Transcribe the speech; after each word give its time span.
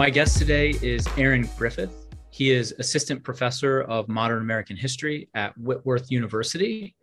My 0.00 0.08
guest 0.08 0.38
today 0.38 0.70
is 0.80 1.06
Aaron 1.18 1.46
Griffith. 1.58 2.06
He 2.30 2.52
is 2.52 2.74
assistant 2.78 3.22
professor 3.22 3.82
of 3.82 4.08
modern 4.08 4.40
American 4.40 4.74
history 4.74 5.28
at 5.34 5.54
Whitworth 5.58 6.10
University. 6.10 6.96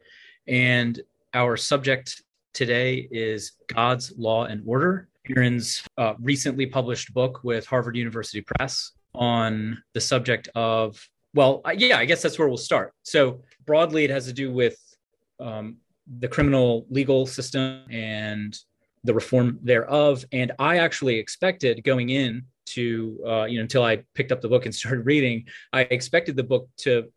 And 0.48 1.00
our 1.36 1.58
subject 1.58 2.24
today 2.54 3.08
is 3.12 3.52
God's 3.68 4.18
Law 4.18 4.46
and 4.46 4.64
Order. 4.66 5.10
Aaron's 5.30 5.84
uh, 6.00 6.16
recently 6.20 6.66
published 6.66 7.14
book 7.14 7.42
with 7.44 7.68
Harvard 7.68 7.96
University 7.96 8.42
Press 8.42 8.94
on 9.14 9.78
the 9.94 10.02
subject 10.02 10.50
of, 10.56 11.08
well, 11.36 11.62
yeah, 11.76 12.00
I 12.00 12.06
guess 12.06 12.24
that's 12.24 12.40
where 12.40 12.48
we'll 12.48 12.58
start. 12.58 12.96
So, 13.04 13.44
broadly, 13.68 14.06
it 14.06 14.10
has 14.10 14.26
to 14.26 14.34
do 14.34 14.52
with 14.52 14.76
um, 15.40 15.78
the 16.18 16.28
criminal 16.28 16.88
legal 16.90 17.28
system 17.28 17.84
and 17.92 18.58
the 19.04 19.14
reform 19.14 19.60
thereof. 19.62 20.26
And 20.32 20.52
I 20.58 20.80
actually 20.80 21.18
expected 21.18 21.84
going 21.84 22.10
in 22.10 22.42
to, 22.68 23.20
uh, 23.26 23.46
you 23.46 23.58
know, 23.58 23.64
until 23.64 23.84
I 23.84 24.04
picked 24.14 24.32
up 24.32 24.42
the 24.42 24.50
book 24.50 24.66
and 24.66 24.76
started 24.82 25.06
reading, 25.06 25.46
I 25.74 25.82
expected 25.82 26.36
the 26.36 26.44
book 26.44 26.70
to 26.78 27.12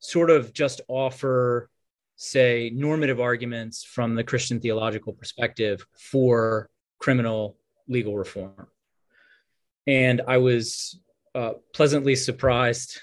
sort 0.00 0.30
of 0.30 0.52
just 0.52 0.80
offer, 0.88 1.70
say, 2.16 2.70
normative 2.74 3.20
arguments 3.20 3.84
from 3.84 4.14
the 4.14 4.24
Christian 4.24 4.60
theological 4.60 5.12
perspective 5.12 5.86
for 5.98 6.68
criminal 6.98 7.56
legal 7.88 8.16
reform. 8.16 8.66
And 9.86 10.22
I 10.26 10.38
was 10.38 10.98
uh, 11.34 11.54
pleasantly 11.74 12.16
surprised 12.16 12.98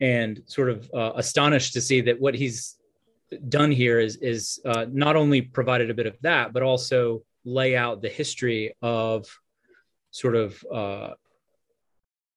and 0.00 0.42
sort 0.46 0.70
of 0.70 0.90
uh, 0.92 1.12
astonished 1.14 1.74
to 1.74 1.80
see 1.80 2.00
that 2.02 2.20
what 2.20 2.34
he's 2.34 2.76
done 3.48 3.70
here 3.70 3.98
is 3.98 4.16
is 4.16 4.60
uh, 4.64 4.86
not 4.90 5.16
only 5.16 5.40
provided 5.40 5.90
a 5.90 5.94
bit 5.94 6.06
of 6.06 6.16
that, 6.22 6.52
but 6.52 6.62
also 6.62 7.22
lay 7.44 7.76
out 7.76 8.02
the 8.02 8.08
history 8.08 8.74
of 8.82 9.26
sort 10.14 10.36
of 10.36 10.64
uh, 10.72 11.10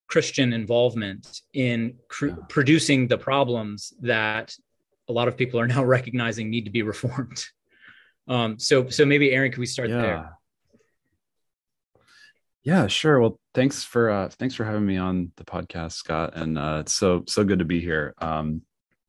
Christian 0.07 0.51
involvement 0.51 1.41
in 1.53 1.93
cr- 2.07 2.33
producing 2.49 3.07
the 3.07 3.19
problems 3.19 3.93
that 4.01 4.55
a 5.07 5.13
lot 5.13 5.27
of 5.27 5.37
people 5.37 5.59
are 5.59 5.67
now 5.67 5.83
recognizing 5.97 6.49
need 6.49 6.65
to 6.65 6.71
be 6.71 6.81
reformed. 6.81 7.45
Um, 8.27 8.57
so, 8.57 8.89
so 8.89 9.05
maybe 9.05 9.31
Aaron, 9.31 9.51
can 9.51 9.59
we 9.59 9.67
start 9.67 9.89
yeah. 9.89 10.01
there? 10.01 10.37
Yeah, 12.63 12.87
sure. 12.87 13.21
Well, 13.21 13.39
thanks 13.53 13.83
for 13.83 14.09
uh, 14.09 14.27
thanks 14.27 14.55
for 14.55 14.65
having 14.65 14.85
me 14.85 14.97
on 14.97 15.31
the 15.37 15.45
podcast, 15.45 15.93
Scott, 15.93 16.33
and 16.35 16.57
uh, 16.57 16.79
it's 16.81 16.91
so 16.91 17.23
so 17.25 17.45
good 17.45 17.59
to 17.59 17.65
be 17.65 17.79
here. 17.79 18.13
Um, 18.17 18.63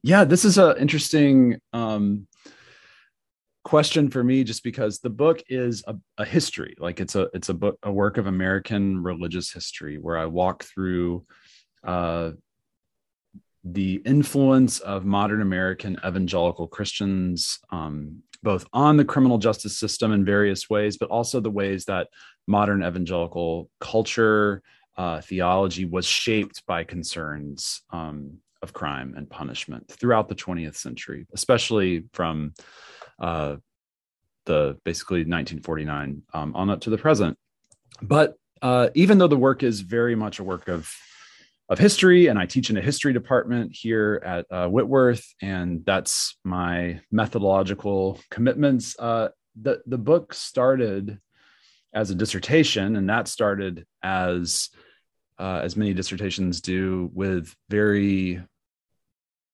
yeah, 0.05 0.23
this 0.23 0.45
is 0.45 0.59
an 0.59 0.77
interesting 0.77 1.59
um, 1.73 2.29
question 3.69 4.09
for 4.09 4.25
me, 4.25 4.45
just 4.45 4.65
because 4.65 4.99
the 5.01 5.11
book 5.11 5.43
is 5.51 5.85
a, 5.87 5.95
a, 6.17 6.25
history. 6.25 6.75
Like 6.79 7.01
it's 7.01 7.15
a 7.15 7.29
it's 7.35 7.51
a 7.51 7.55
book 7.55 7.79
a 7.83 7.93
work 7.93 8.17
of 8.17 8.27
American 8.27 9.03
religious 9.03 9.53
history, 9.53 9.99
where 9.99 10.17
I 10.17 10.25
walk 10.25 10.65
through 10.65 11.27
uh, 11.85 12.31
the 13.65 14.01
influence 14.07 14.79
of 14.79 15.05
modern 15.05 15.43
American 15.43 15.99
evangelical 16.03 16.67
Christians, 16.67 17.59
um, 17.71 18.23
both 18.43 18.67
on 18.73 18.97
the 18.97 19.05
criminal 19.05 19.37
justice 19.37 19.77
system 19.77 20.13
in 20.13 20.25
various 20.25 20.71
ways, 20.71 20.97
but 20.97 21.11
also 21.11 21.39
the 21.39 21.51
ways 21.51 21.85
that 21.85 22.09
modern 22.47 22.83
evangelical 22.83 23.69
culture, 23.81 24.63
uh, 24.97 25.21
theology 25.21 25.85
was 25.85 26.07
shaped 26.07 26.65
by 26.65 26.85
concerns 26.85 27.83
um, 27.91 28.39
of 28.63 28.73
crime 28.73 29.13
and 29.15 29.29
punishment 29.29 29.87
throughout 29.89 30.27
the 30.27 30.35
20th 30.35 30.77
century, 30.77 31.27
especially 31.35 32.05
from 32.15 32.55
uh, 33.19 33.57
the 34.47 34.79
basically 34.85 35.19
1949 35.19 36.23
um, 36.35 36.55
on 36.55 36.71
up 36.71 36.81
to 36.81 36.91
the 36.91 36.99
present. 36.99 37.37
But 38.01 38.35
uh, 38.63 38.89
even 38.95 39.19
though 39.19 39.29
the 39.29 39.37
work 39.37 39.63
is 39.63 39.81
very 39.81 40.15
much 40.15 40.39
a 40.39 40.45
work 40.45 40.69
of 40.69 40.93
of 41.69 41.79
history, 41.79 42.29
and 42.29 42.39
I 42.39 42.47
teach 42.47 42.71
in 42.71 42.79
a 42.79 42.83
history 42.83 43.13
department 43.13 43.77
here 43.79 44.23
at 44.25 44.47
uh, 44.51 44.69
Whitworth, 44.69 45.27
and 45.43 45.85
that's 45.85 46.39
my 46.43 47.01
methodological 47.13 48.19
commitments. 48.31 48.99
Uh, 48.99 49.29
the 49.61 49.83
the 49.87 49.99
book 49.99 50.33
started 50.33 51.19
as 51.93 52.11
a 52.11 52.15
dissertation, 52.15 52.97
and 52.97 53.11
that 53.11 53.29
started 53.29 53.87
as 54.03 54.71
uh, 55.39 55.61
as 55.63 55.77
many 55.77 55.93
dissertations 55.93 56.61
do, 56.61 57.11
with 57.13 57.55
very 57.69 58.43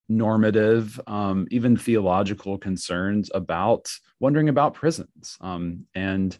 normative, 0.08 1.00
um, 1.06 1.46
even 1.50 1.76
theological 1.76 2.58
concerns 2.58 3.30
about 3.34 3.90
wondering 4.20 4.48
about 4.48 4.74
prisons. 4.74 5.36
Um, 5.40 5.86
and 5.94 6.36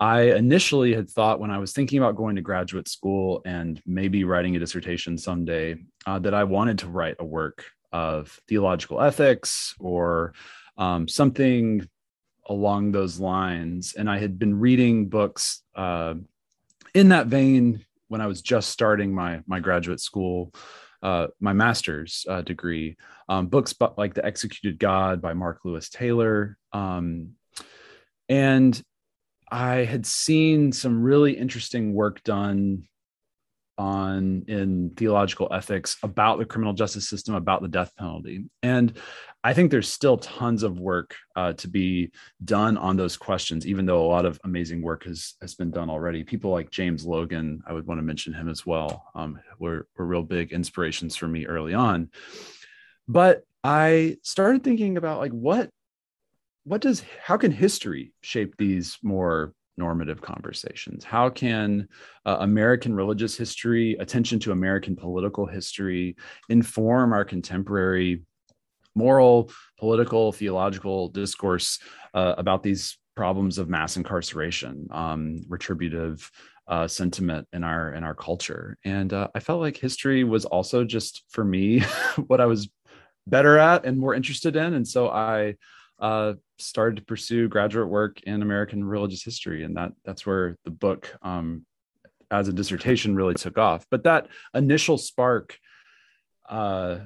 I 0.00 0.32
initially 0.32 0.94
had 0.94 1.10
thought 1.10 1.40
when 1.40 1.50
I 1.50 1.58
was 1.58 1.72
thinking 1.72 1.98
about 1.98 2.16
going 2.16 2.36
to 2.36 2.42
graduate 2.42 2.88
school 2.88 3.42
and 3.44 3.82
maybe 3.84 4.24
writing 4.24 4.54
a 4.54 4.58
dissertation 4.58 5.18
someday 5.18 5.76
uh, 6.06 6.18
that 6.20 6.34
I 6.34 6.44
wanted 6.44 6.78
to 6.80 6.88
write 6.88 7.16
a 7.18 7.24
work 7.24 7.64
of 7.92 8.40
theological 8.48 9.00
ethics 9.00 9.74
or 9.80 10.34
um, 10.76 11.08
something 11.08 11.88
along 12.46 12.92
those 12.92 13.18
lines. 13.18 13.94
And 13.94 14.08
I 14.08 14.18
had 14.18 14.38
been 14.38 14.58
reading 14.58 15.08
books 15.08 15.62
uh, 15.74 16.14
in 16.94 17.08
that 17.08 17.26
vein 17.26 17.84
when 18.08 18.20
I 18.20 18.26
was 18.26 18.40
just 18.40 18.70
starting 18.70 19.14
my 19.14 19.42
my 19.46 19.60
graduate 19.60 20.00
school, 20.00 20.54
uh, 21.02 21.28
my 21.40 21.52
master's 21.52 22.26
uh, 22.28 22.42
degree. 22.42 22.96
Um, 23.28 23.46
books 23.46 23.74
like 23.96 24.14
The 24.14 24.24
Executed 24.24 24.78
God 24.78 25.20
by 25.20 25.34
Mark 25.34 25.60
Lewis 25.64 25.88
Taylor, 25.88 26.56
um, 26.72 27.34
and 28.28 28.80
I 29.50 29.76
had 29.76 30.04
seen 30.06 30.72
some 30.72 31.02
really 31.02 31.32
interesting 31.32 31.94
work 31.94 32.22
done 32.22 32.88
on 33.78 34.44
in 34.48 34.90
theological 34.96 35.48
ethics 35.52 35.96
about 36.02 36.38
the 36.38 36.44
criminal 36.44 36.74
justice 36.74 37.08
system, 37.08 37.34
about 37.34 37.62
the 37.62 37.68
death 37.68 37.94
penalty, 37.96 38.44
and 38.62 38.98
I 39.44 39.54
think 39.54 39.70
there's 39.70 39.88
still 39.88 40.18
tons 40.18 40.62
of 40.62 40.80
work 40.80 41.14
uh, 41.36 41.52
to 41.54 41.68
be 41.68 42.10
done 42.44 42.76
on 42.76 42.96
those 42.96 43.16
questions, 43.16 43.66
even 43.66 43.86
though 43.86 44.04
a 44.04 44.08
lot 44.08 44.26
of 44.26 44.40
amazing 44.44 44.82
work 44.82 45.04
has 45.04 45.34
has 45.40 45.54
been 45.54 45.70
done 45.70 45.88
already. 45.88 46.24
People 46.24 46.50
like 46.50 46.70
James 46.70 47.06
Logan, 47.06 47.62
I 47.66 47.72
would 47.72 47.86
want 47.86 47.98
to 47.98 48.02
mention 48.02 48.34
him 48.34 48.48
as 48.48 48.66
well. 48.66 49.06
Um, 49.14 49.38
were 49.58 49.86
were 49.96 50.06
real 50.06 50.22
big 50.22 50.52
inspirations 50.52 51.16
for 51.16 51.28
me 51.28 51.46
early 51.46 51.72
on. 51.72 52.10
But 53.06 53.44
I 53.62 54.18
started 54.22 54.64
thinking 54.64 54.96
about 54.96 55.20
like 55.20 55.32
what 55.32 55.70
what 56.64 56.80
does 56.80 57.02
how 57.22 57.36
can 57.36 57.52
history 57.52 58.12
shape 58.20 58.54
these 58.58 58.98
more 59.02 59.54
normative 59.78 60.20
conversations? 60.20 61.04
How 61.04 61.30
can 61.30 61.88
uh, 62.26 62.38
American 62.40 62.94
religious 62.94 63.36
history, 63.36 63.96
attention 64.00 64.38
to 64.40 64.52
American 64.52 64.96
political 64.96 65.46
history, 65.46 66.16
inform 66.48 67.12
our 67.12 67.24
contemporary 67.24 68.22
moral, 68.94 69.50
political, 69.78 70.32
theological 70.32 71.08
discourse 71.08 71.78
uh, 72.14 72.34
about 72.36 72.62
these 72.62 72.98
problems 73.14 73.58
of 73.58 73.68
mass 73.68 73.96
incarceration, 73.96 74.86
um, 74.90 75.44
retributive 75.48 76.30
uh, 76.66 76.86
sentiment 76.86 77.48
in 77.52 77.64
our 77.64 77.92
in 77.94 78.04
our 78.04 78.14
culture. 78.14 78.76
And 78.84 79.12
uh, 79.12 79.28
I 79.34 79.40
felt 79.40 79.60
like 79.60 79.76
history 79.76 80.22
was 80.24 80.44
also 80.44 80.84
just 80.84 81.24
for 81.30 81.44
me 81.44 81.80
what 82.26 82.40
I 82.40 82.46
was 82.46 82.68
better 83.26 83.58
at 83.58 83.86
and 83.86 83.98
more 83.98 84.14
interested 84.14 84.56
in, 84.56 84.74
and 84.74 84.86
so 84.86 85.08
I 85.08 85.54
uh, 85.98 86.34
started 86.58 86.96
to 86.96 87.02
pursue 87.04 87.48
graduate 87.48 87.88
work 87.88 88.22
in 88.22 88.42
American 88.42 88.84
religious 88.84 89.22
history, 89.22 89.64
and 89.64 89.76
that 89.76 89.92
that's 90.04 90.26
where 90.26 90.56
the 90.64 90.70
book, 90.70 91.14
um, 91.22 91.64
as 92.30 92.48
a 92.48 92.52
dissertation, 92.52 93.16
really 93.16 93.34
took 93.34 93.58
off. 93.58 93.86
But 93.90 94.04
that 94.04 94.28
initial 94.54 94.98
spark 94.98 95.58
uh, 96.48 96.98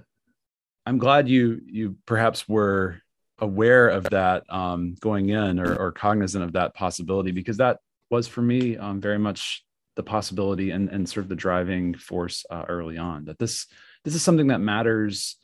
I'm 0.87 0.99
glad 0.99 1.29
you 1.29 1.61
you 1.67 1.97
perhaps 2.07 2.49
were 2.49 3.01
aware 3.39 3.89
of 3.89 4.05
that 4.05 4.45
um, 4.49 4.95
going 5.01 5.31
in 5.31 5.59
or, 5.59 5.75
or, 5.75 5.91
cognizant 5.91 6.45
of 6.45 6.53
that 6.53 6.75
possibility 6.75 7.33
because 7.33 7.57
that 7.57 7.79
was 8.09 8.29
for 8.29 8.43
me 8.43 8.77
um, 8.77 9.01
very 9.01 9.19
much 9.19 9.65
the 9.97 10.03
possibility 10.03 10.71
and, 10.71 10.89
and 10.91 11.09
sort 11.09 11.25
of 11.25 11.29
the 11.29 11.35
driving 11.35 11.95
force 11.95 12.45
uh, 12.51 12.65
early 12.69 12.99
on 12.99 13.25
that 13.25 13.39
this 13.39 13.67
this 14.05 14.15
is 14.15 14.23
something 14.23 14.49
that 14.49 14.61
matters 14.61 15.37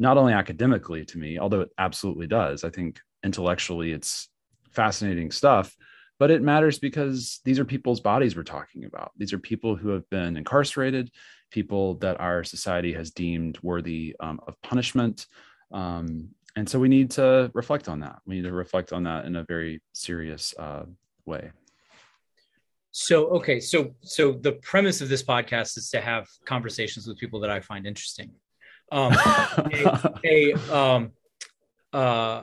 not 0.00 0.18
only 0.18 0.32
academically 0.32 1.04
to 1.04 1.18
me 1.18 1.38
although 1.38 1.60
it 1.60 1.70
absolutely 1.78 2.26
does 2.26 2.64
i 2.64 2.70
think 2.70 3.00
intellectually 3.24 3.92
it's 3.92 4.28
fascinating 4.70 5.30
stuff 5.30 5.76
but 6.18 6.30
it 6.30 6.42
matters 6.42 6.78
because 6.78 7.40
these 7.44 7.58
are 7.58 7.64
people's 7.64 8.00
bodies 8.00 8.34
we're 8.34 8.42
talking 8.42 8.84
about 8.84 9.12
these 9.16 9.32
are 9.32 9.38
people 9.38 9.76
who 9.76 9.90
have 9.90 10.08
been 10.10 10.36
incarcerated 10.36 11.10
people 11.50 11.94
that 11.94 12.20
our 12.20 12.44
society 12.44 12.92
has 12.92 13.10
deemed 13.10 13.58
worthy 13.62 14.16
um, 14.20 14.40
of 14.46 14.60
punishment. 14.62 15.26
Um, 15.72 16.30
and 16.56 16.68
so 16.68 16.78
we 16.78 16.88
need 16.88 17.10
to 17.12 17.50
reflect 17.54 17.88
on 17.88 18.00
that. 18.00 18.20
We 18.26 18.36
need 18.36 18.44
to 18.44 18.52
reflect 18.52 18.92
on 18.92 19.04
that 19.04 19.24
in 19.24 19.36
a 19.36 19.44
very 19.44 19.82
serious 19.92 20.54
uh, 20.58 20.84
way. 21.26 21.50
So 22.92 23.28
okay, 23.28 23.60
so 23.60 23.94
so 24.00 24.32
the 24.32 24.52
premise 24.52 25.00
of 25.00 25.08
this 25.08 25.22
podcast 25.22 25.78
is 25.78 25.90
to 25.90 26.00
have 26.00 26.26
conversations 26.44 27.06
with 27.06 27.18
people 27.18 27.38
that 27.40 27.50
I 27.50 27.60
find 27.60 27.86
interesting. 27.86 28.32
Um, 28.92 29.12
a, 29.12 30.12
a 30.24 30.74
um, 30.74 31.12
uh, 31.92 32.42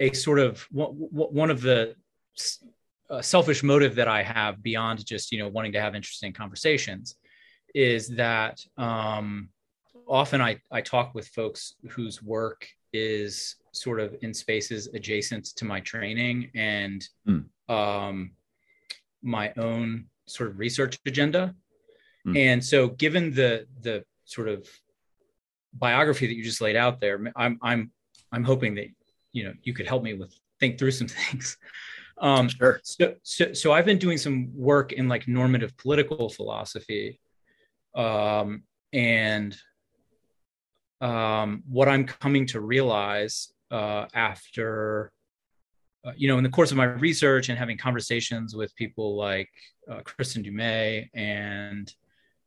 a 0.00 0.12
sort 0.12 0.38
of 0.38 0.66
one 0.70 1.50
of 1.50 1.60
the 1.60 1.94
a 3.10 3.22
selfish 3.22 3.62
motive 3.62 3.94
that 3.94 4.08
I 4.08 4.22
have 4.22 4.62
beyond 4.62 5.04
just 5.04 5.32
you 5.32 5.38
know 5.38 5.48
wanting 5.48 5.72
to 5.72 5.80
have 5.80 5.94
interesting 5.94 6.32
conversations 6.32 7.16
is 7.74 8.08
that 8.08 8.60
um, 8.76 9.48
often 10.06 10.40
I 10.40 10.60
I 10.70 10.80
talk 10.80 11.14
with 11.14 11.28
folks 11.28 11.74
whose 11.90 12.22
work 12.22 12.66
is 12.92 13.56
sort 13.72 14.00
of 14.00 14.16
in 14.22 14.32
spaces 14.32 14.88
adjacent 14.94 15.46
to 15.56 15.64
my 15.64 15.80
training 15.80 16.50
and 16.54 17.06
mm. 17.26 17.44
um, 17.68 18.32
my 19.22 19.52
own 19.56 20.06
sort 20.26 20.50
of 20.50 20.58
research 20.58 20.98
agenda. 21.06 21.54
Mm. 22.26 22.36
And 22.36 22.64
so, 22.64 22.88
given 22.88 23.32
the 23.32 23.66
the 23.80 24.04
sort 24.24 24.48
of 24.48 24.68
biography 25.72 26.26
that 26.26 26.34
you 26.34 26.44
just 26.44 26.60
laid 26.60 26.76
out 26.76 27.00
there, 27.00 27.20
I'm 27.36 27.58
I'm 27.62 27.90
I'm 28.32 28.44
hoping 28.44 28.74
that 28.76 28.88
you 29.32 29.44
know 29.44 29.52
you 29.62 29.72
could 29.74 29.86
help 29.86 30.02
me 30.02 30.14
with 30.14 30.34
think 30.60 30.78
through 30.78 30.92
some 30.92 31.08
things. 31.08 31.56
Um, 32.20 32.48
sure. 32.48 32.80
So, 32.82 33.14
so, 33.22 33.52
so 33.52 33.72
I've 33.72 33.84
been 33.84 33.98
doing 33.98 34.18
some 34.18 34.50
work 34.54 34.92
in 34.92 35.08
like 35.08 35.28
normative 35.28 35.76
political 35.76 36.28
philosophy, 36.28 37.20
um, 37.94 38.64
and 38.92 39.56
um, 41.00 41.62
what 41.68 41.88
I'm 41.88 42.04
coming 42.04 42.46
to 42.46 42.60
realize 42.60 43.52
uh, 43.70 44.06
after, 44.14 45.12
uh, 46.04 46.12
you 46.16 46.26
know, 46.26 46.38
in 46.38 46.44
the 46.44 46.50
course 46.50 46.72
of 46.72 46.76
my 46.76 46.84
research 46.84 47.48
and 47.48 47.58
having 47.58 47.78
conversations 47.78 48.54
with 48.56 48.74
people 48.74 49.16
like 49.16 49.50
uh, 49.88 50.00
Kristin 50.00 50.42
Du 50.42 50.50
Mez 50.50 51.08
and 51.14 51.92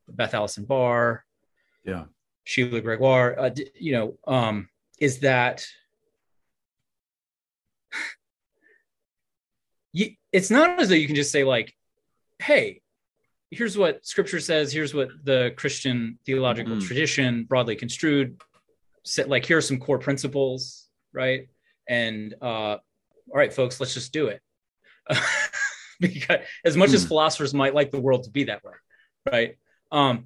Beth 0.09 0.33
Allison 0.33 0.65
Barr, 0.65 1.23
yeah, 1.85 2.05
Sheila 2.51 2.81
Gregoire, 2.81 3.39
uh, 3.39 3.49
you 3.79 3.93
know, 3.93 4.17
um, 4.27 4.67
is 4.99 5.19
that 5.19 5.65
you, 9.93 10.15
it's 10.33 10.51
not 10.51 10.81
as 10.81 10.89
though 10.89 10.95
you 10.95 11.07
can 11.07 11.15
just 11.15 11.31
say 11.31 11.45
like, 11.45 11.73
"Hey, 12.39 12.81
here's 13.51 13.77
what 13.77 14.05
Scripture 14.05 14.41
says. 14.41 14.73
Here's 14.73 14.93
what 14.93 15.11
the 15.23 15.53
Christian 15.55 16.19
theological 16.25 16.75
mm-hmm. 16.75 16.85
tradition, 16.85 17.45
broadly 17.45 17.77
construed, 17.77 18.41
said. 19.05 19.29
Like, 19.29 19.45
here 19.45 19.59
are 19.59 19.61
some 19.61 19.79
core 19.79 19.99
principles, 19.99 20.89
right? 21.13 21.47
And 21.87 22.35
uh, 22.41 22.75
all 22.75 22.79
right, 23.33 23.53
folks, 23.53 23.79
let's 23.79 23.93
just 23.93 24.11
do 24.11 24.27
it." 24.27 24.41
because 26.01 26.39
as 26.65 26.75
much 26.75 26.89
mm. 26.89 26.95
as 26.95 27.05
philosophers 27.05 27.53
might 27.53 27.73
like 27.73 27.91
the 27.91 28.01
world 28.01 28.25
to 28.25 28.29
be 28.29 28.43
that 28.45 28.61
way, 28.61 28.73
right? 29.31 29.55
Um, 29.89 30.25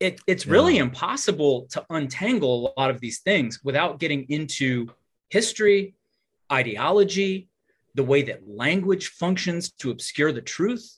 it, 0.00 0.20
it's 0.26 0.46
really 0.46 0.78
impossible 0.78 1.66
to 1.70 1.84
untangle 1.90 2.72
a 2.76 2.80
lot 2.80 2.90
of 2.90 3.00
these 3.00 3.20
things 3.20 3.62
without 3.62 3.98
getting 3.98 4.24
into 4.28 4.88
history, 5.28 5.94
ideology, 6.50 7.48
the 7.94 8.02
way 8.02 8.22
that 8.22 8.48
language 8.48 9.08
functions 9.08 9.70
to 9.70 9.90
obscure 9.90 10.32
the 10.32 10.40
truth, 10.40 10.96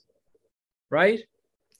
right? 0.90 1.20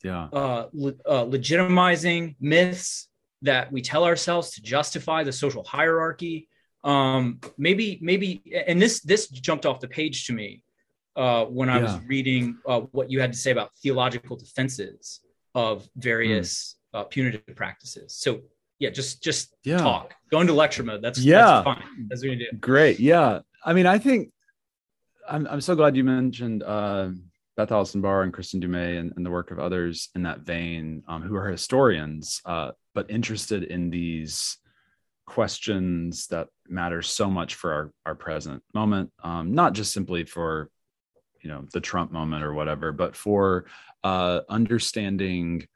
Yeah. 0.03 0.25
Uh, 0.32 0.69
le- 0.73 0.94
uh, 1.06 1.25
legitimizing 1.25 2.37
myths 2.41 3.08
that 3.43 3.70
we 3.73 3.82
tell 3.82 4.05
ourselves 4.05 4.50
to 4.53 4.62
justify 4.62 5.23
the 5.25 5.32
social 5.32 5.64
hierarchy. 5.64 6.49
Um, 6.85 7.41
maybe, 7.56 7.99
maybe, 8.03 8.43
and 8.67 8.81
this 8.81 9.00
this 9.00 9.29
jumped 9.29 9.67
off 9.67 9.81
the 9.81 9.88
page 9.88 10.26
to 10.26 10.32
me 10.32 10.62
uh, 11.17 11.44
when 11.44 11.69
I 11.69 11.76
yeah. 11.76 11.82
was 11.82 12.00
reading 12.06 12.58
uh, 12.67 12.81
what 12.93 13.11
you 13.11 13.20
had 13.20 13.32
to 13.32 13.38
say 13.38 13.50
about 13.50 13.70
theological 13.82 14.37
defenses 14.37 15.20
of 15.55 15.88
various 15.97 16.53
mm. 16.53 16.75
Uh, 16.96 17.04
punitive 17.04 17.54
practices. 17.54 18.14
So 18.14 18.40
yeah, 18.78 18.90
just 18.90 19.22
just 19.22 19.54
yeah. 19.64 19.78
talk. 19.78 20.14
Go 20.31 20.40
into 20.40 20.52
lecture 20.52 20.82
mode. 20.82 21.02
That's 21.02 21.19
yeah, 21.19 21.62
that's 21.62 21.64
fine. 21.64 22.06
That's 22.08 22.22
what 22.22 22.32
you 22.32 22.50
do. 22.50 22.58
Great. 22.58 22.98
Yeah. 22.98 23.40
I 23.64 23.72
mean, 23.72 23.87
I 23.87 23.98
think 23.98 24.32
I'm 25.28 25.46
I'm 25.46 25.60
so 25.60 25.75
glad 25.75 25.96
you 25.96 26.04
mentioned 26.04 26.62
uh, 26.62 27.10
Beth 27.56 27.72
Allison 27.72 28.00
Barr 28.00 28.22
and 28.22 28.32
Kristin 28.32 28.60
Du 28.60 28.69
Mez 28.69 28.98
and, 28.98 29.12
and, 29.16 29.25
the 29.25 29.31
work 29.31 29.50
of 29.50 29.58
others 29.58 30.10
in 30.14 30.22
that 30.25 30.40
vein, 30.40 31.02
um, 31.08 31.22
who 31.22 31.34
are 31.37 31.48
historians, 31.48 32.43
uh, 32.44 32.72
but 32.94 33.10
interested 33.10 33.64
in 33.64 33.90
these 33.90 34.58
questions 35.26 36.26
that 36.28 36.48
matter 36.69 37.02
so 37.02 37.28
much 37.28 37.54
for 37.54 37.72
our, 37.72 37.93
our 38.04 38.14
present 38.14 38.62
moment, 38.75 39.10
um, 39.25 39.52
not 39.52 39.72
just 39.72 39.93
simply 39.93 40.25
for 40.25 40.70
you 41.43 41.50
know 41.50 41.64
the 41.72 41.81
Trump 41.81 42.12
moment 42.12 42.44
or 42.44 42.52
whatever, 42.52 42.93
but 42.93 43.16
for 43.16 43.66
uh, 44.04 44.40
understanding 44.48 45.66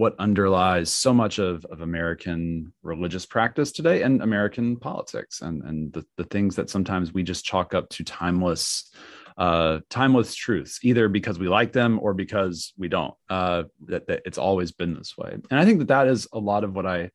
what 0.00 0.18
underlies 0.18 0.90
so 0.90 1.12
much 1.12 1.38
of, 1.38 1.62
of 1.66 1.82
American 1.82 2.72
religious 2.82 3.26
practice 3.26 3.70
today 3.70 4.00
and 4.00 4.22
American 4.22 4.74
politics 4.74 5.42
and, 5.42 5.62
and 5.64 5.92
the, 5.92 6.02
the 6.16 6.24
things 6.24 6.56
that 6.56 6.70
sometimes 6.70 7.12
we 7.12 7.22
just 7.22 7.44
chalk 7.44 7.74
up 7.74 7.86
to 7.90 8.02
timeless 8.02 8.90
uh, 9.36 9.80
timeless 9.90 10.34
truths, 10.34 10.80
either 10.82 11.06
because 11.10 11.38
we 11.38 11.48
like 11.48 11.74
them 11.74 11.98
or 12.00 12.14
because 12.14 12.72
we 12.78 12.88
don't. 12.88 13.12
Uh, 13.28 13.64
that, 13.88 14.06
that 14.06 14.22
it's 14.24 14.38
always 14.38 14.72
been 14.72 14.94
this 14.94 15.18
way. 15.18 15.36
And 15.50 15.60
I 15.60 15.66
think 15.66 15.80
that 15.80 15.88
that 15.88 16.08
is 16.08 16.26
a 16.32 16.38
lot 16.38 16.64
of 16.64 16.74
what 16.74 16.86
I 16.86 17.10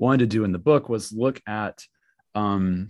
wanted 0.00 0.18
to 0.18 0.26
do 0.26 0.42
in 0.42 0.50
the 0.50 0.58
book 0.58 0.88
was 0.88 1.12
look 1.12 1.40
at 1.46 1.84
um, 2.34 2.88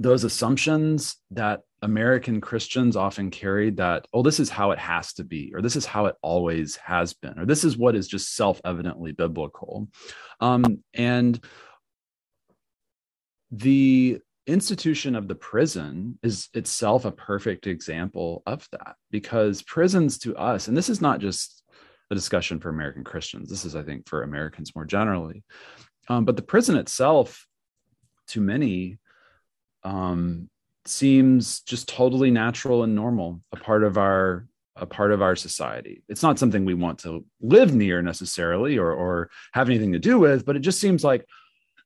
those 0.00 0.24
assumptions 0.24 1.16
that 1.30 1.60
American 1.82 2.40
Christians 2.40 2.96
often 2.96 3.30
carried 3.30 3.76
that, 3.78 4.06
oh, 4.12 4.22
this 4.22 4.38
is 4.38 4.48
how 4.48 4.70
it 4.70 4.78
has 4.78 5.12
to 5.14 5.24
be, 5.24 5.52
or 5.52 5.60
this 5.60 5.74
is 5.74 5.84
how 5.84 6.06
it 6.06 6.14
always 6.22 6.76
has 6.76 7.12
been, 7.12 7.38
or 7.38 7.44
this 7.44 7.64
is 7.64 7.76
what 7.76 7.96
is 7.96 8.06
just 8.06 8.36
self 8.36 8.60
evidently 8.64 9.10
biblical. 9.10 9.88
Um, 10.40 10.84
and 10.94 11.44
the 13.50 14.20
institution 14.46 15.16
of 15.16 15.26
the 15.26 15.34
prison 15.34 16.18
is 16.22 16.48
itself 16.54 17.04
a 17.04 17.10
perfect 17.10 17.66
example 17.66 18.42
of 18.46 18.66
that 18.70 18.94
because 19.10 19.62
prisons 19.62 20.18
to 20.18 20.36
us, 20.36 20.68
and 20.68 20.76
this 20.76 20.88
is 20.88 21.00
not 21.00 21.20
just 21.20 21.64
a 22.12 22.14
discussion 22.14 22.60
for 22.60 22.68
American 22.68 23.02
Christians, 23.02 23.50
this 23.50 23.64
is, 23.64 23.74
I 23.74 23.82
think, 23.82 24.08
for 24.08 24.22
Americans 24.22 24.74
more 24.76 24.84
generally. 24.84 25.42
Um, 26.08 26.24
but 26.24 26.36
the 26.36 26.42
prison 26.42 26.76
itself, 26.76 27.46
to 28.28 28.40
many, 28.40 28.98
um, 29.82 30.48
seems 30.86 31.60
just 31.60 31.88
totally 31.88 32.30
natural 32.30 32.82
and 32.82 32.94
normal, 32.94 33.40
a 33.52 33.56
part 33.56 33.84
of 33.84 33.98
our 33.98 34.46
a 34.76 34.86
part 34.86 35.12
of 35.12 35.20
our 35.20 35.36
society. 35.36 36.02
It's 36.08 36.22
not 36.22 36.38
something 36.38 36.64
we 36.64 36.72
want 36.72 37.00
to 37.00 37.24
live 37.42 37.74
near 37.74 38.00
necessarily 38.02 38.78
or 38.78 38.92
or 38.92 39.30
have 39.52 39.68
anything 39.68 39.92
to 39.92 39.98
do 39.98 40.18
with, 40.18 40.44
but 40.44 40.56
it 40.56 40.60
just 40.60 40.80
seems 40.80 41.04
like 41.04 41.26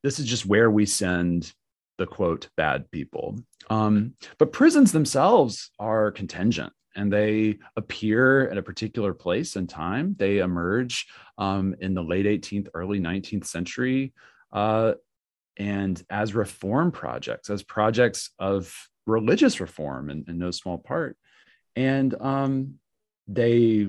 this 0.02 0.18
is 0.18 0.26
just 0.26 0.46
where 0.46 0.70
we 0.70 0.86
send 0.86 1.52
the 1.98 2.06
quote 2.06 2.48
bad 2.56 2.90
people. 2.90 3.38
Um, 3.70 4.14
but 4.38 4.52
prisons 4.52 4.92
themselves 4.92 5.70
are 5.78 6.12
contingent 6.12 6.72
and 6.94 7.12
they 7.12 7.58
appear 7.76 8.48
at 8.48 8.58
a 8.58 8.62
particular 8.62 9.12
place 9.12 9.56
and 9.56 9.68
time. 9.68 10.14
They 10.18 10.38
emerge 10.38 11.06
um, 11.38 11.74
in 11.80 11.94
the 11.94 12.02
late 12.02 12.26
18th, 12.26 12.68
early 12.74 13.00
19th 13.00 13.46
century 13.46 14.12
uh, 14.52 14.94
and 15.56 16.02
as 16.10 16.34
reform 16.34 16.92
projects, 16.92 17.50
as 17.50 17.62
projects 17.62 18.30
of 18.38 18.74
religious 19.06 19.60
reform 19.60 20.10
in, 20.10 20.24
in 20.28 20.38
no 20.38 20.50
small 20.50 20.78
part. 20.78 21.16
And 21.74 22.14
um, 22.20 22.74
they 23.28 23.88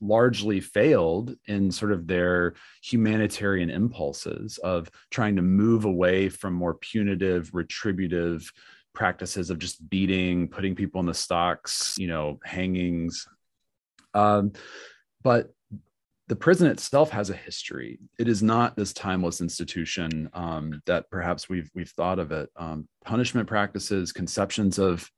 largely 0.00 0.60
failed 0.60 1.34
in 1.46 1.70
sort 1.70 1.92
of 1.92 2.06
their 2.06 2.54
humanitarian 2.82 3.70
impulses 3.70 4.58
of 4.58 4.90
trying 5.10 5.36
to 5.36 5.42
move 5.42 5.84
away 5.84 6.28
from 6.28 6.52
more 6.54 6.74
punitive, 6.74 7.50
retributive 7.54 8.50
practices 8.92 9.50
of 9.50 9.58
just 9.58 9.88
beating, 9.88 10.48
putting 10.48 10.74
people 10.74 11.00
in 11.00 11.06
the 11.06 11.14
stocks, 11.14 11.96
you 11.98 12.06
know, 12.06 12.38
hangings. 12.44 13.26
Um, 14.12 14.52
but 15.22 15.52
the 16.26 16.36
prison 16.36 16.68
itself 16.68 17.10
has 17.10 17.28
a 17.28 17.36
history. 17.36 17.98
It 18.18 18.28
is 18.28 18.42
not 18.42 18.76
this 18.76 18.92
timeless 18.92 19.40
institution 19.40 20.30
um, 20.32 20.82
that 20.86 21.10
perhaps 21.10 21.48
we've 21.48 21.70
we've 21.74 21.90
thought 21.90 22.18
of 22.18 22.32
it. 22.32 22.50
Um, 22.56 22.88
punishment 23.04 23.46
practices, 23.46 24.12
conceptions 24.12 24.78
of 24.78 25.10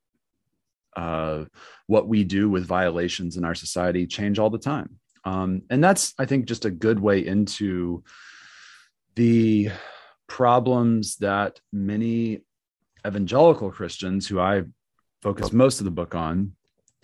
uh, 0.97 1.45
what 1.87 2.09
we 2.09 2.25
do 2.25 2.51
with 2.51 2.67
violations 2.67 3.37
in 3.37 3.45
our 3.45 3.55
society 3.55 4.07
change 4.07 4.39
all 4.39 4.51
the 4.51 4.59
time, 4.59 4.99
um, 5.25 5.63
and 5.71 5.83
that's 5.83 6.13
I 6.19 6.27
think 6.27 6.47
just 6.47 6.65
a 6.65 6.71
good 6.71 6.99
way 6.99 7.25
into 7.25 8.03
the 9.15 9.71
problems 10.27 11.17
that 11.17 11.61
many 11.73 12.41
evangelical 13.07 13.71
Christians, 13.71 14.27
who 14.27 14.41
I 14.41 14.65
focus 15.23 15.53
most 15.53 15.81
of 15.81 15.85
the 15.85 15.91
book 15.93 16.17
on, 16.17 16.53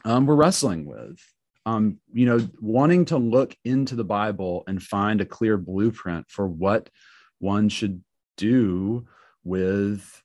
um, 0.04 0.26
were 0.26 0.34
wrestling 0.34 0.84
with 0.86 1.20
um, 1.64 1.98
you 2.12 2.26
know, 2.26 2.46
wanting 2.60 3.04
to 3.06 3.18
look 3.18 3.56
into 3.64 3.94
the 3.94 4.04
Bible 4.04 4.64
and 4.66 4.82
find 4.82 5.20
a 5.20 5.26
clear 5.26 5.56
blueprint 5.56 6.28
for 6.28 6.46
what 6.46 6.90
one 7.38 7.68
should 7.68 8.02
do 8.36 9.06
with 9.44 10.22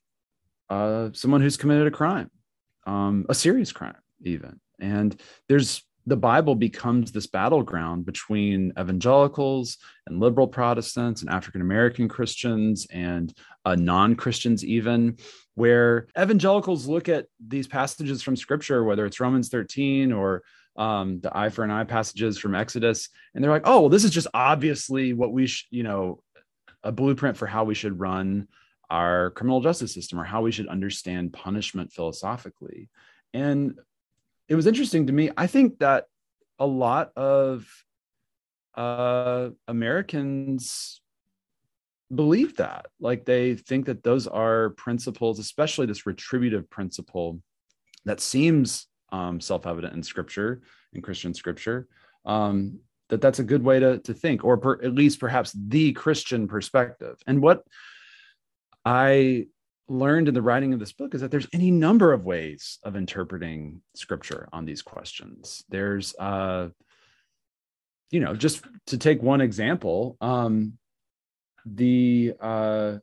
uh, 0.70 1.10
someone 1.12 1.40
who's 1.40 1.56
committed 1.56 1.86
a 1.86 1.92
crime, 1.92 2.30
um, 2.86 3.26
a 3.28 3.34
serious 3.34 3.72
crime, 3.72 3.96
even. 4.22 4.60
And 4.80 5.20
there's 5.48 5.82
the 6.06 6.16
Bible 6.16 6.54
becomes 6.54 7.12
this 7.12 7.26
battleground 7.26 8.06
between 8.06 8.72
evangelicals 8.78 9.76
and 10.06 10.20
liberal 10.20 10.48
Protestants 10.48 11.20
and 11.20 11.30
African 11.30 11.60
American 11.60 12.08
Christians 12.08 12.86
and 12.90 13.32
uh, 13.66 13.74
non 13.74 14.14
Christians, 14.14 14.64
even, 14.64 15.18
where 15.54 16.08
evangelicals 16.18 16.86
look 16.86 17.08
at 17.08 17.26
these 17.46 17.66
passages 17.66 18.22
from 18.22 18.36
scripture, 18.36 18.84
whether 18.84 19.04
it's 19.04 19.20
Romans 19.20 19.50
13 19.50 20.12
or 20.12 20.42
um, 20.78 21.20
the 21.20 21.36
eye 21.36 21.50
for 21.50 21.64
an 21.64 21.70
eye 21.70 21.84
passages 21.84 22.38
from 22.38 22.54
Exodus, 22.54 23.10
and 23.34 23.42
they're 23.42 23.50
like, 23.50 23.66
oh, 23.66 23.80
well, 23.80 23.88
this 23.88 24.04
is 24.04 24.10
just 24.10 24.28
obviously 24.32 25.12
what 25.12 25.32
we 25.32 25.46
should, 25.46 25.66
you 25.70 25.82
know, 25.82 26.22
a 26.82 26.92
blueprint 26.92 27.36
for 27.36 27.46
how 27.46 27.64
we 27.64 27.74
should 27.74 27.98
run 27.98 28.48
our 28.88 29.30
criminal 29.32 29.60
justice 29.60 29.92
system 29.92 30.18
or 30.18 30.24
how 30.24 30.40
we 30.40 30.52
should 30.52 30.68
understand 30.68 31.32
punishment 31.32 31.92
philosophically. 31.92 32.88
And 33.34 33.78
it 34.48 34.54
was 34.54 34.66
interesting 34.66 35.08
to 35.08 35.12
me. 35.12 35.30
I 35.36 35.46
think 35.46 35.80
that 35.80 36.06
a 36.58 36.66
lot 36.66 37.12
of 37.16 37.66
uh, 38.74 39.50
Americans 39.66 41.02
believe 42.14 42.56
that. 42.56 42.86
Like 43.00 43.24
they 43.24 43.56
think 43.56 43.86
that 43.86 44.02
those 44.02 44.26
are 44.26 44.70
principles, 44.70 45.38
especially 45.38 45.86
this 45.86 46.06
retributive 46.06 46.70
principle 46.70 47.42
that 48.04 48.20
seems 48.20 48.86
um, 49.10 49.40
self 49.40 49.66
evident 49.66 49.94
in 49.94 50.02
scripture, 50.02 50.62
in 50.92 51.02
Christian 51.02 51.34
scripture. 51.34 51.88
Um, 52.24 52.80
that 53.08 53.20
that's 53.20 53.38
a 53.38 53.44
good 53.44 53.64
way 53.64 53.80
to, 53.80 53.98
to 54.00 54.14
think, 54.14 54.44
or 54.44 54.58
per, 54.58 54.74
at 54.82 54.94
least 54.94 55.18
perhaps 55.18 55.52
the 55.54 55.92
Christian 55.92 56.46
perspective. 56.46 57.16
And 57.26 57.40
what 57.40 57.64
I 58.84 59.46
learned 59.88 60.28
in 60.28 60.34
the 60.34 60.42
writing 60.42 60.74
of 60.74 60.80
this 60.80 60.92
book 60.92 61.14
is 61.14 61.22
that 61.22 61.30
there's 61.30 61.48
any 61.52 61.70
number 61.70 62.12
of 62.12 62.24
ways 62.24 62.78
of 62.82 62.96
interpreting 62.96 63.80
scripture 63.94 64.48
on 64.52 64.66
these 64.66 64.82
questions. 64.82 65.64
There's, 65.70 66.14
uh, 66.16 66.68
you 68.10 68.20
know, 68.20 68.34
just 68.34 68.64
to 68.88 68.98
take 68.98 69.22
one 69.22 69.40
example, 69.40 70.16
um, 70.20 70.74
the 71.64 72.34
uh, 72.40 72.98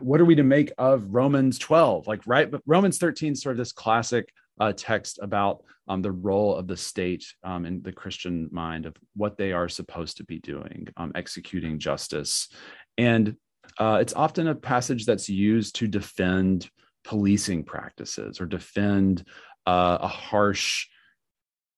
what 0.00 0.20
are 0.20 0.24
we 0.24 0.34
to 0.34 0.42
make 0.42 0.72
of 0.78 1.14
Romans 1.14 1.58
12? 1.58 2.06
Like, 2.06 2.26
right, 2.26 2.50
but 2.50 2.62
Romans 2.66 2.98
13 2.98 3.32
is 3.32 3.42
sort 3.42 3.54
of 3.54 3.58
this 3.58 3.72
classic 3.72 4.32
uh, 4.60 4.72
text 4.76 5.18
about 5.22 5.64
um, 5.88 6.02
the 6.02 6.12
role 6.12 6.54
of 6.54 6.68
the 6.68 6.76
state 6.76 7.24
um, 7.42 7.66
in 7.66 7.82
the 7.82 7.92
Christian 7.92 8.48
mind 8.52 8.86
of 8.86 8.94
what 9.16 9.36
they 9.36 9.52
are 9.52 9.68
supposed 9.68 10.18
to 10.18 10.24
be 10.24 10.38
doing, 10.38 10.86
um, 10.96 11.10
executing 11.14 11.78
justice. 11.78 12.48
And 12.96 13.36
uh, 13.78 13.98
it's 14.00 14.12
often 14.14 14.48
a 14.48 14.54
passage 14.54 15.06
that's 15.06 15.28
used 15.28 15.76
to 15.76 15.88
defend 15.88 16.70
policing 17.04 17.64
practices 17.64 18.40
or 18.40 18.46
defend 18.46 19.24
uh, 19.66 19.98
a 20.00 20.08
harsh, 20.08 20.86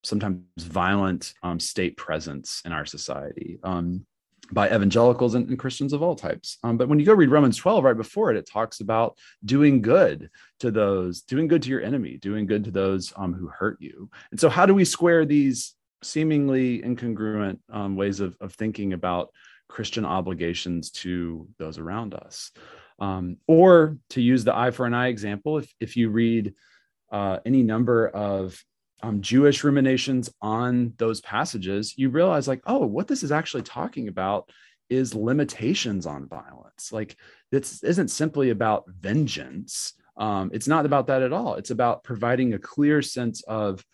sometimes 0.02 0.42
violent 0.58 1.32
um, 1.42 1.60
state 1.60 1.96
presence 1.96 2.60
in 2.64 2.72
our 2.72 2.84
society. 2.84 3.58
Um, 3.62 4.04
by 4.50 4.66
evangelicals 4.66 5.34
and, 5.34 5.48
and, 5.48 5.58
Christians 5.58 5.92
of 5.92 6.02
all 6.02 6.16
types. 6.16 6.58
Um, 6.62 6.76
but 6.76 6.88
when 6.88 6.98
you 6.98 7.06
go 7.06 7.14
read 7.14 7.30
Romans 7.30 7.56
12, 7.56 7.84
right 7.84 7.96
before 7.96 8.30
it, 8.30 8.36
it 8.36 8.46
talks 8.46 8.80
about 8.80 9.16
doing 9.44 9.80
good 9.80 10.30
to 10.60 10.70
those, 10.70 11.22
doing 11.22 11.46
good 11.46 11.62
to 11.62 11.70
your 11.70 11.80
enemy, 11.80 12.18
doing 12.18 12.46
good 12.46 12.64
to 12.64 12.70
those 12.70 13.12
um, 13.16 13.32
who 13.32 13.46
hurt 13.46 13.78
you. 13.80 14.10
And 14.30 14.40
so, 14.40 14.48
how 14.48 14.66
do 14.66 14.74
we 14.74 14.84
square 14.84 15.24
these 15.24 15.74
seemingly 16.02 16.82
incongruent 16.82 17.58
um, 17.70 17.96
ways 17.96 18.20
of, 18.20 18.36
of 18.40 18.52
thinking 18.54 18.92
about 18.92 19.30
Christian 19.72 20.04
obligations 20.04 20.90
to 20.90 21.48
those 21.58 21.78
around 21.78 22.14
us. 22.14 22.52
Um, 22.98 23.38
or 23.48 23.96
to 24.10 24.20
use 24.20 24.44
the 24.44 24.54
eye 24.54 24.70
for 24.70 24.86
an 24.86 24.94
eye 24.94 25.08
example, 25.08 25.58
if, 25.58 25.74
if 25.80 25.96
you 25.96 26.10
read 26.10 26.54
uh, 27.10 27.38
any 27.44 27.62
number 27.62 28.08
of 28.08 28.62
um, 29.02 29.20
Jewish 29.20 29.64
ruminations 29.64 30.32
on 30.40 30.94
those 30.98 31.20
passages, 31.20 31.94
you 31.96 32.08
realize, 32.08 32.46
like, 32.46 32.62
oh, 32.66 32.86
what 32.86 33.08
this 33.08 33.22
is 33.22 33.32
actually 33.32 33.62
talking 33.62 34.08
about 34.08 34.50
is 34.88 35.14
limitations 35.14 36.06
on 36.06 36.28
violence. 36.28 36.92
Like, 36.92 37.16
this 37.50 37.82
isn't 37.82 38.08
simply 38.08 38.50
about 38.50 38.84
vengeance. 38.88 39.94
Um, 40.16 40.50
it's 40.52 40.68
not 40.68 40.86
about 40.86 41.06
that 41.08 41.22
at 41.22 41.32
all. 41.32 41.54
It's 41.54 41.70
about 41.70 42.04
providing 42.04 42.54
a 42.54 42.58
clear 42.58 43.02
sense 43.02 43.42
of 43.42 43.84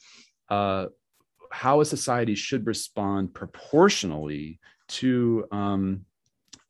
uh, 0.49 0.87
how 1.51 1.81
a 1.81 1.85
society 1.85 2.35
should 2.35 2.67
respond 2.67 3.35
proportionally 3.35 4.59
to 4.89 5.47
um, 5.53 6.05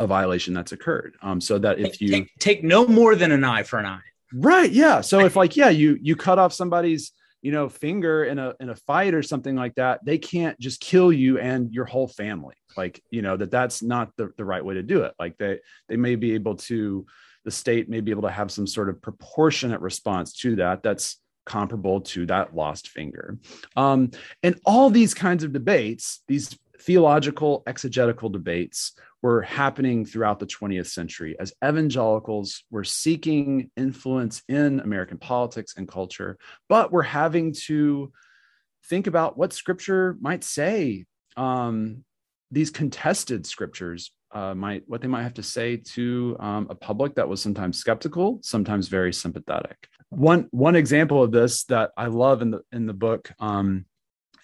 a 0.01 0.07
violation 0.07 0.55
that's 0.55 0.73
occurred. 0.73 1.17
Um, 1.23 1.41
so 1.41 1.59
that 1.59 1.79
if 1.79 2.01
you 2.01 2.09
take, 2.09 2.35
take 2.39 2.65
no 2.65 2.87
more 2.87 3.15
than 3.15 3.33
an 3.33 3.45
eye 3.45 3.63
for 3.63 3.79
an 3.79 3.87
eye, 3.87 4.01
right? 4.33 4.71
Yeah. 4.71 5.01
So 5.01 5.21
if 5.21 5.37
like 5.37 5.57
yeah, 5.57 5.71
you 5.71 5.99
you 6.01 6.15
cut 6.17 6.39
off 6.39 6.53
somebody's 6.53 7.13
you 7.43 7.53
know 7.53 7.69
finger 7.69 8.25
in 8.25 8.39
a 8.39 8.55
in 8.61 8.71
a 8.71 8.77
fight 8.77 9.15
or 9.15 9.23
something 9.23 9.57
like 9.57 9.75
that, 9.77 10.05
they 10.05 10.19
can't 10.19 10.59
just 10.59 10.81
kill 10.81 11.13
you 11.13 11.39
and 11.39 11.73
your 11.73 11.85
whole 11.85 12.09
family. 12.09 12.57
Like 12.77 13.03
you 13.11 13.23
know 13.23 13.37
that 13.37 13.51
that's 13.51 13.83
not 13.83 14.11
the, 14.17 14.31
the 14.37 14.45
right 14.45 14.65
way 14.65 14.75
to 14.75 14.83
do 14.83 15.03
it. 15.03 15.15
Like 15.19 15.37
they 15.39 15.61
they 15.89 15.97
may 15.97 16.17
be 16.17 16.35
able 16.35 16.57
to 16.57 17.07
the 17.45 17.51
state 17.51 17.89
may 17.89 18.01
be 18.01 18.11
able 18.11 18.23
to 18.23 18.31
have 18.31 18.51
some 18.51 18.67
sort 18.67 18.89
of 18.89 19.01
proportionate 19.01 19.81
response 19.81 20.33
to 20.35 20.57
that. 20.57 20.83
That's 20.83 21.21
comparable 21.47 22.03
to 22.03 22.27
that 22.27 22.55
lost 22.55 22.89
finger. 22.89 23.39
Um, 23.75 24.11
and 24.43 24.61
all 24.67 24.91
these 24.91 25.15
kinds 25.15 25.45
of 25.45 25.53
debates, 25.53 26.23
these 26.29 26.57
theological 26.81 27.63
exegetical 27.67 28.29
debates 28.29 28.93
were 29.23 29.43
happening 29.43 30.05
throughout 30.05 30.39
the 30.39 30.47
20th 30.47 30.87
century 30.87 31.37
as 31.41 31.53
evangelicals 31.65 32.65
were 32.71 32.85
seeking 32.85 33.71
influence 33.77 34.43
in 34.49 34.81
American 34.81 35.19
politics 35.19 35.75
and 35.77 35.89
culture, 35.89 36.39
but 36.69 36.93
were 36.93 37.03
having 37.03 37.53
to 37.53 38.13
think 38.87 39.07
about 39.07 39.37
what 39.37 39.53
scripture 39.53 40.17
might 40.21 40.45
say. 40.45 41.05
Um, 41.37 42.05
these 42.51 42.71
contested 42.71 43.47
scriptures 43.47 44.13
uh, 44.33 44.55
might 44.55 44.85
what 44.87 45.01
they 45.01 45.09
might 45.09 45.23
have 45.23 45.35
to 45.35 45.43
say 45.43 45.77
to 45.77 46.37
um, 46.39 46.67
a 46.71 46.75
public 46.75 47.15
that 47.15 47.29
was 47.29 47.43
sometimes 47.43 47.79
skeptical, 47.79 48.41
sometimes 48.43 48.89
very 48.89 49.13
sympathetic. 49.13 49.89
One 50.11 50.49
one 50.51 50.77
example 50.77 51.23
of 51.23 51.33
this 51.33 51.65
that 51.65 51.91
I 51.97 52.07
love 52.07 52.43
in 52.43 52.51
the 52.51 52.61
in 52.73 52.87
the 52.87 52.95
book 52.95 53.33
um, 53.39 53.87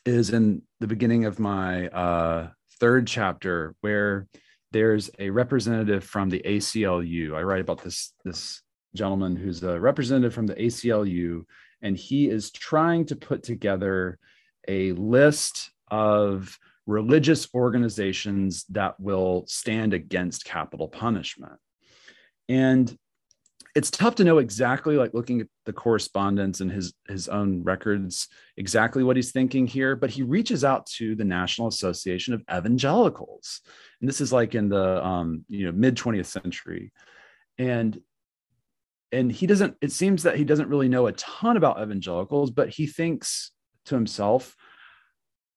is 0.05 0.31
in 0.31 0.63
the 0.81 0.87
beginning 0.87 1.25
of 1.25 1.39
my 1.39 1.89
uh, 1.89 2.49
third 2.81 3.07
chapter 3.07 3.75
where 3.81 4.27
there's 4.75 5.09
a 5.21 5.31
representative 5.31 6.03
from 6.03 6.29
the 6.29 6.43
ACLU. 6.45 7.37
I 7.37 7.43
write 7.43 7.61
about 7.61 7.85
this 7.85 8.13
this 8.25 8.61
gentleman 8.97 9.37
who's 9.37 9.63
a 9.63 9.81
representative 9.81 10.35
from 10.35 10.49
the 10.49 10.57
ACLU, 10.57 11.45
and 11.81 11.97
he 11.97 12.29
is 12.29 12.51
trying 12.51 13.07
to 13.07 13.15
put 13.15 13.45
together 13.45 14.19
a 14.67 14.91
list 14.93 15.71
of 15.93 16.59
religious 16.87 17.47
organizations 17.55 18.65
that 18.71 18.99
will 18.99 19.45
stand 19.47 19.95
against 19.95 20.45
capital 20.45 20.89
punishment. 20.89 21.61
And 22.49 22.99
it's 23.75 23.91
tough 23.91 24.15
to 24.15 24.25
know 24.25 24.39
exactly 24.39 24.97
like 24.97 25.15
looking 25.15 25.41
at 25.41 25.49
the 25.67 25.73
correspondence 25.73 26.61
and 26.61 26.71
his 26.71 26.95
his 27.09 27.29
own 27.29 27.63
records 27.65 28.29
exactly 28.57 29.03
what 29.03 29.17
he's 29.17 29.33
thinking 29.33 29.67
here 29.67 29.97
but 29.97 30.11
he 30.11 30.23
reaches 30.23 30.65
out 30.65 30.87
to 30.87 31.17
the 31.17 31.25
national 31.25 31.69
association 31.69 32.35
of 32.35 32.43
evangelicals. 32.53 33.61
And 34.01 34.09
this 34.09 34.21
is 34.21 34.33
like 34.33 34.55
in 34.55 34.69
the 34.69 35.05
um, 35.05 35.45
you 35.49 35.67
know 35.67 35.73
mid 35.73 35.97
20th 35.97 36.27
century. 36.27 36.93
And 37.59 38.01
and 39.13 39.31
he 39.31 39.47
doesn't 39.47 39.77
it 39.81 39.93
seems 39.93 40.25
that 40.25 40.37
he 40.37 40.45
doesn't 40.45 40.69
really 40.69 40.89
know 40.89 41.07
a 41.07 41.13
ton 41.13 41.57
about 41.57 41.81
evangelicals 41.81 42.51
but 42.51 42.69
he 42.69 42.87
thinks 42.87 43.53
to 43.87 43.95
himself 43.95 44.57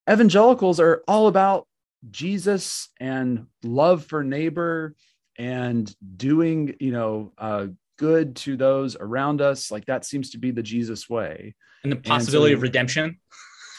evangelicals 0.08 0.78
are 0.78 1.02
all 1.08 1.26
about 1.26 1.66
jesus 2.08 2.88
and 3.00 3.46
love 3.64 4.04
for 4.04 4.22
neighbor 4.22 4.94
and 5.38 5.92
doing 6.16 6.76
you 6.78 6.92
know 6.92 7.32
uh, 7.36 7.66
good 7.98 8.36
to 8.36 8.56
those 8.56 8.96
around 8.98 9.42
us. 9.42 9.70
Like 9.70 9.84
that 9.86 10.06
seems 10.06 10.30
to 10.30 10.38
be 10.38 10.50
the 10.50 10.62
Jesus 10.62 11.08
way. 11.08 11.54
And 11.82 11.92
the 11.92 11.96
possibility 11.96 12.52
and 12.52 12.58
so, 12.58 12.60
of 12.60 12.62
redemption. 12.62 13.18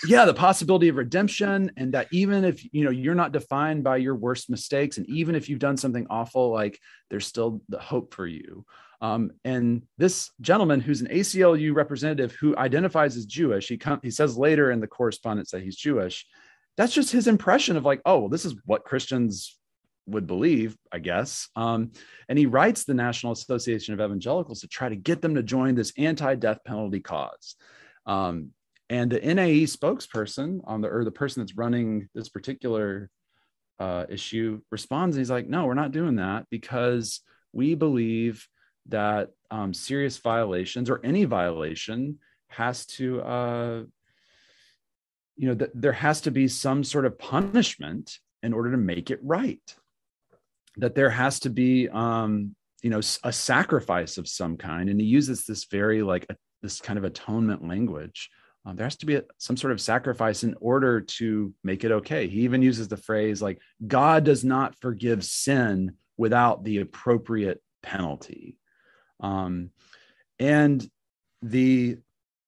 Yeah, 0.07 0.25
the 0.25 0.33
possibility 0.33 0.87
of 0.87 0.95
redemption, 0.95 1.71
and 1.75 1.93
that 1.93 2.07
even 2.11 2.45
if 2.45 2.63
you 2.73 2.85
know 2.85 2.89
you're 2.89 3.15
not 3.15 3.33
defined 3.33 3.83
by 3.83 3.97
your 3.97 4.15
worst 4.15 4.49
mistakes, 4.49 4.97
and 4.97 5.09
even 5.09 5.35
if 5.35 5.49
you've 5.49 5.59
done 5.59 5.75
something 5.75 6.07
awful, 6.09 6.51
like 6.51 6.79
there's 7.09 7.27
still 7.27 7.61
the 7.67 7.79
hope 7.79 8.13
for 8.13 8.25
you. 8.25 8.65
Um, 9.01 9.31
and 9.43 9.83
this 9.97 10.31
gentleman, 10.41 10.79
who's 10.79 11.01
an 11.01 11.07
ACLU 11.07 11.73
representative 11.73 12.33
who 12.33 12.55
identifies 12.55 13.17
as 13.17 13.25
Jewish, 13.25 13.67
he 13.67 13.77
com- 13.77 13.99
he 14.01 14.11
says 14.11 14.37
later 14.37 14.71
in 14.71 14.79
the 14.79 14.87
correspondence 14.87 15.51
that 15.51 15.63
he's 15.63 15.75
Jewish. 15.75 16.25
That's 16.77 16.93
just 16.93 17.11
his 17.11 17.27
impression 17.27 17.75
of 17.75 17.83
like, 17.83 18.01
oh, 18.05 18.19
well, 18.19 18.29
this 18.29 18.45
is 18.45 18.55
what 18.65 18.85
Christians 18.85 19.58
would 20.07 20.27
believe, 20.27 20.75
I 20.91 20.99
guess. 20.99 21.49
Um, 21.55 21.91
and 22.27 22.37
he 22.37 22.45
writes 22.45 22.83
the 22.83 22.93
National 22.93 23.33
Association 23.33 23.93
of 23.93 23.99
Evangelicals 23.99 24.61
to 24.61 24.67
try 24.67 24.89
to 24.89 24.95
get 24.95 25.21
them 25.21 25.35
to 25.35 25.43
join 25.43 25.75
this 25.75 25.93
anti-death 25.97 26.59
penalty 26.65 26.99
cause. 26.99 27.55
Um, 28.05 28.51
and 28.89 29.11
the 29.11 29.19
NAE 29.19 29.65
spokesperson 29.65 30.61
on 30.65 30.81
the 30.81 30.89
or 30.89 31.03
the 31.03 31.11
person 31.11 31.41
that's 31.41 31.55
running 31.55 32.09
this 32.15 32.29
particular 32.29 33.09
uh, 33.79 34.05
issue 34.09 34.61
responds, 34.71 35.15
and 35.15 35.21
he's 35.21 35.29
like, 35.29 35.47
"No, 35.47 35.65
we're 35.65 35.75
not 35.75 35.91
doing 35.91 36.15
that 36.15 36.47
because 36.49 37.21
we 37.53 37.75
believe 37.75 38.47
that 38.87 39.29
um, 39.51 39.73
serious 39.73 40.17
violations 40.17 40.89
or 40.89 40.99
any 41.03 41.25
violation 41.25 42.17
has 42.47 42.85
to." 42.87 43.21
Uh, 43.21 43.83
you 45.37 45.47
know 45.47 45.53
that 45.53 45.71
there 45.73 45.93
has 45.93 46.21
to 46.21 46.31
be 46.31 46.49
some 46.49 46.83
sort 46.83 47.05
of 47.05 47.17
punishment 47.17 48.17
in 48.43 48.53
order 48.53 48.71
to 48.71 48.77
make 48.77 49.09
it 49.09 49.19
right 49.23 49.75
that 50.79 50.95
there 50.95 51.09
has 51.09 51.39
to 51.41 51.49
be 51.49 51.89
um 51.89 52.55
you 52.81 52.89
know 52.89 53.01
a 53.23 53.31
sacrifice 53.31 54.17
of 54.17 54.27
some 54.27 54.57
kind 54.57 54.89
and 54.89 54.99
he 54.99 55.05
uses 55.05 55.45
this 55.45 55.65
very 55.65 56.01
like 56.01 56.25
a, 56.29 56.35
this 56.61 56.79
kind 56.79 56.97
of 56.97 57.05
atonement 57.05 57.67
language 57.67 58.29
um, 58.65 58.75
there 58.75 58.85
has 58.85 58.97
to 58.97 59.05
be 59.05 59.15
a, 59.15 59.23
some 59.37 59.57
sort 59.57 59.71
of 59.71 59.81
sacrifice 59.81 60.43
in 60.43 60.55
order 60.59 61.01
to 61.01 61.53
make 61.63 61.83
it 61.83 61.91
okay 61.91 62.27
he 62.27 62.41
even 62.41 62.61
uses 62.61 62.87
the 62.87 62.97
phrase 62.97 63.41
like 63.41 63.59
god 63.87 64.23
does 64.23 64.43
not 64.43 64.79
forgive 64.79 65.23
sin 65.23 65.95
without 66.17 66.63
the 66.63 66.79
appropriate 66.79 67.61
penalty 67.81 68.57
um, 69.21 69.69
and 70.39 70.89
the 71.41 71.97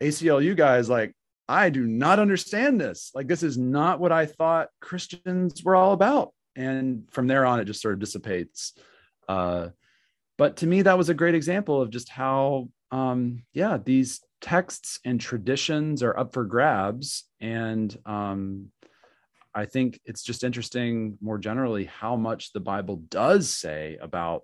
aclu 0.02 0.56
guys 0.56 0.90
like 0.90 1.14
I 1.52 1.70
do 1.70 1.86
not 1.86 2.18
understand 2.18 2.80
this. 2.80 3.12
Like, 3.14 3.28
this 3.28 3.44
is 3.44 3.58
not 3.58 4.00
what 4.00 4.14
I 4.14 4.26
thought 4.26 4.70
Christians 4.80 5.62
were 5.66 5.76
all 5.76 5.92
about. 5.92 6.34
And 6.56 7.08
from 7.12 7.28
there 7.28 7.46
on, 7.46 7.60
it 7.60 7.66
just 7.66 7.82
sort 7.82 7.94
of 7.94 8.00
dissipates. 8.00 8.74
Uh, 9.28 9.70
but 10.38 10.58
to 10.58 10.68
me, 10.68 10.82
that 10.82 10.98
was 10.98 11.10
a 11.10 11.14
great 11.14 11.36
example 11.36 11.82
of 11.82 11.90
just 11.90 12.10
how, 12.10 12.70
um, 12.92 13.44
yeah, 13.54 13.78
these 13.78 14.22
texts 14.42 15.00
and 15.06 15.22
traditions 15.22 16.04
are 16.04 16.18
up 16.18 16.34
for 16.34 16.46
grabs. 16.46 17.26
And 17.40 17.96
um, 18.06 18.72
I 19.54 19.66
think 19.66 20.00
it's 20.06 20.24
just 20.24 20.44
interesting 20.44 21.18
more 21.22 21.38
generally 21.38 21.86
how 21.86 22.16
much 22.16 22.54
the 22.54 22.60
Bible 22.60 22.98
does 23.10 23.50
say 23.50 23.98
about 24.02 24.44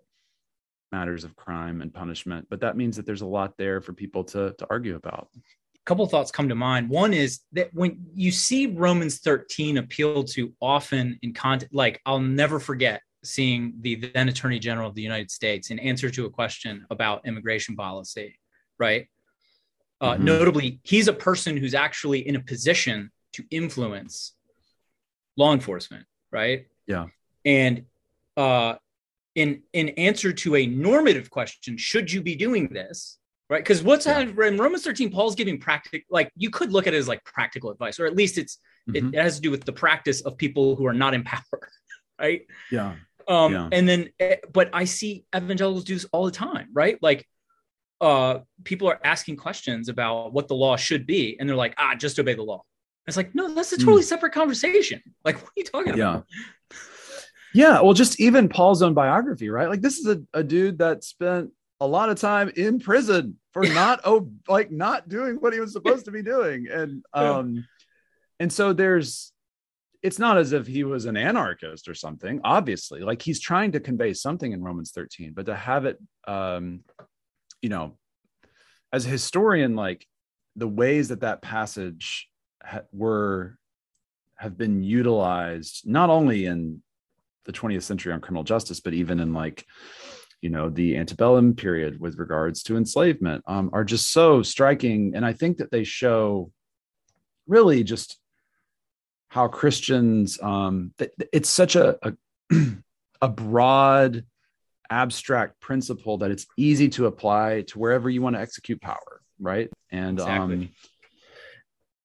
matters 0.92 1.24
of 1.24 1.36
crime 1.36 1.82
and 1.82 1.94
punishment. 1.94 2.48
But 2.50 2.62
that 2.62 2.78
means 2.78 2.96
that 2.98 3.06
there's 3.06 3.22
a 3.22 3.26
lot 3.28 3.58
there 3.58 3.82
for 3.82 3.94
people 3.94 4.24
to, 4.26 4.54
to 4.58 4.68
argue 4.70 4.96
about 4.96 5.30
couple 5.88 6.06
thoughts 6.06 6.32
come 6.32 6.50
to 6.50 6.56
mind. 6.56 6.90
One 6.90 7.14
is 7.14 7.40
that 7.54 7.74
when 7.74 8.06
you 8.14 8.30
see 8.30 8.68
Romans 8.68 9.20
13 9.20 9.78
appealed 9.78 10.28
to 10.34 10.54
often 10.62 11.18
in 11.22 11.34
content, 11.34 11.74
like 11.74 12.02
I'll 12.06 12.20
never 12.20 12.60
forget 12.60 13.02
seeing 13.24 13.74
the 13.80 13.96
then 13.96 14.28
Attorney 14.28 14.60
General 14.60 14.90
of 14.90 14.96
the 14.96 15.02
United 15.02 15.32
States 15.32 15.72
in 15.72 15.80
answer 15.80 16.10
to 16.10 16.26
a 16.26 16.30
question 16.30 16.86
about 16.90 17.26
immigration 17.26 17.76
policy, 17.78 18.38
right? 18.78 19.08
Uh, 20.02 20.14
mm-hmm. 20.14 20.26
Notably, 20.26 20.80
he's 20.84 21.08
a 21.08 21.14
person 21.14 21.56
who's 21.56 21.74
actually 21.74 22.28
in 22.28 22.36
a 22.36 22.42
position 22.42 23.10
to 23.34 23.46
influence 23.50 24.34
law 25.38 25.54
enforcement, 25.54 26.06
right? 26.32 26.68
Yeah. 26.86 27.06
And 27.46 27.86
uh, 28.36 28.76
in 29.36 29.64
in 29.72 29.90
answer 29.90 30.34
to 30.34 30.58
a 30.58 30.66
normative 30.66 31.30
question, 31.30 31.78
should 31.78 32.12
you 32.12 32.22
be 32.22 32.36
doing 32.36 32.68
this? 32.68 33.20
Right? 33.50 33.64
Because 33.64 33.84
what's 33.84 34.06
yeah. 34.06 34.20
in 34.20 34.36
Romans 34.36 34.84
13, 34.84 35.12
Paul's 35.12 35.36
giving 35.36 35.60
practical, 35.60 36.06
like 36.10 36.32
you 36.36 36.50
could 36.50 36.72
look 36.72 36.88
at 36.88 36.94
it 36.94 36.98
as 36.98 37.08
like 37.08 37.24
practical 37.24 37.72
advice, 37.72 38.00
or 38.00 38.06
at 38.06 38.16
least 38.16 38.38
it's 38.38 38.58
mm-hmm. 38.90 39.08
it, 39.08 39.16
it, 39.16 39.22
has 39.22 39.36
to 39.38 39.42
do 39.42 39.52
with 39.52 39.64
the 39.64 39.74
practice 39.74 40.22
of 40.22 40.38
people 40.38 40.76
who 40.76 40.86
are 40.86 40.94
not 40.94 41.14
in 41.14 41.24
power, 41.24 41.70
right? 42.20 42.42
Yeah. 42.72 42.96
Um, 43.28 43.54
yeah. 43.54 43.70
and 43.72 43.88
then, 43.88 44.10
eh, 44.20 44.38
but 44.54 44.70
I 44.72 44.86
see 44.86 45.26
evangelicals 45.36 45.84
do 45.84 45.94
this 45.94 46.06
all 46.14 46.26
the 46.26 46.32
time, 46.32 46.70
right? 46.74 46.98
Like, 47.02 47.28
uh, 48.00 48.40
people 48.64 48.88
are 48.88 49.00
asking 49.04 49.38
questions 49.38 49.90
about 49.90 50.32
what 50.32 50.48
the 50.48 50.56
law 50.56 50.78
should 50.78 51.06
be, 51.06 51.38
and 51.40 51.48
they're 51.50 51.56
like, 51.56 51.74
ah, 51.78 51.96
just 51.96 52.20
obey 52.20 52.36
the 52.36 52.44
law. 52.44 52.64
It's 53.08 53.18
like, 53.18 53.34
no, 53.34 53.54
that's 53.54 53.72
a 53.72 53.78
totally 53.78 54.02
mm. 54.02 54.06
separate 54.06 54.34
conversation. 54.34 55.02
Like, 55.26 55.42
what 55.42 55.50
are 55.50 55.54
you 55.58 55.64
talking 55.64 55.98
yeah. 55.98 56.10
about? 56.10 56.26
Yeah. 57.54 57.82
Well, 57.82 57.94
just 57.94 58.20
even 58.20 58.48
Paul's 58.48 58.82
own 58.82 58.94
biography, 58.94 59.50
right? 59.50 59.68
Like, 59.68 59.82
this 59.82 59.98
is 59.98 60.06
a, 60.08 60.22
a 60.34 60.44
dude 60.44 60.78
that 60.78 61.04
spent 61.04 61.52
a 61.80 61.88
lot 61.88 62.10
of 62.10 62.20
time 62.20 62.52
in 62.56 62.80
prison 62.80 63.38
for 63.54 63.64
not 63.74 64.02
oh 64.06 64.30
like 64.48 64.72
not 64.72 65.08
doing 65.10 65.36
what 65.36 65.54
he 65.54 65.60
was 65.60 65.74
supposed 65.74 66.06
to 66.06 66.12
be 66.12 66.22
doing. 66.22 66.68
And 66.72 67.04
um 67.14 67.66
and 68.40 68.52
so 68.52 68.74
there's 68.74 69.32
it's 70.04 70.20
not 70.20 70.38
as 70.38 70.54
if 70.54 70.68
he 70.68 70.84
was 70.84 71.06
an 71.06 71.18
anarchist 71.18 71.88
or 71.88 71.94
something 71.94 72.40
obviously. 72.44 73.02
Like 73.02 73.22
he's 73.22 73.40
trying 73.40 73.72
to 73.74 73.80
convey 73.80 74.14
something 74.14 74.52
in 74.52 74.64
romans 74.64 74.92
13 74.92 75.34
but 75.34 75.46
to 75.48 75.56
have 75.56 75.86
it 75.86 75.98
um 76.28 76.82
you 77.62 77.70
know 77.70 77.98
as 78.94 79.06
a 79.06 79.10
historian 79.10 79.76
like 79.76 80.06
the 80.56 80.68
ways 80.68 81.10
that 81.10 81.22
that 81.22 81.42
passage 81.42 82.30
ha- 82.64 82.82
were 82.92 83.58
have 84.36 84.58
been 84.58 84.84
utilized 84.84 85.88
not 85.88 86.10
only 86.10 86.46
in 86.46 86.82
the 87.46 87.52
20th 87.52 87.84
century 87.84 88.14
on 88.14 88.22
criminal 88.22 88.44
justice 88.44 88.80
but 88.80 88.94
even 88.94 89.20
in 89.20 89.34
like 89.34 89.66
you 90.42 90.50
know 90.50 90.70
the 90.70 90.98
antebellum 90.98 91.56
period 91.56 92.00
with 92.00 92.18
regards 92.18 92.64
to 92.64 92.78
enslavement 92.78 93.44
um, 93.48 93.70
are 93.74 93.84
just 93.84 94.12
so 94.12 94.42
striking 94.42 95.14
and 95.16 95.26
i 95.26 95.34
think 95.34 95.58
that 95.58 95.72
they 95.72 95.84
show 95.84 96.52
really 97.48 97.84
just 97.84 98.20
how 99.30 99.48
christians 99.48 100.40
um, 100.42 100.94
it's 101.34 101.50
such 101.50 101.76
a, 101.76 101.98
a, 102.04 102.14
a 103.22 103.28
broad 103.28 104.24
abstract 104.90 105.60
principle 105.60 106.18
that 106.20 106.32
it's 106.32 106.46
easy 106.56 106.88
to 106.88 107.08
apply 107.08 107.62
to 107.68 107.78
wherever 107.78 108.10
you 108.10 108.22
want 108.22 108.36
to 108.36 108.42
execute 108.42 108.82
power 108.82 109.22
right 109.40 109.70
and 109.92 110.20
exactly. 110.20 110.56
um, 110.56 110.70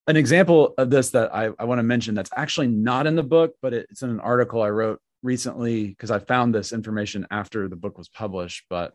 an 0.09 0.17
example 0.17 0.75
of 0.79 0.91
this 0.91 1.11
that 1.11 1.33
I, 1.33 1.51
I 1.61 1.65
want 1.65 1.79
to 1.79 1.85
mention 1.85 2.15
that's 2.15 2.31
actually 2.37 2.67
not 2.67 3.07
in 3.07 3.15
the 3.15 3.23
book 3.23 3.55
but 3.63 3.73
it's 3.73 4.03
in 4.03 4.11
an 4.11 4.21
article 4.21 4.63
i 4.63 4.69
wrote 4.69 5.01
recently 5.23 5.89
because 5.89 6.11
I 6.11 6.19
found 6.19 6.55
this 6.55 6.73
information 6.73 7.27
after 7.31 7.69
the 7.69 7.77
book 7.77 7.99
was 7.99 8.09
published, 8.09 8.65
but 8.69 8.93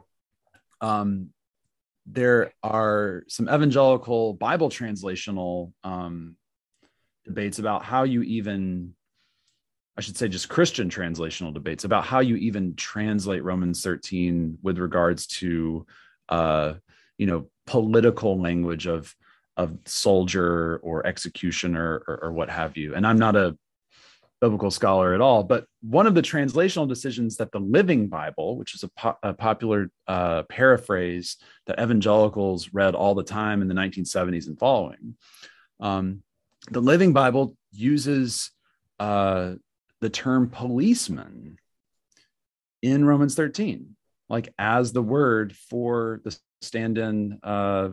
um, 0.81 1.29
there 2.05 2.53
are 2.63 3.23
some 3.27 3.49
evangelical 3.49 4.33
Bible 4.33 4.69
translational 4.69 5.73
um, 5.83 6.35
debates 7.25 7.59
about 7.59 7.83
how 7.83 8.03
you 8.03 8.21
even, 8.23 8.93
I 9.97 10.01
should 10.01 10.17
say, 10.17 10.27
just 10.27 10.49
Christian 10.49 10.89
translational 10.89 11.53
debates 11.53 11.83
about 11.83 12.05
how 12.05 12.19
you 12.19 12.35
even 12.37 12.75
translate 12.75 13.43
Romans 13.43 13.83
13 13.83 14.59
with 14.61 14.77
regards 14.77 15.27
to, 15.27 15.85
uh, 16.29 16.73
you 17.17 17.25
know, 17.25 17.49
political 17.65 18.39
language 18.39 18.87
of 18.87 19.13
of 19.57 19.75
soldier 19.85 20.77
or 20.83 21.05
executioner 21.07 22.03
or, 22.07 22.19
or 22.25 22.31
what 22.31 22.47
have 22.49 22.77
you. 22.77 22.93
And 22.93 23.05
I'm 23.07 23.17
not 23.17 23.35
a 23.35 23.57
biblical 24.41 24.71
scholar 24.71 25.13
at 25.13 25.21
all. 25.21 25.43
But 25.43 25.65
one 25.81 26.07
of 26.07 26.15
the 26.15 26.21
translational 26.21 26.87
decisions 26.87 27.37
that 27.37 27.51
the 27.51 27.59
Living 27.59 28.07
Bible, 28.07 28.57
which 28.57 28.75
is 28.75 28.83
a, 28.83 28.89
po- 28.89 29.17
a 29.23 29.33
popular 29.33 29.89
uh, 30.07 30.43
paraphrase 30.43 31.37
that 31.65 31.79
evangelicals 31.79 32.73
read 32.73 32.95
all 32.95 33.15
the 33.15 33.23
time 33.23 33.61
in 33.61 33.67
the 33.67 33.73
1970s 33.73 34.47
and 34.47 34.59
following, 34.59 35.15
um, 35.79 36.23
the 36.69 36.81
Living 36.81 37.13
Bible 37.13 37.55
uses 37.71 38.51
uh, 38.99 39.53
the 40.01 40.09
term 40.09 40.49
policeman 40.49 41.57
in 42.81 43.05
Romans 43.05 43.35
13, 43.35 43.95
like 44.29 44.53
as 44.59 44.93
the 44.93 45.01
word 45.01 45.55
for 45.55 46.21
the 46.23 46.37
stand-in 46.61 47.39
uh, 47.43 47.89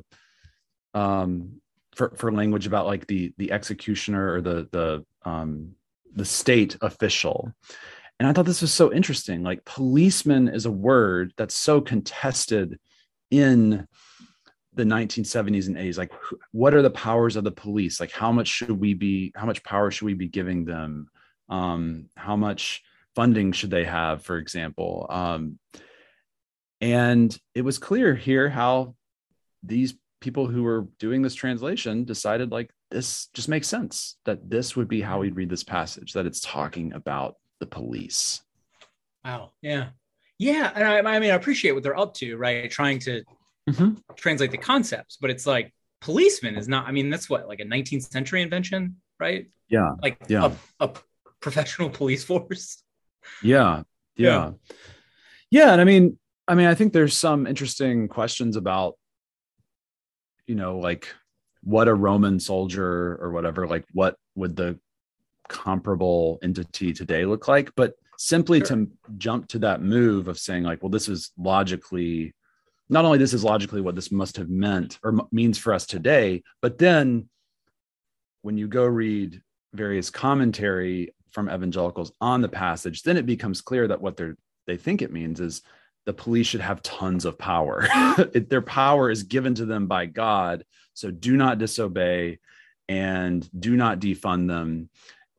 um, 0.92 1.60
for, 1.94 2.14
for 2.16 2.32
language 2.32 2.66
about 2.66 2.86
like 2.86 3.06
the 3.06 3.32
the 3.38 3.52
executioner 3.52 4.34
or 4.34 4.40
the 4.40 4.68
the 4.70 5.04
um, 5.28 5.74
the 6.14 6.24
state 6.24 6.76
official. 6.80 7.52
And 8.18 8.28
I 8.28 8.32
thought 8.32 8.46
this 8.46 8.62
was 8.62 8.72
so 8.72 8.92
interesting. 8.92 9.42
Like 9.42 9.64
policeman 9.64 10.48
is 10.48 10.66
a 10.66 10.70
word 10.70 11.32
that's 11.36 11.56
so 11.56 11.80
contested 11.80 12.78
in 13.30 13.86
the 14.74 14.84
1970s 14.84 15.68
and 15.68 15.76
80s. 15.76 15.98
Like, 15.98 16.12
what 16.52 16.74
are 16.74 16.82
the 16.82 16.90
powers 16.90 17.36
of 17.36 17.44
the 17.44 17.52
police? 17.52 18.00
Like, 18.00 18.10
how 18.10 18.32
much 18.32 18.48
should 18.48 18.70
we 18.70 18.94
be? 18.94 19.32
How 19.34 19.46
much 19.46 19.62
power 19.62 19.90
should 19.90 20.06
we 20.06 20.14
be 20.14 20.28
giving 20.28 20.64
them? 20.64 21.08
Um, 21.48 22.08
how 22.16 22.36
much 22.36 22.82
funding 23.14 23.52
should 23.52 23.70
they 23.70 23.84
have, 23.84 24.24
for 24.24 24.38
example? 24.38 25.06
Um, 25.10 25.58
and 26.80 27.36
it 27.54 27.62
was 27.62 27.78
clear 27.78 28.14
here 28.14 28.48
how 28.48 28.94
these 29.62 29.94
people 30.20 30.46
who 30.46 30.62
were 30.62 30.88
doing 30.98 31.22
this 31.22 31.34
translation 31.34 32.04
decided 32.04 32.50
like 32.50 32.70
this 32.94 33.26
just 33.34 33.48
makes 33.48 33.66
sense 33.66 34.16
that 34.24 34.48
this 34.48 34.76
would 34.76 34.88
be 34.88 35.00
how 35.00 35.18
we'd 35.18 35.34
read 35.34 35.50
this 35.50 35.64
passage 35.64 36.12
that 36.12 36.26
it's 36.26 36.40
talking 36.40 36.92
about 36.92 37.34
the 37.58 37.66
police. 37.66 38.40
Wow. 39.24 39.50
Yeah. 39.60 39.88
Yeah. 40.38 40.70
And 40.74 40.84
i, 40.84 41.16
I 41.16 41.18
mean 41.18 41.32
i 41.32 41.34
appreciate 41.34 41.72
what 41.72 41.82
they're 41.82 41.98
up 41.98 42.14
to 42.14 42.36
right? 42.36 42.70
Trying 42.70 43.00
to 43.00 43.22
mm-hmm. 43.68 43.94
translate 44.14 44.52
the 44.52 44.58
concepts 44.58 45.18
but 45.20 45.30
it's 45.30 45.46
like 45.46 45.74
policeman 46.00 46.54
is 46.56 46.68
not 46.68 46.86
i 46.86 46.92
mean 46.92 47.08
that's 47.08 47.30
what 47.30 47.48
like 47.48 47.60
a 47.60 47.64
19th 47.64 48.10
century 48.12 48.42
invention 48.42 48.96
right? 49.18 49.48
Yeah. 49.68 49.92
Like 50.02 50.18
yeah. 50.28 50.52
a, 50.80 50.88
a 50.88 50.90
professional 51.40 51.90
police 52.00 52.22
force. 52.22 52.82
Yeah, 53.42 53.82
yeah. 54.16 54.50
Yeah. 54.70 54.74
Yeah. 55.50 55.72
And 55.72 55.80
i 55.80 55.84
mean 55.84 56.18
i 56.46 56.54
mean 56.54 56.66
i 56.66 56.74
think 56.74 56.92
there's 56.92 57.16
some 57.16 57.46
interesting 57.46 58.06
questions 58.06 58.56
about 58.56 58.94
you 60.46 60.54
know 60.54 60.78
like 60.78 61.08
what 61.64 61.88
a 61.88 61.94
Roman 61.94 62.38
soldier 62.38 63.18
or 63.20 63.30
whatever, 63.30 63.66
like 63.66 63.84
what 63.92 64.16
would 64.34 64.56
the 64.56 64.78
comparable 65.48 66.38
entity 66.42 66.92
today 66.92 67.24
look 67.24 67.48
like? 67.48 67.74
But 67.74 67.94
simply 68.18 68.60
sure. 68.60 68.68
to 68.68 68.90
jump 69.18 69.48
to 69.48 69.58
that 69.60 69.82
move 69.82 70.28
of 70.28 70.38
saying, 70.38 70.62
like, 70.64 70.82
well, 70.82 70.90
this 70.90 71.08
is 71.08 71.32
logically, 71.36 72.34
not 72.88 73.04
only 73.04 73.18
this 73.18 73.32
is 73.32 73.44
logically 73.44 73.80
what 73.80 73.94
this 73.94 74.12
must 74.12 74.36
have 74.36 74.48
meant 74.48 74.98
or 75.02 75.26
means 75.32 75.58
for 75.58 75.72
us 75.72 75.86
today, 75.86 76.42
but 76.60 76.78
then 76.78 77.28
when 78.42 78.58
you 78.58 78.68
go 78.68 78.84
read 78.84 79.40
various 79.72 80.10
commentary 80.10 81.14
from 81.30 81.50
evangelicals 81.50 82.12
on 82.20 82.42
the 82.42 82.48
passage, 82.48 83.02
then 83.02 83.16
it 83.16 83.26
becomes 83.26 83.60
clear 83.60 83.88
that 83.88 84.00
what 84.00 84.16
they're 84.16 84.36
they 84.66 84.76
think 84.76 85.02
it 85.02 85.12
means 85.12 85.40
is 85.40 85.62
the 86.06 86.12
police 86.12 86.46
should 86.46 86.60
have 86.60 86.82
tons 86.82 87.24
of 87.24 87.38
power. 87.38 87.86
their 88.34 88.62
power 88.62 89.10
is 89.10 89.22
given 89.22 89.54
to 89.54 89.64
them 89.64 89.86
by 89.86 90.06
God, 90.06 90.64
so 90.94 91.10
do 91.10 91.36
not 91.36 91.58
disobey 91.58 92.38
and 92.88 93.48
do 93.58 93.76
not 93.76 94.00
defund 94.00 94.48
them. 94.48 94.88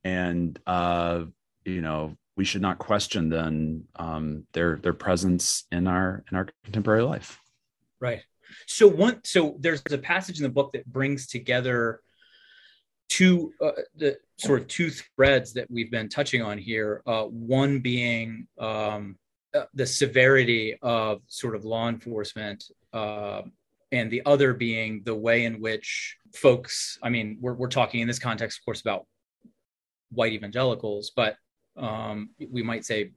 And 0.03 0.59
uh, 0.67 1.25
you 1.63 1.81
know, 1.81 2.15
we 2.37 2.45
should 2.45 2.61
not 2.61 2.77
question 2.77 3.29
then 3.29 3.85
um, 3.95 4.45
their 4.53 4.77
their 4.77 4.93
presence 4.93 5.63
in 5.71 5.87
our 5.87 6.23
in 6.29 6.37
our 6.37 6.47
contemporary 6.63 7.03
life. 7.03 7.39
Right. 7.99 8.21
So 8.67 8.87
one, 8.87 9.21
so 9.23 9.55
there's 9.59 9.81
a 9.89 9.97
passage 9.97 10.37
in 10.37 10.43
the 10.43 10.49
book 10.49 10.73
that 10.73 10.85
brings 10.85 11.27
together 11.27 12.01
two 13.09 13.53
uh, 13.61 13.71
the 13.95 14.17
sort 14.37 14.61
of 14.61 14.67
two 14.67 14.89
threads 14.89 15.53
that 15.53 15.69
we've 15.69 15.91
been 15.91 16.09
touching 16.09 16.41
on 16.41 16.57
here. 16.57 17.01
Uh, 17.05 17.23
one 17.23 17.79
being 17.79 18.47
um, 18.59 19.17
uh, 19.53 19.65
the 19.73 19.85
severity 19.85 20.77
of 20.81 21.21
sort 21.27 21.55
of 21.55 21.63
law 21.65 21.87
enforcement, 21.87 22.63
uh, 22.93 23.41
and 23.91 24.09
the 24.11 24.21
other 24.25 24.53
being 24.53 25.01
the 25.05 25.15
way 25.15 25.45
in 25.45 25.61
which 25.61 26.17
folks. 26.33 26.97
I 27.01 27.09
mean, 27.09 27.37
we're 27.41 27.53
we're 27.53 27.67
talking 27.67 28.01
in 28.01 28.07
this 28.07 28.19
context, 28.19 28.59
of 28.59 28.65
course, 28.65 28.81
about 28.81 29.05
white 30.11 30.33
evangelicals, 30.33 31.11
but 31.15 31.35
um, 31.77 32.29
we 32.51 32.63
might 32.63 32.85
say, 32.85 33.11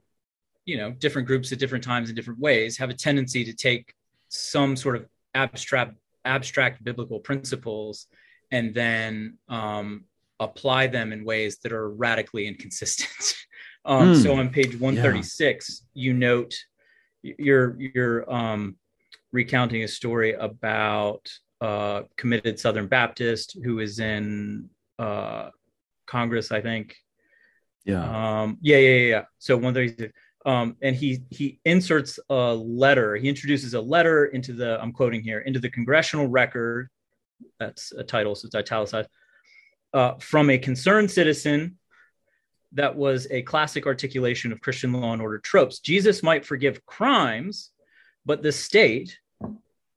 you 0.65 0.77
know, 0.77 0.91
different 0.91 1.27
groups 1.27 1.51
at 1.51 1.59
different 1.59 1.83
times 1.83 2.09
in 2.09 2.15
different 2.15 2.39
ways 2.39 2.77
have 2.77 2.89
a 2.89 2.93
tendency 2.93 3.43
to 3.45 3.53
take 3.53 3.93
some 4.29 4.75
sort 4.75 4.95
of 4.95 5.05
abstract 5.33 5.95
abstract 6.25 6.83
biblical 6.83 7.19
principles 7.19 8.07
and 8.51 8.73
then 8.73 9.37
um, 9.47 10.05
apply 10.39 10.87
them 10.87 11.11
in 11.11 11.23
ways 11.23 11.57
that 11.59 11.71
are 11.71 11.89
radically 11.89 12.47
inconsistent. 12.47 13.35
um, 13.85 14.13
mm. 14.13 14.23
So 14.23 14.35
on 14.35 14.49
page 14.49 14.79
136, 14.79 15.83
yeah. 15.93 16.01
you 16.01 16.13
note 16.13 16.55
you're 17.21 17.75
you're 17.79 18.31
um, 18.31 18.77
recounting 19.31 19.83
a 19.83 19.87
story 19.87 20.33
about 20.33 21.29
a 21.61 22.03
committed 22.17 22.59
Southern 22.59 22.87
Baptist 22.87 23.57
who 23.63 23.79
is 23.79 23.99
in 23.99 24.69
uh, 24.97 25.49
Congress, 26.05 26.51
I 26.51 26.61
think. 26.61 26.95
Yeah. 27.85 28.41
Um, 28.41 28.57
yeah, 28.61 28.77
yeah, 28.77 29.07
yeah. 29.07 29.23
So 29.39 29.55
136 29.55 30.13
um, 30.45 30.77
and 30.81 30.95
he 30.95 31.23
he 31.29 31.59
inserts 31.65 32.19
a 32.29 32.53
letter. 32.53 33.15
He 33.15 33.27
introduces 33.27 33.73
a 33.73 33.81
letter 33.81 34.25
into 34.25 34.53
the 34.53 34.81
I'm 34.81 34.93
quoting 34.93 35.21
here 35.21 35.39
into 35.39 35.59
the 35.59 35.69
congressional 35.69 36.27
record. 36.27 36.89
That's 37.59 37.91
a 37.91 38.03
title, 38.03 38.35
so 38.35 38.45
it's 38.45 38.55
italicized. 38.55 39.09
Uh, 39.93 40.13
from 40.19 40.49
a 40.49 40.57
concerned 40.57 41.11
citizen 41.11 41.77
that 42.73 42.95
was 42.95 43.27
a 43.31 43.41
classic 43.41 43.87
articulation 43.87 44.51
of 44.51 44.61
Christian 44.61 44.93
law 44.93 45.13
and 45.13 45.21
order 45.21 45.39
tropes. 45.39 45.79
Jesus 45.79 46.21
might 46.21 46.45
forgive 46.45 46.85
crimes, 46.85 47.71
but 48.25 48.43
the 48.43 48.51
state 48.51 49.17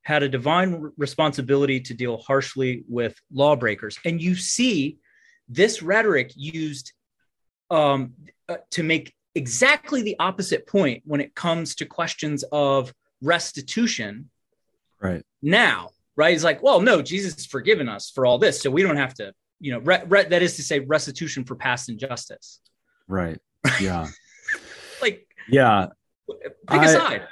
had 0.02 0.22
a 0.22 0.28
divine 0.28 0.92
responsibility 0.96 1.80
to 1.80 1.94
deal 1.94 2.18
harshly 2.18 2.84
with 2.88 3.20
lawbreakers. 3.32 3.98
And 4.04 4.20
you 4.20 4.34
see 4.34 4.98
this 5.48 5.82
rhetoric 5.82 6.32
used 6.34 6.92
um, 7.70 8.14
uh, 8.48 8.56
to 8.72 8.82
make 8.82 9.14
exactly 9.34 10.02
the 10.02 10.16
opposite 10.18 10.66
point 10.66 11.02
when 11.06 11.20
it 11.20 11.34
comes 11.34 11.76
to 11.76 11.86
questions 11.86 12.44
of 12.52 12.92
restitution. 13.22 14.28
Right. 15.00 15.24
Now, 15.40 15.90
right? 16.16 16.32
He's 16.32 16.44
like, 16.44 16.62
well, 16.62 16.80
no, 16.80 17.00
Jesus 17.00 17.34
has 17.34 17.46
forgiven 17.46 17.88
us 17.88 18.10
for 18.10 18.26
all 18.26 18.38
this. 18.38 18.60
So 18.60 18.70
we 18.70 18.82
don't 18.82 18.96
have 18.96 19.14
to, 19.14 19.32
you 19.60 19.72
know, 19.72 19.78
re- 19.78 20.02
re- 20.06 20.28
that 20.28 20.42
is 20.42 20.56
to 20.56 20.62
say, 20.62 20.80
restitution 20.80 21.44
for 21.44 21.54
past 21.54 21.88
injustice. 21.88 22.60
Right. 23.08 23.38
Yeah. 23.80 24.08
like, 25.00 25.26
yeah. 25.48 25.86
Pick 26.28 26.80
I, 26.80 26.84
a 26.84 26.88
side. 26.88 27.22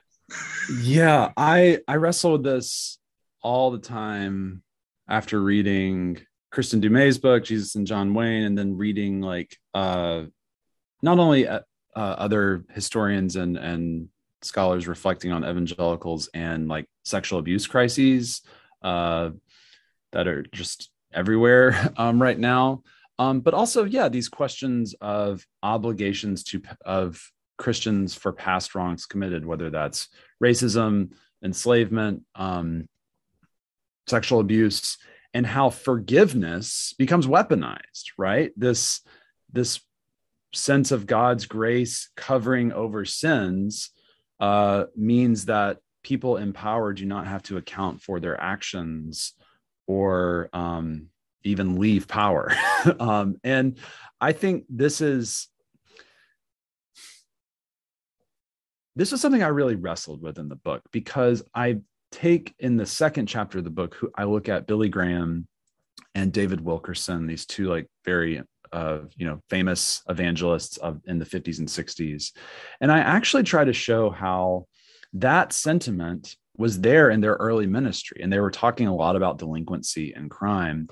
Yeah. 0.82 1.32
I, 1.36 1.78
I 1.88 1.96
wrestle 1.96 2.32
with 2.32 2.44
this 2.44 2.98
all 3.42 3.70
the 3.70 3.78
time 3.78 4.62
after 5.08 5.40
reading 5.40 6.20
Kristin 6.52 6.80
Du 6.80 6.90
Mez's 6.90 7.18
book, 7.18 7.44
Jesus 7.44 7.74
and 7.74 7.86
John 7.86 8.14
Wayne, 8.14 8.44
and 8.44 8.56
then 8.58 8.76
reading 8.76 9.20
like, 9.20 9.56
uh, 9.74 10.24
not 11.02 11.18
only 11.18 11.46
uh, 11.48 11.60
uh, 11.96 11.98
other 11.98 12.64
historians 12.70 13.36
and 13.36 13.56
and 13.56 14.08
scholars 14.42 14.88
reflecting 14.88 15.32
on 15.32 15.44
evangelicals 15.44 16.28
and 16.32 16.66
like 16.68 16.86
sexual 17.04 17.38
abuse 17.38 17.66
crises 17.66 18.42
uh, 18.82 19.30
that 20.12 20.26
are 20.26 20.42
just 20.54 20.90
everywhere 21.12 21.92
um, 21.96 22.20
right 22.20 22.38
now. 22.38 22.82
Um, 23.18 23.40
but 23.40 23.52
also, 23.52 23.84
yeah, 23.84 24.08
these 24.08 24.28
questions 24.28 24.94
of 25.00 25.46
obligations 25.62 26.42
to 26.44 26.62
of 26.86 27.20
Christians 27.60 28.14
for 28.14 28.32
past 28.32 28.74
wrongs 28.74 29.06
committed, 29.06 29.46
whether 29.46 29.70
that's 29.70 30.08
racism, 30.42 31.12
enslavement, 31.44 32.24
um, 32.34 32.88
sexual 34.08 34.40
abuse, 34.40 34.98
and 35.32 35.46
how 35.46 35.70
forgiveness 35.70 36.94
becomes 36.98 37.26
weaponized. 37.26 38.12
Right? 38.18 38.50
This 38.56 39.02
this 39.52 39.80
sense 40.52 40.90
of 40.90 41.06
God's 41.06 41.46
grace 41.46 42.10
covering 42.16 42.72
over 42.72 43.04
sins 43.04 43.90
uh, 44.40 44.86
means 44.96 45.44
that 45.44 45.78
people 46.02 46.38
in 46.38 46.52
power 46.52 46.92
do 46.92 47.04
not 47.04 47.26
have 47.26 47.42
to 47.44 47.56
account 47.56 48.00
for 48.02 48.18
their 48.20 48.40
actions 48.40 49.34
or 49.86 50.48
um, 50.52 51.08
even 51.44 51.78
leave 51.78 52.08
power. 52.08 52.52
um, 53.00 53.36
and 53.44 53.78
I 54.20 54.32
think 54.32 54.64
this 54.68 55.00
is 55.00 55.48
this 58.96 59.12
is 59.12 59.20
something 59.20 59.42
I 59.42 59.48
really 59.48 59.76
wrestled 59.76 60.22
with 60.22 60.38
in 60.38 60.48
the 60.48 60.56
book 60.56 60.82
because 60.92 61.42
I 61.54 61.80
take 62.10 62.54
in 62.58 62.76
the 62.76 62.86
second 62.86 63.26
chapter 63.26 63.58
of 63.58 63.64
the 63.64 63.70
book, 63.70 63.94
who 63.94 64.10
I 64.16 64.24
look 64.24 64.48
at 64.48 64.66
Billy 64.66 64.88
Graham 64.88 65.46
and 66.14 66.32
David 66.32 66.60
Wilkerson, 66.60 67.26
these 67.26 67.46
two 67.46 67.68
like 67.68 67.86
very 68.04 68.42
of 68.72 69.12
you 69.16 69.26
know 69.26 69.40
famous 69.50 70.02
evangelists 70.08 70.76
of 70.76 71.00
in 71.06 71.18
the 71.18 71.24
50s 71.24 71.58
and 71.58 71.68
60s 71.68 72.32
and 72.80 72.92
i 72.92 72.98
actually 72.98 73.42
try 73.42 73.64
to 73.64 73.72
show 73.72 74.10
how 74.10 74.64
that 75.12 75.52
sentiment 75.52 76.36
was 76.56 76.80
there 76.80 77.10
in 77.10 77.20
their 77.20 77.34
early 77.34 77.66
ministry 77.66 78.20
and 78.22 78.32
they 78.32 78.38
were 78.38 78.50
talking 78.50 78.86
a 78.86 78.94
lot 78.94 79.16
about 79.16 79.38
delinquency 79.38 80.12
and 80.12 80.30
crime. 80.30 80.88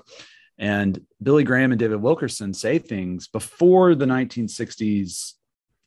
And 0.57 0.99
billy 1.23 1.45
graham 1.45 1.71
and 1.71 1.79
david 1.79 2.01
wilkerson 2.01 2.53
say 2.53 2.79
things 2.79 3.29
before 3.29 3.95
the 3.95 4.05
1960s 4.05 5.35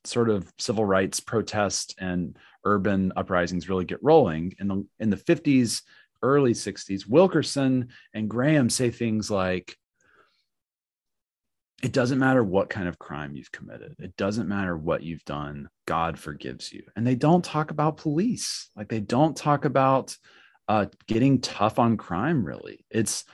sort 0.04 0.30
of 0.30 0.52
civil 0.58 0.84
rights 0.84 1.20
protest 1.20 1.94
and 1.98 2.36
urban 2.64 3.12
uprisings 3.16 3.68
really 3.68 3.84
get 3.84 4.02
rolling 4.02 4.54
in 4.58 4.68
the 4.68 4.86
in 5.00 5.10
the 5.10 5.16
50s 5.16 5.82
early 6.22 6.52
60s 6.52 7.06
wilkerson 7.06 7.88
and 8.14 8.28
graham 8.28 8.70
say 8.70 8.90
things 8.90 9.30
like 9.30 9.76
it 11.82 11.92
doesn't 11.92 12.20
matter 12.20 12.44
what 12.44 12.70
kind 12.70 12.86
of 12.86 12.98
crime 12.98 13.34
you've 13.34 13.50
committed. 13.50 13.96
It 13.98 14.16
doesn't 14.16 14.48
matter 14.48 14.76
what 14.76 15.02
you've 15.02 15.24
done. 15.24 15.68
God 15.84 16.16
forgives 16.16 16.72
you. 16.72 16.84
And 16.94 17.04
they 17.04 17.16
don't 17.16 17.44
talk 17.44 17.72
about 17.72 17.96
police. 17.96 18.70
Like 18.76 18.88
they 18.88 19.00
don't 19.00 19.36
talk 19.36 19.64
about 19.64 20.16
uh, 20.68 20.86
getting 21.08 21.40
tough 21.40 21.80
on 21.80 21.96
crime, 21.96 22.44
really. 22.44 22.84
It's 22.88 23.24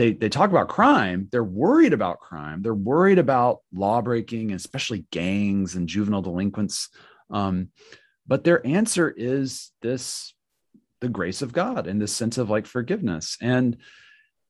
they, 0.00 0.14
they 0.14 0.30
talk 0.30 0.48
about 0.48 0.70
crime. 0.70 1.28
They're 1.30 1.44
worried 1.44 1.92
about 1.92 2.20
crime. 2.20 2.62
They're 2.62 2.72
worried 2.72 3.18
about 3.18 3.58
law 3.70 4.00
breaking, 4.00 4.52
especially 4.52 5.04
gangs 5.10 5.74
and 5.74 5.86
juvenile 5.86 6.22
delinquents. 6.22 6.88
Um, 7.28 7.68
but 8.26 8.42
their 8.42 8.66
answer 8.66 9.12
is 9.14 9.72
this 9.82 10.32
the 11.02 11.10
grace 11.10 11.42
of 11.42 11.52
God 11.52 11.86
and 11.86 12.00
this 12.00 12.16
sense 12.16 12.38
of 12.38 12.48
like 12.48 12.64
forgiveness. 12.64 13.36
And 13.42 13.76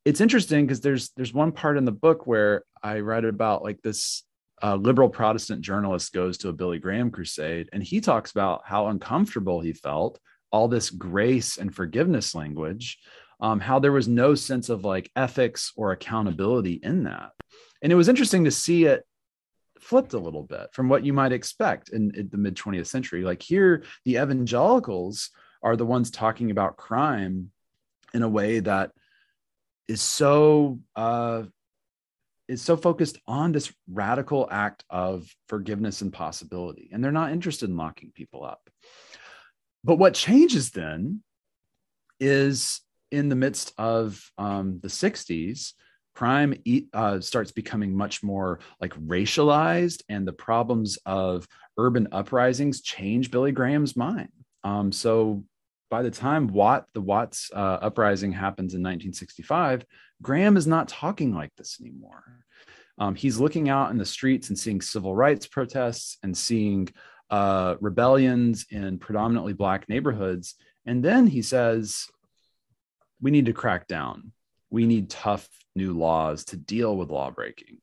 it's 0.04 0.20
interesting 0.20 0.66
because 0.66 0.82
there's 0.82 1.10
there's 1.16 1.34
one 1.34 1.50
part 1.50 1.76
in 1.76 1.84
the 1.84 1.90
book 1.90 2.28
where 2.28 2.62
I 2.80 3.00
write 3.00 3.24
about 3.24 3.64
like 3.64 3.82
this 3.82 4.22
uh, 4.62 4.76
liberal 4.76 5.08
Protestant 5.08 5.62
journalist 5.62 6.12
goes 6.12 6.38
to 6.38 6.50
a 6.50 6.52
Billy 6.52 6.78
Graham 6.78 7.10
crusade, 7.10 7.70
and 7.72 7.82
he 7.82 8.00
talks 8.00 8.30
about 8.30 8.62
how 8.64 8.86
uncomfortable 8.86 9.60
he 9.60 9.72
felt, 9.72 10.20
all 10.52 10.68
this 10.68 10.90
grace 10.90 11.56
and 11.56 11.74
forgiveness 11.74 12.36
language, 12.36 12.98
um, 13.40 13.60
how 13.60 13.78
there 13.78 13.92
was 13.92 14.08
no 14.08 14.34
sense 14.34 14.68
of 14.68 14.84
like 14.84 15.10
ethics 15.16 15.72
or 15.76 15.92
accountability 15.92 16.80
in 16.82 17.04
that. 17.04 17.30
And 17.82 17.90
it 17.90 17.96
was 17.96 18.08
interesting 18.08 18.44
to 18.44 18.50
see 18.50 18.84
it 18.84 19.04
flipped 19.80 20.12
a 20.12 20.18
little 20.18 20.42
bit 20.42 20.68
from 20.72 20.88
what 20.88 21.04
you 21.04 21.12
might 21.12 21.32
expect 21.32 21.88
in, 21.88 22.12
in 22.14 22.28
the 22.28 22.38
mid 22.38 22.54
20th 22.54 22.86
century. 22.86 23.22
Like 23.22 23.42
here, 23.42 23.84
the 24.04 24.16
evangelicals 24.16 25.30
are 25.62 25.76
the 25.76 25.86
ones 25.86 26.10
talking 26.10 26.50
about 26.50 26.76
crime 26.76 27.50
in 28.12 28.22
a 28.22 28.28
way 28.28 28.60
that 28.60 28.92
is 29.88 30.00
so 30.00 30.80
uh, 30.96 31.44
is 32.48 32.62
so 32.62 32.76
focused 32.76 33.18
on 33.26 33.52
this 33.52 33.72
radical 33.88 34.48
act 34.50 34.84
of 34.90 35.28
forgiveness 35.48 36.02
and 36.02 36.12
possibility, 36.12 36.90
and 36.92 37.02
they're 37.02 37.12
not 37.12 37.32
interested 37.32 37.70
in 37.70 37.76
locking 37.76 38.12
people 38.14 38.44
up. 38.44 38.68
But 39.84 39.96
what 39.96 40.14
changes 40.14 40.70
then 40.70 41.22
is 42.18 42.80
in 43.10 43.28
the 43.28 43.36
midst 43.36 43.72
of 43.78 44.22
um, 44.38 44.80
the 44.82 44.88
60s, 44.88 45.72
crime 46.14 46.54
uh, 46.92 47.20
starts 47.20 47.52
becoming 47.52 47.96
much 47.96 48.22
more 48.22 48.60
like 48.80 48.94
racialized, 48.94 50.02
and 50.08 50.26
the 50.26 50.32
problems 50.32 50.98
of 51.06 51.46
urban 51.78 52.08
uprisings 52.12 52.82
change 52.82 53.30
Billy 53.30 53.52
Graham's 53.52 53.96
mind. 53.96 54.28
Um, 54.64 54.92
so 54.92 55.44
by 55.90 56.02
the 56.02 56.10
time 56.10 56.48
Watt, 56.48 56.86
the 56.94 57.00
Watts 57.00 57.50
uh, 57.54 57.78
uprising 57.80 58.32
happens 58.32 58.74
in 58.74 58.80
1965, 58.80 59.84
Graham 60.22 60.56
is 60.56 60.66
not 60.66 60.88
talking 60.88 61.34
like 61.34 61.50
this 61.56 61.78
anymore. 61.80 62.22
Um, 62.98 63.14
he's 63.14 63.38
looking 63.38 63.68
out 63.68 63.90
in 63.90 63.96
the 63.96 64.04
streets 64.04 64.50
and 64.50 64.58
seeing 64.58 64.80
civil 64.80 65.16
rights 65.16 65.46
protests 65.46 66.18
and 66.22 66.36
seeing 66.36 66.88
uh, 67.30 67.76
rebellions 67.80 68.66
in 68.70 68.98
predominantly 68.98 69.54
Black 69.54 69.88
neighborhoods. 69.88 70.54
And 70.86 71.02
then 71.02 71.26
he 71.26 71.42
says, 71.42 72.06
we 73.20 73.30
need 73.30 73.46
to 73.46 73.52
crack 73.52 73.86
down. 73.86 74.32
We 74.70 74.86
need 74.86 75.10
tough 75.10 75.48
new 75.74 75.92
laws 75.92 76.44
to 76.46 76.56
deal 76.56 76.96
with 76.96 77.10
lawbreaking. 77.10 77.78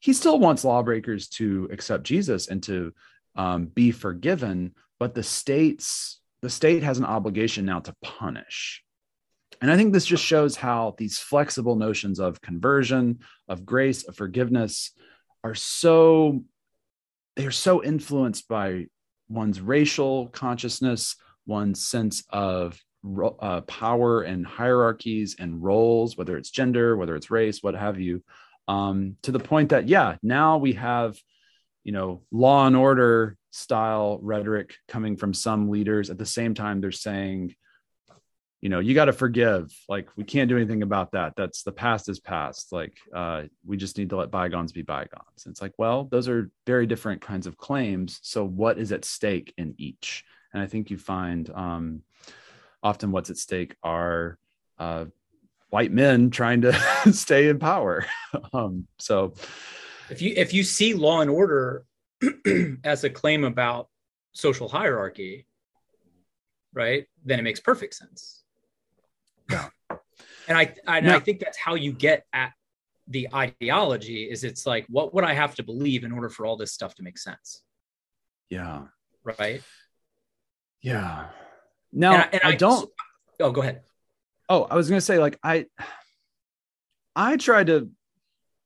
He 0.00 0.12
still 0.12 0.38
wants 0.38 0.64
lawbreakers 0.64 1.28
to 1.28 1.68
accept 1.72 2.04
Jesus 2.04 2.48
and 2.48 2.62
to 2.64 2.92
um, 3.36 3.66
be 3.66 3.90
forgiven, 3.90 4.74
but 4.98 5.14
the 5.14 5.22
states 5.22 6.20
the 6.42 6.50
state 6.50 6.82
has 6.82 6.98
an 6.98 7.06
obligation 7.06 7.64
now 7.64 7.80
to 7.80 7.94
punish. 8.02 8.84
And 9.62 9.70
I 9.72 9.78
think 9.78 9.94
this 9.94 10.04
just 10.04 10.22
shows 10.22 10.56
how 10.56 10.94
these 10.98 11.18
flexible 11.18 11.74
notions 11.74 12.20
of 12.20 12.42
conversion, 12.42 13.20
of 13.48 13.64
grace, 13.64 14.04
of 14.04 14.14
forgiveness 14.14 14.90
are 15.42 15.54
so 15.54 16.44
they 17.36 17.46
are 17.46 17.50
so 17.50 17.82
influenced 17.82 18.46
by 18.46 18.88
one's 19.30 19.58
racial 19.60 20.28
consciousness, 20.28 21.16
one's 21.46 21.82
sense 21.82 22.22
of 22.28 22.78
uh, 23.40 23.60
power 23.62 24.22
and 24.22 24.46
hierarchies 24.46 25.36
and 25.38 25.62
roles, 25.62 26.16
whether 26.16 26.36
it's 26.36 26.50
gender, 26.50 26.96
whether 26.96 27.16
it's 27.16 27.30
race, 27.30 27.62
what 27.62 27.74
have 27.74 28.00
you, 28.00 28.22
um, 28.68 29.16
to 29.22 29.32
the 29.32 29.38
point 29.38 29.70
that, 29.70 29.88
yeah, 29.88 30.16
now 30.22 30.58
we 30.58 30.72
have, 30.74 31.18
you 31.82 31.92
know, 31.92 32.22
law 32.30 32.66
and 32.66 32.76
order 32.76 33.36
style 33.50 34.18
rhetoric 34.22 34.74
coming 34.88 35.16
from 35.16 35.34
some 35.34 35.70
leaders. 35.70 36.10
At 36.10 36.18
the 36.18 36.26
same 36.26 36.54
time, 36.54 36.80
they're 36.80 36.92
saying, 36.92 37.54
you 38.62 38.70
know, 38.70 38.78
you 38.78 38.94
got 38.94 39.04
to 39.04 39.12
forgive. 39.12 39.70
Like, 39.90 40.08
we 40.16 40.24
can't 40.24 40.48
do 40.48 40.56
anything 40.56 40.82
about 40.82 41.12
that. 41.12 41.34
That's 41.36 41.62
the 41.62 41.72
past 41.72 42.08
is 42.08 42.18
past. 42.18 42.72
Like, 42.72 42.96
uh, 43.14 43.42
we 43.66 43.76
just 43.76 43.98
need 43.98 44.08
to 44.10 44.16
let 44.16 44.30
bygones 44.30 44.72
be 44.72 44.80
bygones. 44.80 45.44
And 45.44 45.52
it's 45.52 45.60
like, 45.60 45.74
well, 45.76 46.04
those 46.04 46.28
are 46.28 46.50
very 46.66 46.86
different 46.86 47.20
kinds 47.20 47.46
of 47.46 47.58
claims. 47.58 48.20
So, 48.22 48.42
what 48.42 48.78
is 48.78 48.90
at 48.90 49.04
stake 49.04 49.52
in 49.58 49.74
each? 49.76 50.24
And 50.54 50.62
I 50.62 50.66
think 50.66 50.88
you 50.88 50.96
find, 50.96 51.50
um, 51.50 52.02
often 52.84 53.10
what's 53.10 53.30
at 53.30 53.38
stake 53.38 53.74
are 53.82 54.38
uh, 54.78 55.06
white 55.70 55.90
men 55.90 56.30
trying 56.30 56.60
to 56.60 56.72
stay 57.12 57.48
in 57.48 57.58
power. 57.58 58.06
um, 58.52 58.86
so, 58.98 59.34
if 60.10 60.20
you 60.22 60.34
if 60.36 60.52
you 60.52 60.62
see 60.62 60.94
law 60.94 61.22
and 61.22 61.30
order 61.30 61.84
as 62.84 63.02
a 63.02 63.10
claim 63.10 63.42
about 63.42 63.88
social 64.32 64.68
hierarchy, 64.68 65.46
right, 66.74 67.06
then 67.24 67.40
it 67.40 67.42
makes 67.42 67.58
perfect 67.58 67.94
sense. 67.94 68.44
Yeah. 69.50 69.68
And 70.46 70.58
I 70.58 70.74
and 70.86 71.10
I 71.10 71.20
think 71.20 71.40
that's 71.40 71.56
how 71.56 71.74
you 71.74 71.90
get 71.90 72.26
at 72.34 72.52
the 73.08 73.28
ideology 73.34 74.24
is 74.24 74.44
it's 74.44 74.66
like 74.66 74.84
what 74.90 75.14
would 75.14 75.24
I 75.24 75.32
have 75.32 75.54
to 75.54 75.62
believe 75.62 76.04
in 76.04 76.12
order 76.12 76.28
for 76.28 76.44
all 76.44 76.58
this 76.58 76.70
stuff 76.70 76.94
to 76.96 77.02
make 77.02 77.16
sense? 77.16 77.62
Yeah. 78.50 78.82
Right. 79.24 79.62
Yeah. 80.82 81.28
Now 81.94 82.14
and 82.14 82.22
I, 82.22 82.28
and 82.32 82.40
I, 82.44 82.48
I 82.48 82.56
don't. 82.56 82.90
Oh, 83.40 83.52
go 83.52 83.62
ahead. 83.62 83.82
Oh, 84.48 84.64
I 84.64 84.74
was 84.74 84.88
going 84.88 84.98
to 84.98 85.04
say, 85.04 85.18
like 85.18 85.38
I, 85.42 85.66
I 87.16 87.36
tried 87.36 87.68
to 87.68 87.90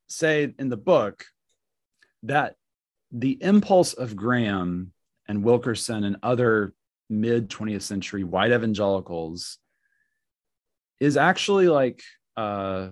say 0.08 0.52
in 0.58 0.68
the 0.70 0.76
book 0.76 1.24
that 2.24 2.56
the 3.12 3.38
impulse 3.42 3.92
of 3.92 4.16
Graham 4.16 4.92
and 5.28 5.44
Wilkerson 5.44 6.04
and 6.04 6.16
other 6.22 6.72
mid 7.10 7.48
20th 7.48 7.82
century 7.82 8.24
white 8.24 8.52
evangelicals 8.52 9.58
is 11.00 11.16
actually 11.16 11.68
like 11.68 12.02
uh, 12.36 12.88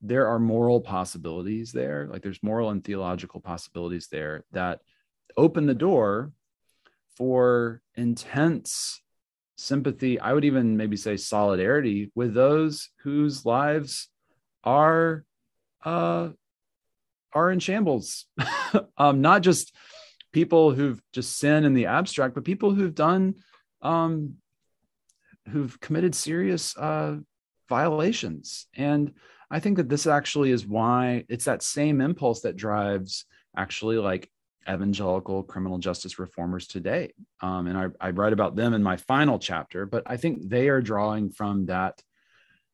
there 0.00 0.28
are 0.28 0.38
moral 0.38 0.80
possibilities 0.80 1.72
there 1.72 2.08
like 2.10 2.22
there's 2.22 2.42
moral 2.42 2.70
and 2.70 2.84
theological 2.84 3.40
possibilities 3.40 4.08
there 4.08 4.44
that 4.52 4.80
open 5.36 5.66
the 5.66 5.74
door 5.74 6.32
for 7.16 7.80
intense 7.94 9.00
sympathy 9.56 10.18
i 10.18 10.32
would 10.32 10.44
even 10.44 10.76
maybe 10.76 10.96
say 10.96 11.16
solidarity 11.16 12.10
with 12.14 12.34
those 12.34 12.88
whose 13.02 13.44
lives 13.44 14.08
are 14.64 15.24
uh 15.84 16.28
are 17.32 17.50
in 17.50 17.58
shambles. 17.58 18.26
Um 18.96 19.20
not 19.20 19.42
just 19.42 19.74
people 20.32 20.72
who've 20.72 21.00
just 21.12 21.38
sinned 21.38 21.66
in 21.66 21.74
the 21.74 21.86
abstract 21.86 22.34
but 22.34 22.44
people 22.44 22.72
who've 22.72 22.94
done 22.94 23.34
um 23.82 24.36
who've 25.48 25.78
committed 25.80 26.14
serious 26.14 26.76
uh 26.76 27.16
violations. 27.68 28.66
And 28.74 29.12
i 29.50 29.60
think 29.60 29.76
that 29.76 29.88
this 29.88 30.06
actually 30.06 30.52
is 30.52 30.66
why 30.66 31.24
it's 31.28 31.44
that 31.44 31.62
same 31.62 32.00
impulse 32.00 32.42
that 32.42 32.56
drives 32.56 33.26
actually 33.56 33.98
like 33.98 34.30
evangelical 34.68 35.42
criminal 35.42 35.78
justice 35.78 36.18
reformers 36.18 36.66
today. 36.66 37.12
Um, 37.40 37.66
and 37.66 37.76
I, 37.78 37.86
I 38.00 38.10
write 38.10 38.32
about 38.32 38.56
them 38.56 38.74
in 38.74 38.82
my 38.82 38.96
final 38.96 39.38
chapter, 39.38 39.86
but 39.86 40.02
I 40.06 40.16
think 40.16 40.48
they 40.48 40.68
are 40.68 40.80
drawing 40.80 41.30
from 41.30 41.66
that 41.66 42.02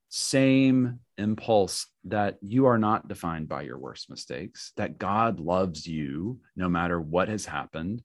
same 0.08 1.00
impulse 1.18 1.86
that 2.04 2.38
you 2.40 2.66
are 2.66 2.78
not 2.78 3.08
defined 3.08 3.48
by 3.48 3.62
your 3.62 3.78
worst 3.78 4.08
mistakes, 4.08 4.72
that 4.76 4.98
God 4.98 5.40
loves 5.40 5.86
you 5.86 6.40
no 6.56 6.68
matter 6.68 7.00
what 7.00 7.28
has 7.28 7.44
happened, 7.44 8.02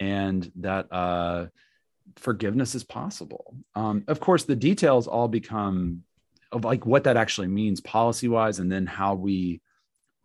and 0.00 0.50
that 0.56 0.92
uh, 0.92 1.46
forgiveness 2.16 2.74
is 2.74 2.84
possible. 2.84 3.54
Um, 3.74 4.04
of 4.08 4.20
course, 4.20 4.44
the 4.44 4.56
details 4.56 5.06
all 5.06 5.28
become 5.28 6.02
of 6.50 6.64
like 6.64 6.86
what 6.86 7.04
that 7.04 7.16
actually 7.16 7.48
means 7.48 7.80
policy 7.80 8.28
wise, 8.28 8.58
and 8.58 8.72
then 8.72 8.86
how 8.86 9.14
we 9.14 9.60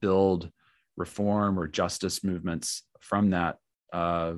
build 0.01 0.49
reform 0.97 1.59
or 1.59 1.67
justice 1.67 2.23
movements 2.23 2.83
from 2.99 3.31
that 3.31 3.57
uh, 3.91 4.33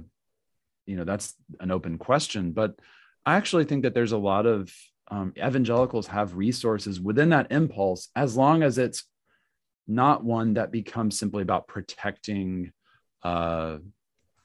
you 0.86 0.96
know 0.96 1.04
that's 1.04 1.34
an 1.60 1.72
open 1.72 1.98
question. 1.98 2.52
But 2.52 2.76
i 3.26 3.36
actually 3.36 3.66
think 3.66 3.84
that 3.84 3.94
there's 3.94 4.12
a 4.12 4.18
lot 4.18 4.46
of 4.46 4.72
um, 5.10 5.34
evangelicals 5.38 6.08
have 6.08 6.36
resources 6.36 7.00
within 7.00 7.30
that 7.30 7.52
impulse 7.52 8.10
as 8.16 8.36
long 8.36 8.64
as 8.64 8.78
it's 8.78 9.04
not 9.88 10.24
one 10.24 10.56
that 10.56 10.72
becomes 10.72 11.18
simply 11.18 11.44
about 11.44 11.68
protecting 11.68 12.72
uh, 13.24 13.78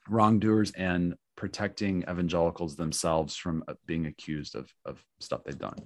wrongdoers 0.09 0.70
and 0.73 1.14
protecting 1.37 2.03
evangelicals 2.03 2.77
themselves 2.77 3.37
from 3.37 3.64
uh, 3.68 3.75
being 3.87 4.07
accused 4.07 4.55
of, 4.55 4.70
of 4.85 5.03
stuff 5.18 5.42
they've 5.44 5.59
done 5.59 5.79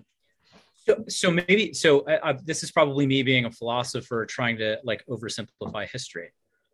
so, 0.87 1.05
so 1.09 1.31
maybe 1.31 1.73
so 1.73 2.01
uh, 2.01 2.19
uh, 2.23 2.39
this 2.45 2.63
is 2.63 2.71
probably 2.71 3.07
me 3.07 3.23
being 3.23 3.47
a 3.47 3.51
philosopher 3.51 4.27
trying 4.27 4.59
to 4.59 4.79
like 4.85 5.05
oversimplify 5.07 5.89
history. 5.89 6.33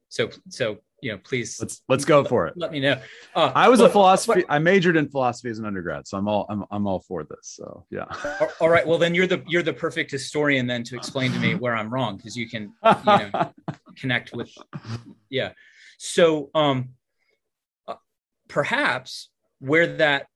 So 0.09 0.31
so 0.49 0.79
you 1.01 1.12
know 1.12 1.18
please 1.18 1.59
let's 1.61 1.83
let's 1.88 2.05
go 2.05 2.25
for 2.25 2.49
it. 2.49 2.55
Let 2.57 2.73
me 2.73 2.81
know. 2.81 3.01
Uh, 3.35 3.53
I 3.55 3.68
was 3.68 3.81
a 3.81 3.88
philosophy. 3.88 4.44
I 4.49 4.59
majored 4.59 4.96
in 4.96 5.09
philosophy 5.09 5.51
as 5.51 5.61
an 5.61 5.64
undergrad, 5.64 6.09
so 6.09 6.18
I'm 6.18 6.27
all 6.27 6.46
I'm 6.51 6.64
I'm 6.73 6.87
all 6.88 7.01
for 7.01 7.23
this. 7.23 7.38
So 7.42 7.87
yeah. 7.90 8.07
all 8.61 8.68
right. 8.68 8.85
Well, 8.85 8.99
then 8.99 9.14
you're 9.14 9.29
the 9.29 9.44
you're 9.46 9.62
the 9.62 9.73
perfect 9.73 10.11
historian 10.11 10.66
then 10.66 10.83
to 10.85 10.96
explain 10.96 11.33
to 11.33 11.38
me 11.38 11.55
where 11.55 11.77
I'm 11.77 11.92
wrong 11.92 12.16
because 12.16 12.37
you 12.37 12.49
can 12.49 12.73
you 12.85 13.05
know 13.05 13.53
connect 13.96 14.33
with 14.33 14.51
yeah. 15.29 15.53
So 15.99 16.51
um, 16.55 16.90
uh, 17.87 17.94
perhaps 18.49 19.29
where 19.61 19.87
that 19.99 20.27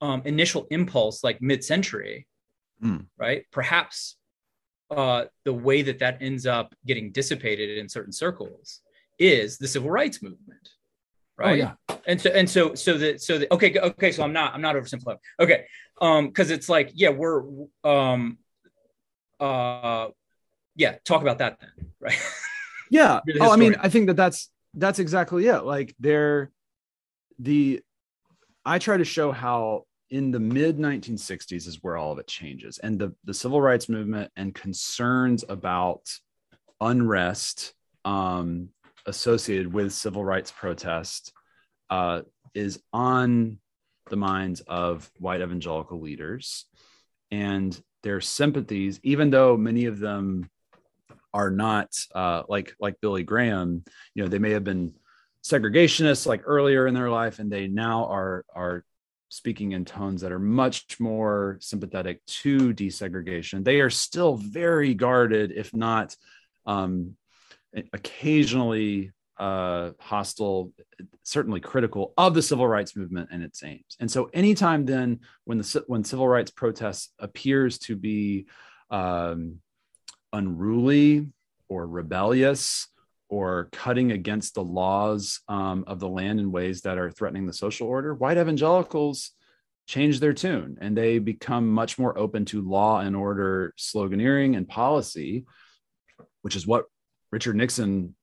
um, 0.00 0.22
initial 0.24 0.66
impulse, 0.70 1.24
like 1.24 1.40
mid-century, 1.40 2.26
mm. 2.84 3.06
right? 3.18 3.44
Perhaps 3.50 4.16
uh, 4.90 5.24
the 5.44 5.52
way 5.52 5.82
that 5.82 5.98
that 6.00 6.18
ends 6.20 6.46
up 6.46 6.74
getting 6.86 7.10
dissipated 7.10 7.78
in 7.78 7.88
certain 7.88 8.12
circles 8.12 8.80
is 9.18 9.58
the 9.58 9.68
civil 9.68 9.90
rights 9.90 10.22
movement 10.22 10.68
oh, 11.40 11.44
right? 11.44 11.62
oh, 11.62 11.72
yeah. 11.88 11.96
And 12.06 12.20
so 12.20 12.30
and 12.30 12.48
so 12.48 12.74
so 12.74 12.98
that 12.98 13.22
so 13.22 13.38
that 13.38 13.50
okay 13.50 13.78
okay 13.78 14.12
so 14.12 14.22
i'm 14.22 14.32
not 14.32 14.54
i'm 14.54 14.60
not 14.60 14.74
oversimplifying. 14.74 15.18
Okay 15.40 15.64
um 16.00 16.26
because 16.26 16.50
it's 16.50 16.68
like 16.68 16.90
yeah 16.94 17.08
we're 17.08 17.42
um 17.82 18.38
uh 19.40 20.08
yeah 20.76 20.96
talk 21.04 21.22
about 21.22 21.38
that 21.38 21.58
then 21.60 21.70
right? 22.00 22.18
Yeah. 22.90 23.20
Oh 23.40 23.52
i 23.52 23.56
mean 23.56 23.76
i 23.80 23.88
think 23.88 24.08
that 24.08 24.16
that's 24.16 24.50
that's 24.74 24.98
exactly 24.98 25.46
it. 25.46 25.64
Like 25.64 25.94
they're 25.98 26.50
the 27.38 27.80
i 28.64 28.78
try 28.78 28.96
to 28.96 29.04
show 29.04 29.32
how 29.32 29.86
in 30.14 30.30
the 30.30 30.38
mid 30.38 30.78
1960s 30.78 31.66
is 31.66 31.82
where 31.82 31.96
all 31.96 32.12
of 32.12 32.20
it 32.20 32.28
changes 32.28 32.78
and 32.78 33.00
the, 33.00 33.12
the 33.24 33.34
civil 33.34 33.60
rights 33.60 33.88
movement 33.88 34.30
and 34.36 34.54
concerns 34.54 35.44
about 35.48 36.08
unrest 36.80 37.74
um, 38.04 38.68
associated 39.06 39.72
with 39.72 39.92
civil 39.92 40.24
rights 40.24 40.52
protest 40.52 41.32
uh, 41.90 42.20
is 42.54 42.80
on 42.92 43.58
the 44.08 44.16
minds 44.16 44.60
of 44.68 45.10
white 45.18 45.40
evangelical 45.40 46.00
leaders 46.00 46.66
and 47.32 47.82
their 48.04 48.20
sympathies, 48.20 49.00
even 49.02 49.30
though 49.30 49.56
many 49.56 49.86
of 49.86 49.98
them 49.98 50.48
are 51.32 51.50
not 51.50 51.88
uh, 52.14 52.44
like 52.48 52.76
like 52.78 53.00
Billy 53.00 53.24
Graham. 53.24 53.82
You 54.14 54.22
know, 54.22 54.28
they 54.28 54.38
may 54.38 54.50
have 54.50 54.62
been 54.62 54.94
segregationists 55.42 56.24
like 56.24 56.42
earlier 56.44 56.86
in 56.86 56.94
their 56.94 57.10
life, 57.10 57.40
and 57.40 57.50
they 57.50 57.66
now 57.66 58.04
are 58.04 58.44
are 58.54 58.84
speaking 59.34 59.72
in 59.72 59.84
tones 59.84 60.20
that 60.20 60.30
are 60.30 60.38
much 60.38 61.00
more 61.00 61.58
sympathetic 61.60 62.24
to 62.26 62.72
desegregation. 62.72 63.64
They 63.64 63.80
are 63.80 63.90
still 63.90 64.36
very 64.36 64.94
guarded, 64.94 65.50
if 65.50 65.74
not 65.74 66.14
um, 66.66 67.16
occasionally 67.92 69.10
uh, 69.36 69.90
hostile, 69.98 70.72
certainly 71.24 71.58
critical 71.58 72.14
of 72.16 72.34
the 72.34 72.42
civil 72.42 72.68
rights 72.68 72.94
movement 72.94 73.30
and 73.32 73.42
its 73.42 73.64
aims. 73.64 73.96
And 73.98 74.08
so, 74.08 74.30
anytime 74.32 74.84
then 74.86 75.18
when 75.44 75.58
the 75.58 75.84
when 75.88 76.04
civil 76.04 76.28
rights 76.28 76.52
protests 76.52 77.10
appears 77.18 77.78
to 77.80 77.96
be 77.96 78.46
um, 78.90 79.58
unruly 80.32 81.26
or 81.68 81.88
rebellious 81.88 82.86
or 83.28 83.68
cutting 83.72 84.12
against 84.12 84.54
the 84.54 84.64
laws 84.64 85.40
um, 85.48 85.84
of 85.86 86.00
the 86.00 86.08
land 86.08 86.38
in 86.40 86.52
ways 86.52 86.82
that 86.82 86.98
are 86.98 87.10
threatening 87.10 87.46
the 87.46 87.52
social 87.52 87.88
order, 87.88 88.14
white 88.14 88.38
evangelicals 88.38 89.32
change 89.86 90.20
their 90.20 90.32
tune 90.32 90.78
and 90.80 90.96
they 90.96 91.18
become 91.18 91.68
much 91.68 91.98
more 91.98 92.16
open 92.18 92.44
to 92.46 92.62
law 92.62 93.00
and 93.00 93.14
order 93.14 93.74
sloganeering 93.78 94.56
and 94.56 94.68
policy, 94.68 95.44
which 96.42 96.56
is 96.56 96.66
what 96.66 96.86
Richard 97.30 97.56
Nixon 97.56 98.14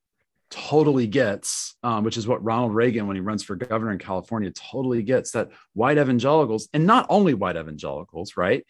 totally 0.50 1.08
gets, 1.08 1.76
um, 1.82 2.04
which 2.04 2.18
is 2.18 2.28
what 2.28 2.44
Ronald 2.44 2.76
Reagan, 2.76 3.08
when 3.08 3.16
he 3.16 3.22
runs 3.22 3.44
for 3.44 3.56
governor 3.56 3.92
in 3.94 4.00
California, 4.00 4.52
totally 4.52 5.02
gets 5.02 5.32
that 5.32 5.50
white 5.74 5.98
evangelicals, 5.98 6.68
and 6.74 6.86
not 6.86 7.06
only 7.10 7.34
white 7.34 7.56
evangelicals, 7.56 8.36
right? 8.38 8.66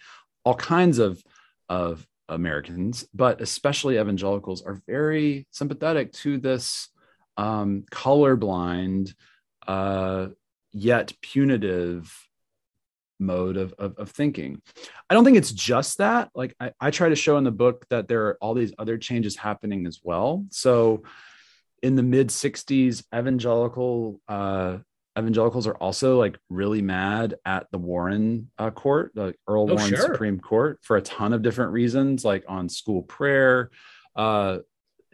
All 0.46 0.56
kinds 0.56 1.00
of, 1.00 1.22
of 1.70 2.06
Americans, 2.32 3.06
but 3.14 3.42
especially 3.42 4.00
evangelicals, 4.00 4.64
are 4.64 4.82
very 4.88 5.48
sympathetic 5.52 6.14
to 6.14 6.38
this 6.38 6.90
um, 7.38 7.84
colorblind, 7.92 9.14
uh, 9.68 10.28
yet 10.72 11.14
punitive 11.22 12.12
mode 13.20 13.58
of, 13.58 13.74
of, 13.78 13.98
of, 13.98 14.10
thinking. 14.10 14.62
I 15.10 15.14
don't 15.14 15.24
think 15.24 15.38
it's 15.38 15.52
just 15.52 16.00
that. 16.00 16.32
Like 16.34 16.56
I, 16.60 16.72
I 16.80 16.90
try 16.90 17.10
to 17.10 17.16
show 17.16 17.38
in 17.38 17.44
the 17.44 17.52
book 17.52 17.86
that 17.90 18.08
there 18.08 18.28
are 18.28 18.38
all 18.42 18.56
these 18.56 18.74
other 18.80 18.98
changes 18.98 19.36
happening 19.36 19.86
as 19.86 20.00
well. 20.04 20.46
So 20.50 21.04
in 21.84 21.96
the 21.96 22.04
mid 22.04 22.30
60s 22.30 23.04
evangelical 23.16 24.20
uh, 24.28 24.80
evangelicals 25.18 25.68
are 25.68 25.76
also 25.76 26.18
like 26.18 26.38
really 26.50 26.82
mad 26.82 27.36
at 27.46 27.68
the 27.72 27.78
Warren 27.78 28.50
uh, 28.58 28.72
court, 28.72 29.12
the 29.14 29.34
Earl 29.48 29.70
oh, 29.70 29.76
Warren 29.76 29.90
sure. 29.90 29.98
Supreme 29.98 30.40
Court, 30.40 30.80
for 30.82 30.98
a 30.98 31.02
ton 31.02 31.34
of 31.34 31.42
different 31.42 31.74
reasons, 31.74 32.24
like 32.24 32.46
on 32.48 32.70
school 32.70 33.04
prayer 33.04 33.70
uh, 34.16 34.60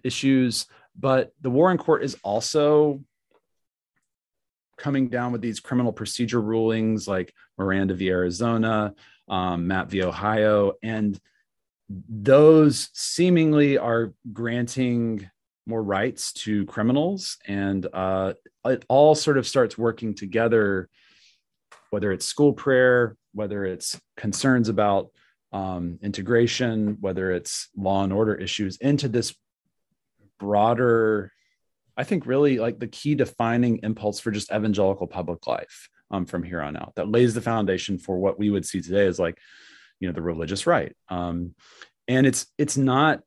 issues. 0.04 0.68
But 0.98 1.34
the 1.42 1.50
Warren 1.50 1.78
court 1.78 2.04
is 2.04 2.16
also 2.24 3.04
coming 4.78 5.10
down 5.10 5.32
with 5.32 5.42
these 5.42 5.60
criminal 5.60 5.92
procedure 5.92 6.42
rulings, 6.42 7.08
like 7.08 7.34
Miranda 7.58 7.96
v. 7.96 8.10
Arizona, 8.10 8.94
um, 9.28 9.68
Mapp 9.68 9.90
v. 9.90 10.04
Ohio, 10.04 10.74
and 10.84 11.20
those 11.90 12.90
seemingly 12.94 13.78
are 13.78 14.14
granting 14.34 15.30
more 15.68 15.84
rights 15.84 16.34
to 16.34 16.66
criminals. 16.66 17.38
And 17.46 17.86
uh, 17.94 18.34
it 18.66 18.86
all 18.88 19.16
sort 19.16 19.38
of 19.38 19.48
starts 19.48 19.78
working 19.78 20.16
together 20.16 20.90
whether 21.90 22.12
it's 22.12 22.26
school 22.26 22.52
prayer 22.52 23.16
whether 23.34 23.64
it's 23.64 23.98
concerns 24.18 24.68
about 24.68 25.10
um, 25.54 26.00
integration 26.02 26.98
whether 27.00 27.32
it's 27.32 27.70
law 27.78 28.04
and 28.04 28.12
order 28.12 28.36
issues 28.36 28.76
into 28.78 29.08
this 29.08 29.34
broader 30.38 31.32
i 31.96 32.04
think 32.04 32.26
really 32.26 32.60
like 32.60 32.78
the 32.78 32.88
key 32.88 33.16
defining 33.16 33.80
impulse 33.84 34.20
for 34.20 34.32
just 34.32 34.52
evangelical 34.52 35.08
public 35.08 35.48
life 35.48 35.88
um, 36.12 36.26
from 36.26 36.44
here 36.44 36.62
on 36.62 36.76
out 36.76 36.92
that 36.96 37.08
lays 37.08 37.34
the 37.34 37.42
foundation 37.42 37.98
for 37.98 38.18
what 38.18 38.38
we 38.38 38.50
would 38.50 38.66
see 38.66 38.82
today 38.82 39.06
as 39.06 39.18
like 39.18 39.38
you 40.00 40.08
know 40.08 40.14
the 40.14 40.22
religious 40.22 40.68
right. 40.68 40.96
Um, 41.10 41.56
and 42.08 42.26
it's 42.26 42.48
it's 42.58 42.78
not 42.78 43.22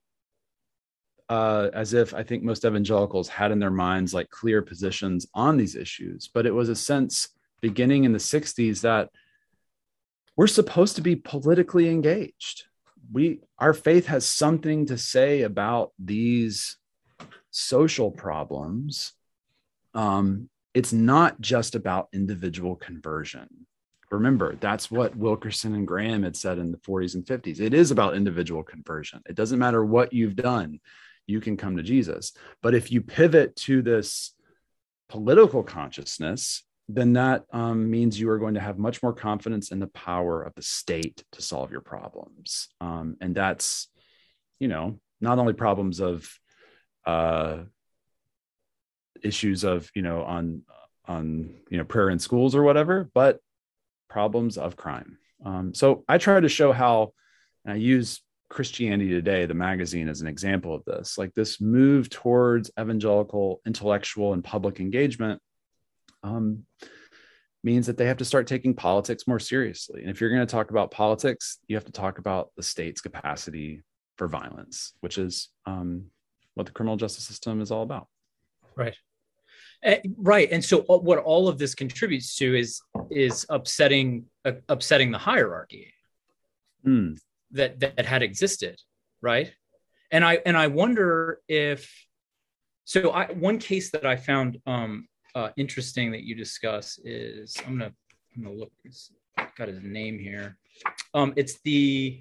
uh, 1.31 1.71
as 1.73 1.95
if 1.95 2.13
I 2.13 2.25
think 2.25 2.43
most 2.43 2.65
evangelicals 2.65 3.29
had 3.29 3.53
in 3.53 3.61
their 3.61 3.71
minds 3.71 4.13
like 4.13 4.29
clear 4.31 4.63
positions 4.63 5.29
on 5.33 5.57
these 5.57 5.77
issues, 5.77 6.29
but 6.29 6.45
it 6.45 6.51
was 6.51 6.69
a 6.69 6.75
sense 6.75 7.29
beginning 7.61 8.03
in 8.03 8.13
the 8.13 8.19
60s 8.19 8.81
that 8.81 9.11
we're 10.37 10.49
supposed 10.49 10.97
to 10.97 11.03
be 11.03 11.15
politically 11.15 11.89
engaged. 11.89 12.65
We 13.13 13.41
our 13.59 13.73
faith 13.73 14.07
has 14.07 14.27
something 14.27 14.87
to 14.87 14.99
say 14.99 15.43
about 15.43 15.93
these 16.01 16.77
social 17.53 18.11
problems. 18.11 19.13
Um, 19.95 20.49
it's 20.75 20.93
not 20.93 21.41
just 21.41 21.77
about 21.77 22.09
individual 22.13 22.75
conversion. 22.75 23.67
Remember, 24.11 24.57
that's 24.57 24.91
what 24.91 25.15
Wilkerson 25.15 25.75
and 25.77 25.87
Graham 25.87 26.25
had 26.25 26.37
said 26.37 26.59
in 26.59 26.73
the 26.73 26.79
40s 26.79 27.15
and 27.15 27.25
50s. 27.25 27.61
It 27.61 27.75
is 27.75 27.93
about 27.93 28.17
individual 28.17 28.65
conversion. 28.65 29.23
It 29.29 29.37
doesn't 29.37 29.59
matter 29.61 29.85
what 29.85 30.13
you've 30.13 30.35
done 30.35 30.81
you 31.27 31.41
can 31.41 31.57
come 31.57 31.77
to 31.77 31.83
Jesus. 31.83 32.33
But 32.63 32.75
if 32.75 32.91
you 32.91 33.01
pivot 33.01 33.57
to 33.57 33.83
this 33.83 34.35
political 35.09 35.63
consciousness, 35.63 36.65
then 36.89 37.13
that 37.13 37.45
um, 37.53 37.89
means 37.91 38.19
you 38.19 38.29
are 38.31 38.39
going 38.39 38.55
to 38.55 38.61
have 38.61 38.79
much 38.79 39.03
more 39.03 39.13
confidence 39.13 39.71
in 39.71 39.79
the 39.79 39.87
power 39.89 40.43
of 40.43 40.55
the 40.55 40.63
state 40.63 41.23
to 41.33 41.43
solve 41.43 41.71
your 41.71 41.81
problems. 41.81 42.69
Um, 42.81 43.17
and 43.21 43.35
that's, 43.35 43.89
you 44.59 44.69
know, 44.69 44.99
not 45.21 45.39
only 45.39 45.53
problems 45.53 46.01
of 46.01 46.29
uh, 47.07 47.59
issues 49.23 49.65
of, 49.65 49.89
you 49.95 50.03
know, 50.03 50.23
on, 50.23 50.63
on, 51.07 51.55
you 51.71 51.79
know, 51.79 51.85
prayer 51.85 52.11
in 52.11 52.19
schools 52.19 52.55
or 52.57 52.63
whatever, 52.63 53.09
but 53.15 53.39
problems 54.09 54.59
of 54.59 54.77
crime. 54.77 55.19
Um, 55.45 55.75
so 55.75 56.05
I 56.09 56.19
try 56.19 56.41
to 56.41 56.49
show 56.49 56.73
how, 56.73 57.13
I 57.67 57.75
use 57.75 58.21
Christianity 58.51 59.11
Today, 59.11 59.47
the 59.47 59.55
magazine, 59.55 60.09
is 60.09 60.21
an 60.21 60.27
example 60.27 60.75
of 60.75 60.85
this. 60.85 61.17
Like 61.17 61.33
this 61.35 61.61
move 61.61 62.11
towards 62.11 62.71
evangelical, 62.79 63.63
intellectual, 63.65 64.35
and 64.35 64.45
public 64.45 64.81
engagement 64.81 65.41
um, 66.25 66.67
means 67.63 67.87
that 67.87 67.97
they 67.97 68.07
have 68.07 68.17
to 68.19 68.25
start 68.25 68.49
taking 68.49 68.75
politics 68.75 69.29
more 69.29 69.39
seriously. 69.39 70.03
And 70.03 70.11
if 70.11 70.21
you're 70.21 70.31
going 70.31 70.47
to 70.47 70.51
talk 70.51 70.71
about 70.71 70.91
politics, 70.91 71.59
you 71.69 71.77
have 71.77 71.85
to 71.85 71.93
talk 71.93 72.19
about 72.19 72.51
the 72.57 72.63
state's 72.63 73.01
capacity 73.01 73.83
for 74.19 74.27
violence, 74.27 74.95
which 75.01 75.17
is 75.17 75.49
um, 75.65 76.07
what 76.55 76.67
the 76.67 76.73
criminal 76.73 76.97
justice 76.97 77.25
system 77.25 77.61
is 77.61 77.71
all 77.71 77.83
about. 77.83 78.09
Right. 78.77 78.97
Uh, 79.87 79.95
right, 80.19 80.49
and 80.51 80.63
so 80.63 80.85
uh, 80.91 80.99
what 80.99 81.19
all 81.19 81.49
of 81.49 81.57
this 81.57 81.75
contributes 81.75 82.37
to 82.37 82.55
is 82.55 82.83
is 83.11 83.47
upsetting 83.49 84.27
uh, 84.45 84.53
upsetting 84.69 85.11
the 85.11 85.17
hierarchy. 85.17 85.95
Mm 86.87 87.17
that 87.53 87.81
that 87.81 88.07
had 88.07 88.23
existed 88.23 88.79
right? 89.23 89.53
And 90.13 90.25
i 90.25 90.41
and 90.45 90.57
i 90.57 90.67
wonder 90.67 91.41
if 91.49 91.89
so 92.85 93.11
i 93.11 93.27
one 93.27 93.59
case 93.59 93.91
that 93.93 94.05
i 94.05 94.17
found 94.17 94.59
um 94.67 95.07
uh, 95.37 95.51
interesting 95.57 96.11
that 96.11 96.25
you 96.25 96.35
discuss 96.35 96.99
is 97.05 97.57
i'm 97.65 97.79
gonna 97.79 97.93
i'm 98.37 98.43
gonna 98.43 98.57
look 98.57 98.73
got 99.57 99.69
his 99.69 99.83
name 99.83 100.19
here. 100.19 100.57
Um 101.15 101.33
it's 101.37 101.61
the 101.63 102.21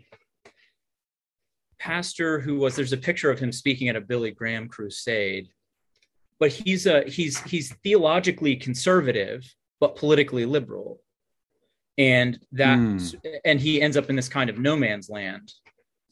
pastor 1.79 2.39
who 2.39 2.59
was 2.59 2.75
there's 2.75 2.93
a 2.93 2.97
picture 2.97 3.31
of 3.31 3.39
him 3.39 3.51
speaking 3.51 3.89
at 3.89 3.95
a 3.95 4.01
billy 4.01 4.31
graham 4.31 4.67
crusade 4.67 5.47
but 6.39 6.51
he's 6.51 6.85
a 6.85 7.03
he's 7.03 7.39
he's 7.43 7.73
theologically 7.83 8.55
conservative 8.55 9.51
but 9.79 9.95
politically 9.95 10.45
liberal 10.45 11.01
and 11.99 12.39
that 12.53 12.79
mm. 12.79 13.39
and 13.45 13.59
he 13.59 13.81
ends 13.81 13.97
up 13.97 14.09
in 14.09 14.15
this 14.15 14.29
kind 14.29 14.49
of 14.49 14.57
no 14.57 14.75
man's 14.75 15.09
land 15.09 15.53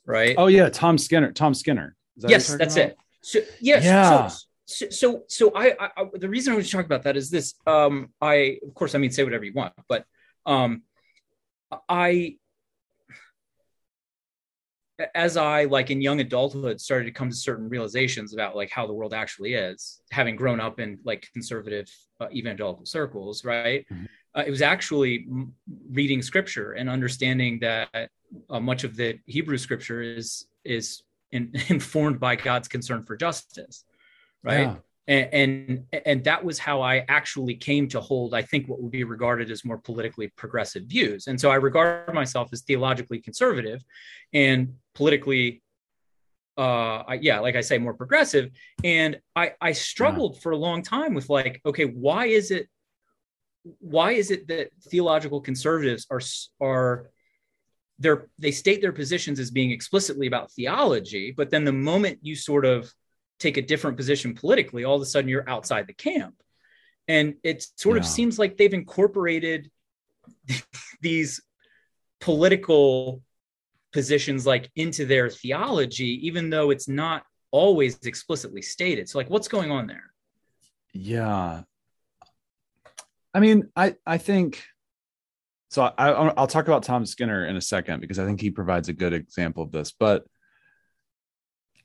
right 0.06 0.36
oh 0.38 0.48
yeah 0.48 0.70
tom 0.70 0.98
skinner 0.98 1.32
tom 1.32 1.54
skinner 1.54 1.96
that 2.18 2.30
yes 2.30 2.54
that's 2.56 2.76
about? 2.76 2.90
it 2.90 2.98
so 3.22 3.40
yes 3.60 3.84
yeah. 3.84 4.28
So, 4.70 4.90
so 4.90 5.24
so 5.28 5.54
I, 5.56 5.76
I 5.80 6.06
the 6.14 6.28
reason 6.28 6.52
i 6.52 6.58
was 6.58 6.70
talking 6.70 6.86
about 6.86 7.04
that 7.04 7.16
is 7.16 7.30
this 7.30 7.56
um 7.66 8.10
i 8.22 8.60
of 8.68 8.74
course 8.74 8.94
i 8.96 8.98
mean 8.98 9.12
say 9.12 9.24
whatever 9.24 9.46
you 9.46 9.54
want 9.54 9.74
but 9.88 10.06
um 10.46 10.84
i 11.88 12.36
as 15.14 15.38
I 15.38 15.66
like 15.66 15.92
in 15.92 16.02
young 16.02 16.22
adulthood 16.22 16.82
started 16.82 17.06
to 17.06 17.12
come 17.12 17.30
to 17.30 17.36
certain 17.36 17.70
realizations 17.70 18.34
about 18.34 18.56
like 18.56 18.72
how 18.72 18.88
the 18.88 18.94
world 18.94 19.14
actually 19.14 19.54
is, 19.54 20.02
having 20.10 20.36
grown 20.36 20.60
up 20.60 20.80
in 20.80 20.98
like 21.06 21.30
conservative 21.34 21.88
uh, 22.20 22.26
evangelical 22.34 22.84
circles, 22.84 23.46
right? 23.46 23.86
Mm-hmm 23.94 24.06
uh, 24.38 24.44
it 24.46 24.52
was 24.52 24.62
actually 24.62 25.26
reading 25.92 26.22
scripture 26.22 26.74
and 26.74 26.90
understanding 26.90 27.60
that 27.60 28.10
uh, 28.50 28.60
much 28.60 28.84
of 28.84 28.96
the 28.96 29.18
Hebrew 29.26 29.58
scripture 29.58 30.02
is 30.02 30.48
is 30.64 31.04
in, 31.32 31.52
informed 31.70 32.20
by 32.20 32.36
God's 32.36 32.68
concern 32.68 33.04
for 33.04 33.18
justice, 33.18 33.84
right? 34.44 34.68
Yeah. 34.68 34.76
and, 35.08 35.34
and 35.34 36.02
and 36.06 36.24
that 36.26 36.44
was 36.44 36.60
how 36.60 36.82
I 36.82 37.04
actually 37.08 37.56
came 37.56 37.88
to 37.90 38.00
hold, 38.00 38.36
I 38.36 38.44
think, 38.44 38.68
what 38.68 38.80
would 38.82 38.92
be 38.92 39.04
regarded 39.04 39.50
as 39.50 39.66
more 39.66 39.80
politically 39.80 40.28
progressive 40.36 40.84
views. 40.84 41.28
And 41.28 41.42
so 41.42 41.50
I 41.50 41.56
regard 41.56 42.14
myself 42.14 42.50
as 42.54 42.62
theologically 42.62 43.20
conservative, 43.20 43.84
and 44.34 44.76
politically, 44.94 45.64
uh, 46.60 47.04
I, 47.08 47.20
yeah, 47.22 47.40
like 47.40 47.56
I 47.56 47.62
say, 47.62 47.80
more 47.80 47.96
progressive. 47.96 48.52
And 48.84 49.20
I 49.36 49.54
I 49.60 49.72
struggled 49.72 50.36
yeah. 50.36 50.42
for 50.42 50.52
a 50.52 50.58
long 50.58 50.84
time 50.84 51.16
with 51.16 51.28
like, 51.28 51.60
okay, 51.66 51.86
why 51.86 52.28
is 52.28 52.52
it, 52.52 52.68
why 53.80 54.12
is 54.12 54.32
it 54.32 54.48
that 54.48 54.70
theological 54.90 55.42
conservatives 55.42 56.06
are 56.10 56.22
are 56.62 57.10
they 58.38 58.52
state 58.52 58.82
their 58.82 58.92
positions 58.92 59.40
as 59.40 59.50
being 59.50 59.72
explicitly 59.72 60.28
about 60.28 60.52
theology, 60.52 61.34
but 61.36 61.50
then 61.50 61.66
the 61.66 61.72
moment 61.72 62.20
you 62.22 62.36
sort 62.36 62.66
of 62.66 62.92
take 63.40 63.58
a 63.58 63.62
different 63.62 63.98
position 63.98 64.36
politically, 64.36 64.84
all 64.84 64.96
of 64.96 65.02
a 65.02 65.06
sudden 65.06 65.30
you're 65.30 65.50
outside 65.50 65.88
the 65.88 65.94
camp. 65.94 66.36
And 67.08 67.36
it 67.44 67.66
sort 67.76 67.96
yeah. 67.96 68.02
of 68.02 68.06
seems 68.06 68.38
like 68.38 68.58
they've 68.58 68.74
incorporated 68.74 69.72
these 71.02 71.42
political 72.20 73.22
positions 73.94 74.46
like 74.46 74.70
into 74.76 75.06
their 75.06 75.30
theology, 75.30 76.28
even 76.28 76.50
though 76.50 76.70
it's 76.70 76.88
not 76.88 77.24
always 77.52 77.98
explicitly 78.06 78.62
stated. 78.62 79.10
So 79.10 79.18
like 79.18 79.30
what's 79.30 79.48
going 79.48 79.72
on 79.72 79.88
there? 79.88 80.12
Yeah. 80.94 81.64
I 83.38 83.40
mean, 83.40 83.70
I 83.76 83.94
I 84.04 84.18
think 84.18 84.64
so 85.70 85.84
I, 85.84 86.10
I'll 86.10 86.48
talk 86.48 86.68
about 86.68 86.82
Tom 86.82 87.06
Skinner 87.06 87.46
in 87.46 87.56
a 87.56 87.62
second 87.62 88.00
because 88.00 88.18
I 88.18 88.26
think 88.26 88.42
he 88.42 88.50
provides 88.50 88.90
a 88.90 88.94
good 88.94 89.14
example 89.14 89.62
of 89.62 89.72
this. 89.72 89.92
But 89.92 90.26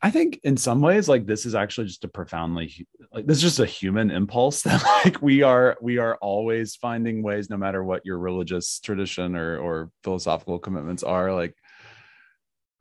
I 0.01 0.11
think 0.11 0.41
in 0.45 0.57
some 0.57 0.81
ways, 0.81 1.11
like 1.11 1.27
this 1.27 1.45
is 1.45 1.55
actually 1.55 1.89
just 1.89 2.05
a 2.05 2.09
profoundly 2.09 2.87
like 3.13 3.27
this 3.27 3.37
is 3.37 3.43
just 3.43 3.61
a 3.61 3.67
human 3.67 4.11
impulse 4.11 4.63
that 4.67 4.83
like 5.05 5.21
we 5.21 5.43
are 5.43 5.77
we 5.83 5.99
are 5.99 6.17
always 6.23 6.75
finding 6.75 7.23
ways, 7.23 7.51
no 7.51 7.59
matter 7.59 7.85
what 7.85 8.07
your 8.07 8.19
religious 8.19 8.81
tradition 8.81 9.37
or 9.37 9.59
or 9.59 9.91
philosophical 10.05 10.59
commitments 10.59 11.03
are, 11.03 11.35
like 11.35 11.55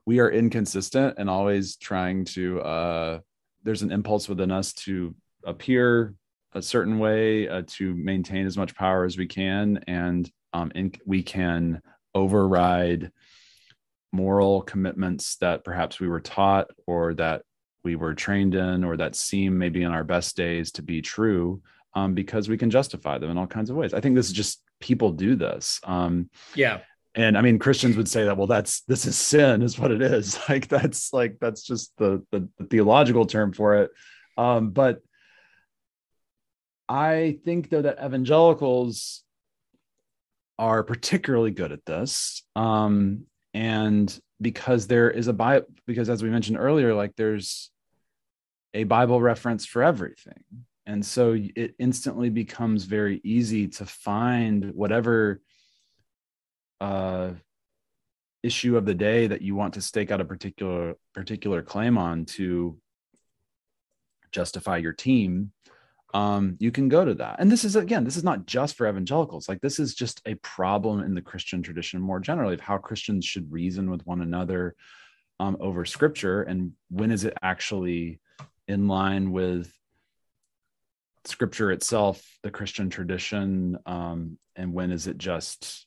we 0.05 0.22
are 0.22 0.32
inconsistent 0.32 1.15
and 1.17 1.30
always 1.30 1.76
trying 1.76 2.24
to 2.24 2.61
uh 2.61 3.19
there's 3.63 3.82
an 3.82 3.91
impulse 3.91 4.30
within 4.30 4.49
us 4.49 4.72
to 4.72 5.13
appear 5.43 6.15
a 6.54 6.62
certain 6.62 6.99
way 6.99 7.47
uh, 7.47 7.64
to 7.66 7.93
maintain 7.95 8.45
as 8.45 8.58
much 8.58 8.76
power 8.76 9.06
as 9.06 9.18
we 9.18 9.28
can 9.28 9.84
and 9.88 10.30
um 10.54 10.72
and 10.76 10.99
we 11.06 11.24
can 11.24 11.82
override 12.14 13.12
moral 14.12 14.62
commitments 14.62 15.38
that 15.38 15.64
perhaps 15.64 15.99
we 15.99 16.08
were 16.08 16.20
taught 16.20 16.68
or 16.86 17.14
that 17.14 17.43
we 17.84 17.95
were 17.95 18.14
trained 18.14 18.56
in 18.56 18.84
or 18.84 18.97
that 18.97 19.16
seem 19.16 19.58
maybe 19.58 19.84
in 19.84 19.91
our 19.91 20.04
best 20.04 20.36
days 20.36 20.72
to 20.74 20.82
be 20.82 21.02
true 21.02 21.62
um, 21.93 22.14
because 22.14 22.47
we 22.47 22.58
can 22.58 22.70
justify 22.70 23.18
them 23.18 23.32
in 23.32 23.38
all 23.38 23.47
kinds 23.47 23.70
of 23.70 23.76
ways. 23.76 23.93
I 23.93 23.99
think 23.99 24.16
this 24.16 24.28
is 24.28 24.34
just 24.34 24.62
people 24.80 25.12
do 25.12 25.36
this. 25.36 25.80
Um, 25.84 26.30
yeah. 26.56 26.80
And 27.16 27.38
I 27.38 27.41
mean, 27.41 27.60
Christians 27.60 27.97
would 27.97 28.08
say 28.08 28.24
that, 28.26 28.38
well, 28.38 28.47
that's 28.47 28.82
this 28.82 29.06
is 29.06 29.18
sin, 29.18 29.62
is 29.62 29.78
what 29.78 29.91
it 29.91 30.02
is. 30.02 30.39
Like 30.49 30.68
that's 30.68 31.12
like 31.12 31.38
that's 31.41 31.64
just 31.64 31.91
the 31.97 32.26
the, 32.32 32.47
the 32.58 32.66
theological 32.66 33.26
term 33.26 33.52
for 33.52 33.76
it. 33.76 33.91
Um, 34.38 34.70
but 34.70 35.02
I 36.92 37.38
think 37.46 37.70
though 37.70 37.84
that 37.84 38.04
evangelicals 38.04 39.24
are 40.60 40.84
particularly 40.84 41.52
good 41.52 41.72
at 41.72 41.86
this. 41.86 42.44
Um, 42.54 43.28
and 43.54 44.20
because 44.42 44.88
there 44.88 45.10
is 45.10 45.28
a 45.28 45.34
bible 45.34 45.68
because 45.86 46.10
as 46.10 46.24
we 46.24 46.30
mentioned 46.30 46.58
earlier 46.58 46.94
like 46.94 47.16
there's 47.16 47.70
a 48.74 48.84
bible 48.86 49.22
reference 49.22 49.66
for 49.66 49.84
everything 49.84 50.44
and 50.86 51.06
so 51.06 51.36
it 51.56 51.76
instantly 51.78 52.30
becomes 52.30 52.86
very 52.86 53.22
easy 53.24 53.68
to 53.68 53.86
find 53.86 54.72
whatever 54.74 55.42
uh, 56.80 57.32
issue 58.42 58.78
of 58.78 58.86
the 58.86 58.96
day 58.96 59.28
that 59.28 59.42
you 59.42 59.54
want 59.54 59.76
to 59.76 59.82
stake 59.82 60.10
out 60.10 60.22
a 60.22 60.26
particular 60.26 60.96
particular 61.14 61.62
claim 61.62 61.98
on 61.98 62.26
to 62.26 62.78
justify 64.32 64.78
your 64.78 64.94
team 64.94 65.52
um, 66.14 66.57
you 66.59 66.72
can 66.72 66.89
go 66.89 67.05
to 67.05 67.14
that. 67.16 67.38
And 67.39 67.51
this 67.51 67.64
is 67.64 67.76
again, 67.76 68.03
this 68.03 68.18
is 68.18 68.24
not 68.24 68.45
just 68.45 68.76
for 68.76 68.88
evangelicals. 68.88 69.47
Like 69.47 69.62
this 69.62 69.80
is 69.80 69.95
just 69.95 70.22
a 70.26 70.36
problem 70.36 71.01
in 71.01 71.14
the 71.14 71.22
Christian 71.22 71.64
tradition 71.64 72.01
more 72.01 72.20
generally 72.20 72.53
of 72.53 72.62
how 72.62 72.78
Christians 72.78 73.26
should 73.26 73.51
reason 73.51 73.89
with 73.89 74.05
one 74.05 74.22
another 74.22 74.76
um, 75.39 75.57
over 75.59 75.86
Scripture, 75.86 76.43
and 76.43 76.74
when 76.89 77.12
is 77.12 77.24
it 77.24 77.38
actually 77.41 78.20
in 78.68 78.88
line 78.88 79.32
with 79.32 79.74
Scripture 81.26 81.72
itself, 81.72 82.24
the 82.43 82.51
Christian 82.51 82.89
tradition, 82.89 83.78
um, 83.86 84.38
and 84.55 84.74
when 84.74 84.91
is 84.91 85.07
it 85.07 85.18
just 85.18 85.86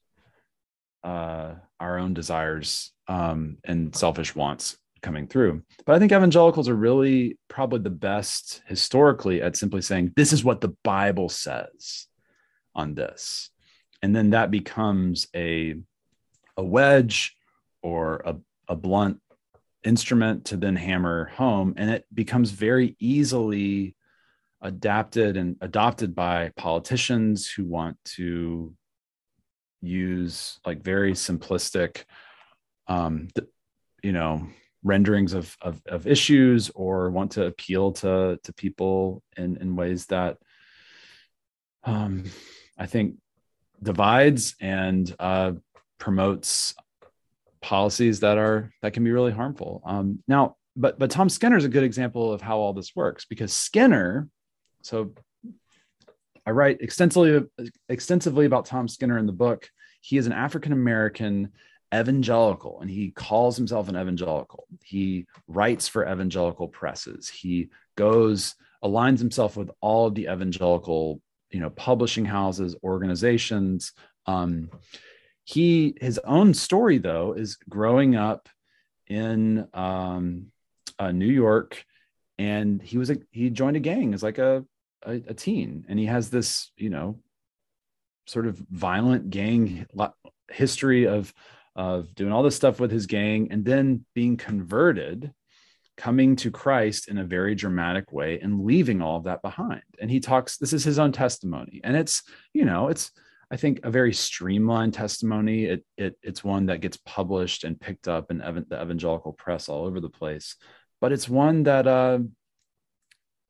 uh, 1.02 1.54
our 1.78 1.98
own 1.98 2.14
desires 2.14 2.92
um, 3.08 3.58
and 3.64 3.94
selfish 3.94 4.34
wants 4.34 4.76
coming 5.04 5.28
through. 5.28 5.62
But 5.84 5.94
I 5.94 5.98
think 6.00 6.10
evangelicals 6.10 6.68
are 6.68 6.74
really 6.74 7.38
probably 7.46 7.80
the 7.80 7.90
best 7.90 8.62
historically 8.66 9.42
at 9.42 9.56
simply 9.56 9.82
saying, 9.82 10.14
this 10.16 10.32
is 10.32 10.42
what 10.42 10.60
the 10.60 10.74
Bible 10.82 11.28
says 11.28 12.06
on 12.74 12.94
this. 12.94 13.50
And 14.02 14.16
then 14.16 14.30
that 14.30 14.50
becomes 14.50 15.28
a, 15.36 15.76
a 16.56 16.64
wedge 16.64 17.36
or 17.82 18.22
a, 18.24 18.36
a 18.68 18.74
blunt 18.74 19.20
instrument 19.84 20.46
to 20.46 20.56
then 20.56 20.74
hammer 20.74 21.26
home. 21.26 21.74
And 21.76 21.90
it 21.90 22.06
becomes 22.12 22.50
very 22.50 22.96
easily 22.98 23.94
adapted 24.62 25.36
and 25.36 25.56
adopted 25.60 26.14
by 26.14 26.50
politicians 26.56 27.46
who 27.46 27.66
want 27.66 27.98
to 28.04 28.74
use 29.82 30.58
like 30.64 30.82
very 30.82 31.12
simplistic 31.12 32.04
um 32.88 33.28
you 34.02 34.12
know 34.12 34.46
renderings 34.84 35.32
of, 35.32 35.56
of, 35.62 35.80
of 35.86 36.06
issues 36.06 36.70
or 36.70 37.10
want 37.10 37.32
to 37.32 37.46
appeal 37.46 37.92
to 37.92 38.38
to 38.44 38.52
people 38.52 39.22
in 39.36 39.56
in 39.56 39.74
ways 39.74 40.06
that 40.06 40.36
um, 41.84 42.24
I 42.78 42.86
think 42.86 43.16
divides 43.82 44.54
and 44.60 45.14
uh, 45.18 45.52
promotes 45.98 46.74
policies 47.60 48.20
that 48.20 48.38
are 48.38 48.70
that 48.82 48.92
can 48.92 49.04
be 49.04 49.10
really 49.10 49.32
harmful. 49.32 49.82
Um, 49.84 50.22
now, 50.28 50.56
but 50.76 50.98
but 50.98 51.10
Tom 51.10 51.28
Skinner 51.28 51.56
is 51.56 51.64
a 51.64 51.70
good 51.70 51.82
example 51.82 52.32
of 52.32 52.40
how 52.40 52.58
all 52.58 52.72
this 52.72 52.94
works 52.94 53.24
because 53.24 53.52
Skinner. 53.52 54.28
So 54.82 55.14
I 56.46 56.50
write 56.50 56.82
extensively 56.82 57.42
extensively 57.88 58.44
about 58.44 58.66
Tom 58.66 58.86
Skinner 58.86 59.18
in 59.18 59.26
the 59.26 59.32
book. 59.32 59.68
He 60.02 60.18
is 60.18 60.26
an 60.26 60.32
African 60.32 60.72
American 60.72 61.52
evangelical 61.94 62.80
and 62.80 62.90
he 62.90 63.10
calls 63.10 63.56
himself 63.56 63.88
an 63.88 63.96
evangelical. 63.96 64.66
He 64.82 65.26
writes 65.46 65.88
for 65.88 66.10
evangelical 66.10 66.68
presses. 66.68 67.28
He 67.28 67.68
goes 67.96 68.54
aligns 68.82 69.18
himself 69.18 69.56
with 69.56 69.70
all 69.80 70.06
of 70.06 70.14
the 70.14 70.24
evangelical, 70.24 71.20
you 71.50 71.60
know, 71.60 71.70
publishing 71.70 72.24
houses, 72.24 72.76
organizations. 72.84 73.92
Um, 74.26 74.70
he 75.44 75.96
his 76.00 76.18
own 76.24 76.54
story 76.54 76.98
though 76.98 77.32
is 77.32 77.56
growing 77.68 78.16
up 78.16 78.48
in 79.06 79.68
um, 79.74 80.46
uh, 80.98 81.12
New 81.12 81.30
York, 81.30 81.84
and 82.38 82.82
he 82.82 82.98
was 82.98 83.10
a 83.10 83.18
he 83.30 83.50
joined 83.50 83.76
a 83.76 83.80
gang 83.80 84.14
as 84.14 84.22
like 84.22 84.38
a, 84.38 84.64
a 85.04 85.12
a 85.28 85.34
teen, 85.34 85.84
and 85.88 85.98
he 85.98 86.06
has 86.06 86.30
this 86.30 86.72
you 86.76 86.90
know 86.90 87.18
sort 88.26 88.46
of 88.46 88.56
violent 88.70 89.30
gang 89.30 89.86
history 90.50 91.06
of 91.06 91.32
of 91.76 92.14
doing 92.14 92.32
all 92.32 92.42
this 92.42 92.56
stuff 92.56 92.80
with 92.80 92.90
his 92.90 93.06
gang 93.06 93.48
and 93.50 93.64
then 93.64 94.04
being 94.14 94.36
converted, 94.36 95.32
coming 95.96 96.36
to 96.36 96.50
Christ 96.50 97.08
in 97.08 97.18
a 97.18 97.24
very 97.24 97.54
dramatic 97.54 98.12
way 98.12 98.40
and 98.40 98.64
leaving 98.64 99.00
all 99.00 99.16
of 99.16 99.24
that 99.24 99.42
behind. 99.42 99.82
And 100.00 100.10
he 100.10 100.20
talks, 100.20 100.56
this 100.56 100.72
is 100.72 100.84
his 100.84 100.98
own 100.98 101.12
testimony. 101.12 101.80
And 101.84 101.96
it's, 101.96 102.22
you 102.52 102.64
know, 102.64 102.88
it's, 102.88 103.12
I 103.50 103.56
think 103.56 103.80
a 103.84 103.90
very 103.90 104.12
streamlined 104.12 104.94
testimony. 104.94 105.66
It, 105.66 105.84
it 105.96 106.18
it's 106.22 106.42
one 106.42 106.66
that 106.66 106.80
gets 106.80 106.96
published 106.96 107.62
and 107.62 107.80
picked 107.80 108.08
up 108.08 108.30
in 108.30 108.42
ev- 108.42 108.68
the 108.68 108.82
evangelical 108.82 109.32
press 109.32 109.68
all 109.68 109.84
over 109.84 110.00
the 110.00 110.08
place, 110.08 110.56
but 111.00 111.12
it's 111.12 111.28
one 111.28 111.64
that 111.64 111.86
uh, 111.86 112.18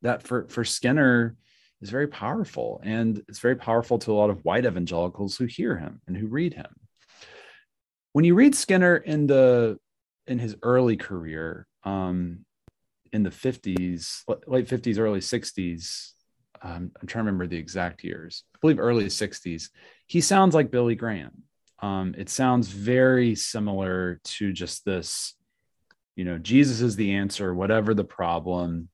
that 0.03 0.23
for 0.23 0.47
for 0.49 0.65
Skinner 0.65 1.37
is 1.81 1.91
very 1.91 2.09
powerful, 2.09 2.83
and 2.85 3.23
it's 3.29 3.39
very 3.39 3.57
powerful 3.57 3.99
to 4.01 4.13
a 4.13 4.15
lot 4.15 4.31
of 4.31 4.45
white 4.45 4.67
evangelicals 4.67 5.37
who 5.37 5.47
hear 5.47 5.79
him 5.79 6.03
and 6.07 6.17
who 6.17 6.27
read 6.27 6.53
him 6.53 6.75
when 8.15 8.25
you 8.25 8.37
read 8.37 8.55
Skinner 8.55 8.97
in 8.97 9.27
the 9.27 9.77
in 10.27 10.39
his 10.39 10.57
early 10.63 10.97
career, 10.97 11.67
um, 11.83 12.47
in 13.13 13.25
the 13.25 13.31
50s, 13.31 14.23
late 14.47 14.69
50s, 14.69 14.99
early 14.99 15.19
60s, 15.19 16.13
um, 16.63 16.93
I'm 17.01 17.07
trying 17.07 17.25
to 17.25 17.27
remember 17.27 17.47
the 17.49 17.59
exact 17.59 18.03
years. 18.05 18.45
I 18.55 18.59
believe 18.61 18.79
early 18.79 19.05
60s. 19.07 19.69
He 20.07 20.21
sounds 20.21 20.55
like 20.55 20.71
Billy 20.71 20.95
Graham. 20.95 21.43
Um, 21.81 22.15
it 22.17 22.29
sounds 22.31 22.69
very 22.69 23.35
similar 23.35 24.21
to 24.25 24.53
just 24.53 24.85
this, 24.85 25.35
you 26.15 26.25
know, 26.25 26.39
Jesus 26.39 26.81
is 26.81 26.97
the 26.97 27.15
answer, 27.15 27.53
whatever 27.53 27.95
the 27.95 28.05
problem. 28.05 28.89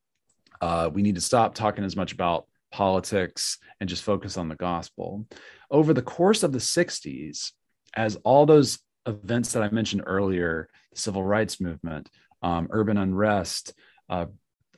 Uh, 0.59 0.89
we 0.91 1.03
need 1.03 1.15
to 1.15 1.21
stop 1.21 1.53
talking 1.53 1.83
as 1.83 1.95
much 1.95 2.11
about 2.11 2.47
politics 2.71 3.59
and 3.79 3.87
just 3.87 4.03
focus 4.03 4.35
on 4.35 4.49
the 4.49 4.55
gospel. 4.55 5.27
Over 5.69 5.93
the 5.93 6.01
course 6.01 6.41
of 6.41 6.51
the 6.51 6.59
60s, 6.59 7.51
as 7.95 8.15
all 8.23 8.45
those 8.45 8.79
events 9.05 9.53
that 9.53 9.63
I 9.63 9.69
mentioned 9.69 10.03
earlier, 10.05 10.69
the 10.91 10.99
civil 10.99 11.23
rights 11.23 11.59
movement, 11.59 12.09
um, 12.41 12.67
urban 12.71 12.97
unrest, 12.97 13.73
uh, 14.09 14.27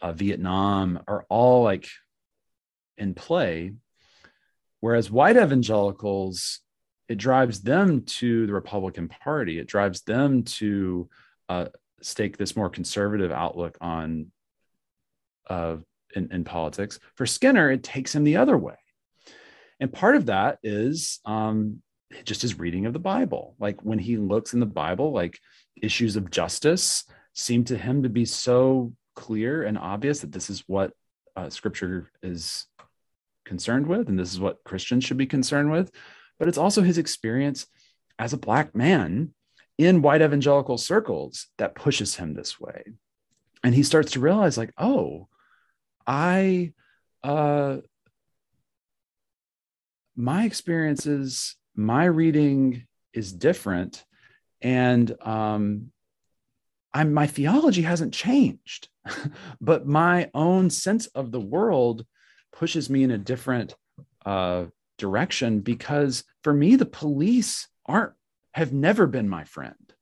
uh, 0.01 0.13
Vietnam, 0.13 1.01
are 1.07 1.25
all 1.29 1.63
like 1.63 1.87
in 2.97 3.13
play. 3.13 3.73
Whereas 4.79 5.11
white 5.11 5.37
evangelicals, 5.37 6.59
it 7.07 7.17
drives 7.17 7.61
them 7.61 8.03
to 8.03 8.47
the 8.47 8.53
Republican 8.53 9.07
Party. 9.07 9.59
It 9.59 9.67
drives 9.67 10.01
them 10.01 10.43
to 10.43 11.09
uh, 11.47 11.65
stake 12.01 12.37
this 12.37 12.55
more 12.55 12.69
conservative 12.69 13.31
outlook 13.31 13.77
on 13.81 14.31
uh, 15.49 15.77
in, 16.15 16.31
in, 16.31 16.43
politics. 16.43 16.99
For 17.15 17.25
Skinner, 17.25 17.69
it 17.69 17.83
takes 17.83 18.15
him 18.15 18.23
the 18.23 18.37
other 18.37 18.57
way, 18.57 18.77
and 19.79 19.91
part 19.91 20.15
of 20.15 20.27
that 20.27 20.59
is 20.63 21.19
um, 21.25 21.82
just 22.25 22.41
his 22.41 22.59
reading 22.59 22.85
of 22.85 22.93
the 22.93 22.99
Bible. 22.99 23.55
Like 23.59 23.81
when 23.81 23.99
he 23.99 24.17
looks 24.17 24.53
in 24.53 24.59
the 24.59 24.65
Bible, 24.65 25.11
like 25.11 25.39
issues 25.81 26.15
of 26.15 26.31
justice 26.31 27.05
seem 27.33 27.63
to 27.65 27.77
him 27.77 28.03
to 28.03 28.09
be 28.09 28.25
so 28.25 28.93
clear 29.15 29.63
and 29.63 29.77
obvious 29.77 30.21
that 30.21 30.31
this 30.31 30.49
is 30.49 30.63
what 30.67 30.93
uh, 31.35 31.49
Scripture 31.49 32.09
is 32.21 32.67
concerned 33.45 33.87
with, 33.87 34.07
and 34.07 34.17
this 34.17 34.31
is 34.31 34.39
what 34.39 34.63
Christians 34.63 35.03
should 35.03 35.17
be 35.17 35.25
concerned 35.25 35.71
with. 35.71 35.91
But 36.39 36.47
it's 36.47 36.57
also 36.57 36.81
his 36.81 36.97
experience 36.97 37.67
as 38.19 38.33
a 38.33 38.37
black 38.37 38.75
man 38.75 39.33
in 39.77 40.01
white 40.01 40.21
evangelical 40.21 40.77
circles 40.77 41.47
that 41.57 41.75
pushes 41.75 42.15
him 42.15 42.33
this 42.33 42.59
way. 42.59 42.83
And 43.63 43.73
he 43.73 43.83
starts 43.83 44.11
to 44.11 44.19
realize, 44.19 44.57
like, 44.57 44.73
oh, 44.77 45.27
I, 46.05 46.73
uh, 47.23 47.77
my 50.15 50.45
experiences, 50.45 51.55
my 51.75 52.05
reading 52.05 52.85
is 53.13 53.31
different. 53.31 54.03
And 54.61 55.15
um, 55.21 55.91
I'm, 56.93 57.13
my 57.13 57.27
theology 57.27 57.81
hasn't 57.81 58.13
changed, 58.13 58.89
but 59.61 59.87
my 59.87 60.29
own 60.33 60.69
sense 60.69 61.07
of 61.07 61.31
the 61.31 61.39
world 61.39 62.05
pushes 62.51 62.89
me 62.89 63.03
in 63.03 63.11
a 63.11 63.17
different 63.17 63.75
uh, 64.25 64.65
direction 64.97 65.59
because 65.59 66.23
for 66.43 66.53
me, 66.53 66.75
the 66.75 66.85
police 66.85 67.67
aren't 67.85 68.13
have 68.53 68.71
never 68.71 69.07
been 69.07 69.27
my 69.27 69.43
friend. 69.43 69.93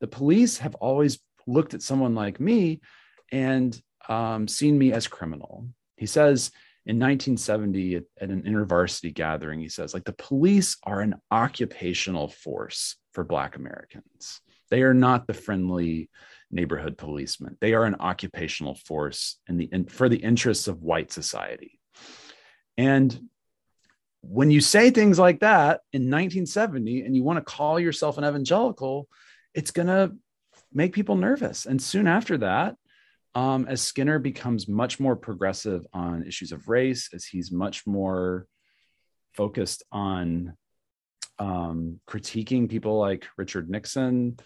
The 0.00 0.06
police 0.06 0.58
have 0.58 0.74
always 0.76 1.18
looked 1.46 1.74
at 1.74 1.82
someone 1.82 2.14
like 2.14 2.38
me 2.38 2.80
and 3.32 3.80
um, 4.08 4.46
seen 4.46 4.78
me 4.78 4.92
as 4.92 5.08
criminal. 5.08 5.66
He 5.96 6.06
says 6.06 6.50
in 6.88 6.96
1970 6.96 7.96
at, 7.96 8.04
at 8.18 8.30
an 8.30 8.42
intervarsity 8.44 9.12
gathering, 9.12 9.60
he 9.60 9.68
says, 9.68 9.92
like 9.92 10.04
the 10.04 10.12
police 10.14 10.78
are 10.84 11.02
an 11.02 11.16
occupational 11.30 12.28
force 12.28 12.96
for 13.12 13.24
Black 13.24 13.56
Americans. 13.56 14.40
They 14.70 14.82
are 14.82 14.94
not 14.94 15.26
the 15.26 15.34
friendly 15.34 16.08
neighborhood 16.50 16.96
policemen. 16.96 17.58
They 17.60 17.74
are 17.74 17.84
an 17.84 17.96
occupational 18.00 18.74
force 18.74 19.38
in 19.46 19.58
the 19.58 19.68
in, 19.70 19.84
for 19.84 20.08
the 20.08 20.16
interests 20.16 20.66
of 20.66 20.82
white 20.82 21.12
society. 21.12 21.78
And 22.78 23.28
when 24.22 24.50
you 24.50 24.62
say 24.62 24.90
things 24.90 25.18
like 25.18 25.40
that 25.40 25.82
in 25.92 26.02
1970 26.02 27.02
and 27.02 27.14
you 27.14 27.22
want 27.22 27.36
to 27.36 27.44
call 27.44 27.78
yourself 27.78 28.16
an 28.16 28.24
evangelical, 28.24 29.08
it's 29.52 29.72
going 29.72 29.88
to 29.88 30.14
make 30.72 30.94
people 30.94 31.16
nervous. 31.16 31.66
And 31.66 31.82
soon 31.82 32.06
after 32.06 32.38
that, 32.38 32.76
um, 33.34 33.66
as 33.68 33.82
Skinner 33.82 34.18
becomes 34.18 34.68
much 34.68 34.98
more 34.98 35.16
progressive 35.16 35.86
on 35.92 36.26
issues 36.26 36.52
of 36.52 36.68
race, 36.68 37.10
as 37.12 37.24
he's 37.24 37.52
much 37.52 37.86
more 37.86 38.46
focused 39.34 39.82
on 39.92 40.56
um, 41.38 42.00
critiquing 42.08 42.68
people 42.68 42.98
like 42.98 43.26
Richard 43.36 43.70
Nixon, 43.70 44.38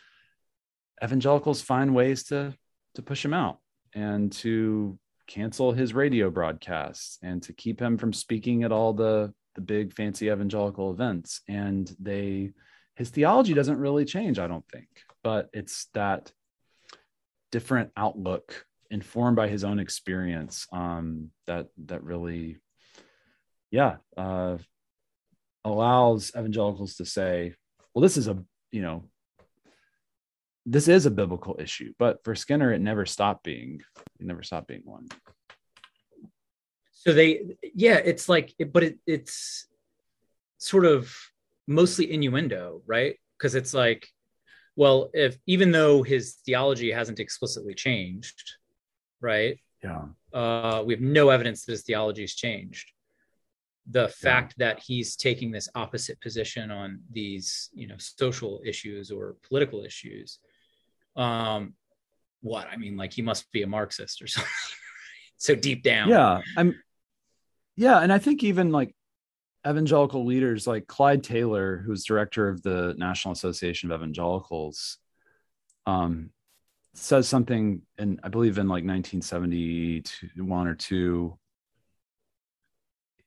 evangelicals 1.02 1.62
find 1.62 1.94
ways 1.94 2.24
to 2.24 2.54
to 2.94 3.02
push 3.02 3.24
him 3.24 3.32
out 3.32 3.58
and 3.94 4.30
to 4.30 4.98
cancel 5.26 5.72
his 5.72 5.94
radio 5.94 6.28
broadcasts 6.28 7.18
and 7.22 7.42
to 7.42 7.54
keep 7.54 7.80
him 7.80 7.96
from 7.96 8.12
speaking 8.12 8.64
at 8.64 8.72
all 8.72 8.92
the 8.92 9.32
the 9.54 9.60
big 9.60 9.92
fancy 9.94 10.28
evangelical 10.28 10.90
events. 10.90 11.40
And 11.48 11.90
they 11.98 12.52
his 12.96 13.10
theology 13.10 13.54
doesn't 13.54 13.78
really 13.78 14.04
change 14.04 14.38
i 14.38 14.46
don't 14.46 14.68
think 14.70 14.88
but 15.22 15.48
it's 15.52 15.86
that 15.94 16.32
different 17.50 17.90
outlook 17.96 18.66
informed 18.92 19.36
by 19.36 19.48
his 19.48 19.64
own 19.64 19.80
experience 19.80 20.66
um, 20.72 21.30
that 21.46 21.68
that 21.86 22.04
really 22.04 22.58
yeah 23.70 23.96
uh, 24.16 24.58
allows 25.64 26.30
evangelicals 26.36 26.96
to 26.96 27.04
say 27.04 27.54
well 27.94 28.02
this 28.02 28.18
is 28.18 28.28
a 28.28 28.38
you 28.70 28.82
know 28.82 29.02
this 30.66 30.86
is 30.88 31.06
a 31.06 31.10
biblical 31.10 31.56
issue 31.58 31.92
but 31.98 32.22
for 32.22 32.34
skinner 32.34 32.72
it 32.72 32.80
never 32.80 33.06
stopped 33.06 33.42
being 33.42 33.80
it 34.20 34.26
never 34.26 34.42
stopped 34.42 34.68
being 34.68 34.82
one. 34.84 35.08
So 36.92 37.12
they 37.14 37.56
yeah 37.74 37.96
it's 37.96 38.28
like 38.28 38.54
but 38.72 38.84
it, 38.84 38.98
it's 39.06 39.66
sort 40.58 40.84
of 40.84 41.12
mostly 41.66 42.12
innuendo 42.12 42.82
right? 42.86 43.16
Because 43.38 43.54
it's 43.54 43.72
like 43.72 44.06
well 44.76 45.08
if 45.14 45.38
even 45.46 45.72
though 45.72 46.02
his 46.02 46.36
theology 46.44 46.92
hasn't 46.92 47.20
explicitly 47.20 47.74
changed 47.74 48.58
right? 49.22 49.58
Yeah. 49.82 50.02
Uh, 50.32 50.82
we 50.84 50.94
have 50.94 51.00
no 51.00 51.30
evidence 51.30 51.64
that 51.64 51.72
his 51.72 51.82
theology 51.82 52.22
has 52.22 52.34
changed. 52.34 52.90
The 53.90 54.08
fact 54.08 54.54
yeah. 54.56 54.66
that 54.66 54.80
he's 54.80 55.16
taking 55.16 55.50
this 55.50 55.68
opposite 55.74 56.20
position 56.20 56.70
on 56.70 57.00
these 57.10 57.70
you 57.74 57.88
know 57.88 57.96
social 57.98 58.60
issues 58.64 59.10
or 59.10 59.34
political 59.42 59.84
issues 59.84 60.38
um 61.16 61.74
what? 62.42 62.68
I 62.70 62.76
mean 62.76 62.96
like 62.96 63.12
he 63.12 63.22
must 63.22 63.50
be 63.50 63.62
a 63.62 63.66
marxist 63.66 64.22
or 64.22 64.26
something 64.28 64.50
so 65.36 65.56
deep 65.56 65.82
down. 65.82 66.08
Yeah 66.08 66.42
i'm 66.56 66.76
yeah, 67.76 67.98
and 68.00 68.12
I 68.12 68.18
think 68.18 68.44
even 68.44 68.70
like 68.70 68.94
evangelical 69.66 70.24
leaders 70.24 70.66
like 70.66 70.86
Clyde 70.86 71.22
Taylor, 71.22 71.82
who's 71.84 72.04
director 72.04 72.48
of 72.48 72.62
the 72.62 72.94
National 72.98 73.32
Association 73.32 73.90
of 73.90 74.00
Evangelicals, 74.00 74.98
um, 75.86 76.30
says 76.94 77.28
something, 77.28 77.82
and 77.98 78.20
I 78.22 78.28
believe 78.28 78.58
in 78.58 78.68
like 78.68 78.84
1971 78.84 80.66
or 80.66 80.74
two. 80.74 81.38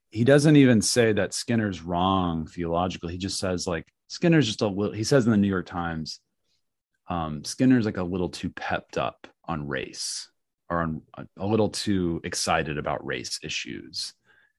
He 0.09 0.24
doesn't 0.24 0.55
even 0.55 0.82
say 0.82 1.13
that 1.13 1.34
Skinner's 1.34 1.82
wrong 1.82 2.47
theologically. 2.47 3.13
He 3.13 3.18
just 3.18 3.39
says 3.39 3.68
like 3.68 3.88
Skinner's 4.07 4.47
just 4.47 4.61
a 4.61 4.68
little. 4.68 4.93
He 4.93 5.03
says 5.03 5.26
in 5.26 5.32
the 5.32 5.38
New 5.38 5.49
York 5.49 5.66
Times, 5.66 6.20
um, 7.09 7.43
Skinner's 7.43 7.86
like 7.86 7.97
a 7.97 8.03
little 8.03 8.30
too 8.30 8.49
pepped 8.49 8.97
up 8.97 9.28
on 9.45 9.68
race, 9.68 10.30
or 10.70 10.82
on 10.82 11.01
a 11.38 11.45
little 11.45 11.70
too 11.70 12.22
excited 12.24 12.78
about 12.78 13.05
race 13.05 13.39
issues 13.43 14.13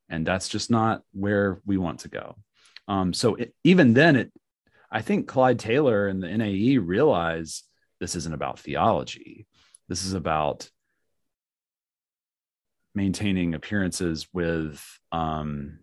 and 0.08 0.26
that's 0.26 0.48
just 0.48 0.70
not 0.70 1.02
where 1.12 1.60
we 1.66 1.76
want 1.76 2.00
to 2.00 2.08
go 2.08 2.36
um, 2.88 3.12
so 3.12 3.34
it, 3.34 3.54
even 3.64 3.94
then 3.94 4.16
it 4.16 4.32
i 4.90 5.02
think 5.02 5.26
clyde 5.26 5.58
taylor 5.58 6.06
and 6.06 6.22
the 6.22 6.28
nae 6.28 6.76
realize 6.76 7.64
this 8.00 8.14
isn't 8.16 8.34
about 8.34 8.58
theology. 8.58 9.46
This 9.88 10.04
is 10.04 10.14
about 10.14 10.70
maintaining 12.94 13.54
appearances 13.54 14.26
with 14.32 14.82
um, 15.12 15.78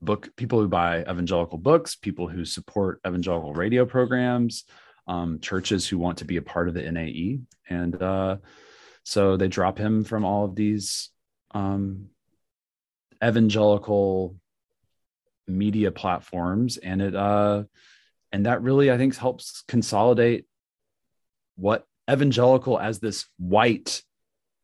book 0.00 0.30
people 0.36 0.60
who 0.60 0.68
buy 0.68 1.00
evangelical 1.02 1.58
books 1.58 1.96
people 1.96 2.28
who 2.28 2.44
support 2.44 3.00
evangelical 3.04 3.52
radio 3.52 3.84
programs 3.84 4.62
um, 5.08 5.40
churches 5.40 5.88
who 5.88 5.98
want 5.98 6.18
to 6.18 6.24
be 6.24 6.36
a 6.36 6.42
part 6.42 6.68
of 6.68 6.74
the 6.74 6.92
nae 6.92 7.38
and 7.68 8.00
uh, 8.00 8.36
so 9.02 9.36
they 9.36 9.48
drop 9.48 9.76
him 9.76 10.04
from 10.04 10.24
all 10.24 10.44
of 10.44 10.54
these 10.54 11.10
um, 11.50 12.06
evangelical 13.24 14.36
media 15.48 15.90
platforms. 15.90 16.76
And 16.76 17.00
it 17.02 17.14
uh 17.14 17.64
and 18.30 18.44
that 18.46 18.62
really 18.62 18.90
i 18.90 18.98
think 18.98 19.16
helps 19.16 19.64
consolidate 19.66 20.44
what 21.58 21.84
evangelical 22.10 22.78
as 22.78 22.98
this 22.98 23.26
white 23.38 24.02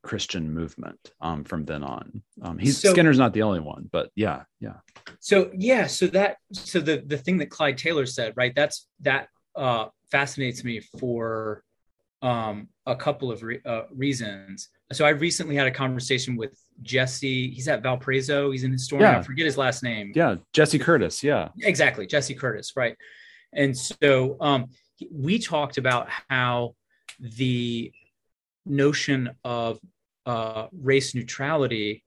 christian 0.02 0.52
movement 0.52 0.98
um 1.20 1.44
from 1.44 1.64
then 1.64 1.82
on 1.82 2.22
um 2.42 2.58
he's 2.58 2.78
so, 2.78 2.92
skinner's 2.92 3.18
not 3.18 3.32
the 3.32 3.42
only 3.42 3.60
one 3.60 3.88
but 3.90 4.10
yeah 4.14 4.42
yeah 4.60 4.74
so 5.18 5.50
yeah 5.54 5.86
so 5.86 6.06
that 6.06 6.36
so 6.52 6.78
the 6.78 7.02
the 7.06 7.16
thing 7.16 7.38
that 7.38 7.48
clyde 7.48 7.78
taylor 7.78 8.04
said 8.04 8.32
right 8.36 8.52
that's 8.54 8.86
that 9.00 9.28
uh 9.56 9.86
fascinates 10.10 10.62
me 10.62 10.80
for 10.98 11.62
um 12.20 12.68
a 12.86 12.94
couple 12.94 13.32
of 13.32 13.42
re- 13.42 13.62
uh, 13.64 13.82
reasons 13.90 14.68
so 14.92 15.04
I 15.04 15.10
recently 15.10 15.56
had 15.56 15.66
a 15.66 15.70
conversation 15.70 16.36
with 16.36 16.58
Jesse. 16.82 17.50
He's 17.50 17.68
at 17.68 17.82
Valparaiso. 17.82 18.50
He's 18.50 18.64
an 18.64 18.72
historian. 18.72 19.12
Yeah. 19.12 19.18
I 19.18 19.22
forget 19.22 19.46
his 19.46 19.56
last 19.56 19.82
name. 19.82 20.12
Yeah, 20.14 20.36
Jesse 20.52 20.78
Curtis. 20.78 21.22
Yeah, 21.22 21.48
exactly, 21.62 22.06
Jesse 22.06 22.34
Curtis. 22.34 22.72
Right. 22.76 22.96
And 23.52 23.76
so 23.76 24.36
um, 24.40 24.66
we 25.10 25.38
talked 25.38 25.78
about 25.78 26.08
how 26.28 26.74
the 27.20 27.92
notion 28.66 29.30
of 29.44 29.78
uh, 30.26 30.68
race 30.72 31.14
neutrality 31.14 32.04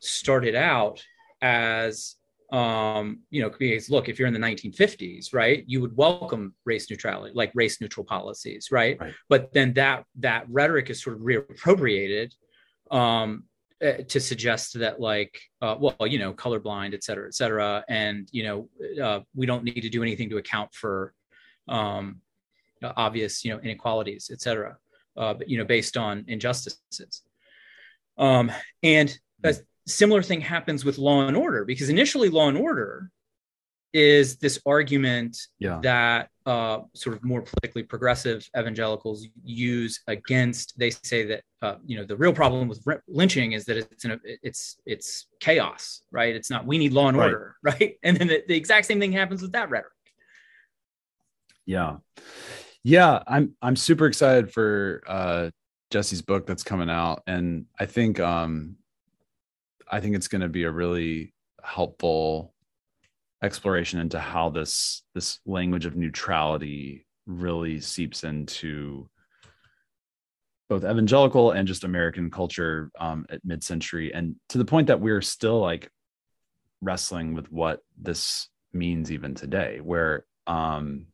started 0.00 0.54
out 0.54 1.02
as 1.40 2.16
um, 2.52 3.20
you 3.30 3.40
know, 3.40 3.48
because 3.48 3.88
look, 3.88 4.10
if 4.10 4.18
you're 4.18 4.28
in 4.28 4.34
the 4.34 4.40
1950s, 4.40 5.32
right, 5.32 5.64
you 5.66 5.80
would 5.80 5.96
welcome 5.96 6.54
race 6.66 6.90
neutrality, 6.90 7.32
like 7.34 7.50
race 7.54 7.80
neutral 7.80 8.04
policies, 8.04 8.68
right? 8.70 9.00
right. 9.00 9.14
But 9.30 9.54
then 9.54 9.72
that 9.74 10.04
that 10.20 10.44
rhetoric 10.50 10.90
is 10.90 11.02
sort 11.02 11.16
of 11.16 11.22
reappropriated 11.22 12.32
um, 12.90 13.44
uh, 13.82 14.02
to 14.06 14.20
suggest 14.20 14.78
that, 14.78 15.00
like, 15.00 15.40
uh, 15.62 15.76
well, 15.80 16.06
you 16.06 16.18
know, 16.18 16.34
colorblind, 16.34 16.92
et 16.92 17.02
cetera, 17.02 17.26
et 17.26 17.34
cetera, 17.34 17.82
and 17.88 18.28
you 18.32 18.42
know, 18.42 18.68
uh, 19.02 19.20
we 19.34 19.46
don't 19.46 19.64
need 19.64 19.80
to 19.80 19.88
do 19.88 20.02
anything 20.02 20.28
to 20.28 20.36
account 20.36 20.74
for 20.74 21.14
um, 21.68 22.20
obvious, 22.96 23.44
you 23.44 23.52
know, 23.52 23.60
inequalities, 23.60 24.30
et 24.32 24.40
cetera, 24.40 24.76
uh, 25.16 25.34
you 25.46 25.58
know, 25.58 25.64
based 25.64 25.96
on 25.96 26.24
injustices. 26.28 27.22
Um, 28.18 28.52
and 28.82 29.16
a 29.44 29.54
similar 29.86 30.22
thing 30.22 30.40
happens 30.40 30.84
with 30.84 30.98
law 30.98 31.26
and 31.26 31.36
order 31.36 31.64
because 31.64 31.88
initially 31.88 32.28
law 32.28 32.48
and 32.48 32.58
order 32.58 33.10
is 33.92 34.36
this 34.36 34.58
argument 34.64 35.36
yeah. 35.58 35.78
that 35.82 36.28
uh, 36.46 36.80
sort 36.94 37.14
of 37.14 37.22
more 37.22 37.42
politically 37.42 37.82
progressive 37.82 38.48
evangelicals 38.58 39.26
use 39.44 40.00
against. 40.06 40.78
They 40.78 40.90
say 40.90 41.24
that 41.26 41.42
uh, 41.60 41.76
you 41.84 41.98
know 41.98 42.04
the 42.04 42.16
real 42.16 42.32
problem 42.32 42.68
with 42.68 42.82
lynching 43.06 43.52
is 43.52 43.64
that 43.66 43.76
it's 43.76 44.04
a, 44.04 44.18
it's 44.24 44.80
it's 44.86 45.26
chaos, 45.40 46.02
right? 46.10 46.34
It's 46.34 46.50
not 46.50 46.66
we 46.66 46.78
need 46.78 46.92
law 46.92 47.08
and 47.08 47.18
right. 47.18 47.26
order, 47.26 47.56
right? 47.62 47.96
And 48.02 48.16
then 48.16 48.28
the, 48.28 48.42
the 48.48 48.56
exact 48.56 48.86
same 48.86 48.98
thing 48.98 49.12
happens 49.12 49.42
with 49.42 49.52
that 49.52 49.70
rhetoric. 49.70 49.92
Yeah, 51.66 51.98
yeah, 52.84 53.22
I'm 53.26 53.54
I'm 53.62 53.76
super 53.76 54.06
excited 54.06 54.52
for 54.52 55.02
uh, 55.06 55.50
Jesse's 55.90 56.22
book 56.22 56.46
that's 56.46 56.64
coming 56.64 56.90
out, 56.90 57.22
and 57.26 57.66
I 57.78 57.86
think 57.86 58.18
um, 58.18 58.76
I 59.90 60.00
think 60.00 60.16
it's 60.16 60.28
going 60.28 60.40
to 60.40 60.48
be 60.48 60.64
a 60.64 60.70
really 60.70 61.32
helpful 61.62 62.54
exploration 63.42 64.00
into 64.00 64.18
how 64.18 64.50
this 64.50 65.02
this 65.14 65.38
language 65.46 65.86
of 65.86 65.96
neutrality 65.96 67.06
really 67.26 67.80
seeps 67.80 68.24
into 68.24 69.08
both 70.68 70.84
evangelical 70.84 71.52
and 71.52 71.68
just 71.68 71.84
American 71.84 72.30
culture 72.30 72.90
um, 72.98 73.26
at 73.30 73.44
mid-century, 73.44 74.12
and 74.12 74.34
to 74.48 74.58
the 74.58 74.64
point 74.64 74.88
that 74.88 75.00
we're 75.00 75.22
still 75.22 75.60
like 75.60 75.88
wrestling 76.80 77.34
with 77.34 77.52
what 77.52 77.80
this 78.00 78.48
means 78.72 79.12
even 79.12 79.34
today, 79.34 79.78
where 79.80 80.24
um, 80.48 81.06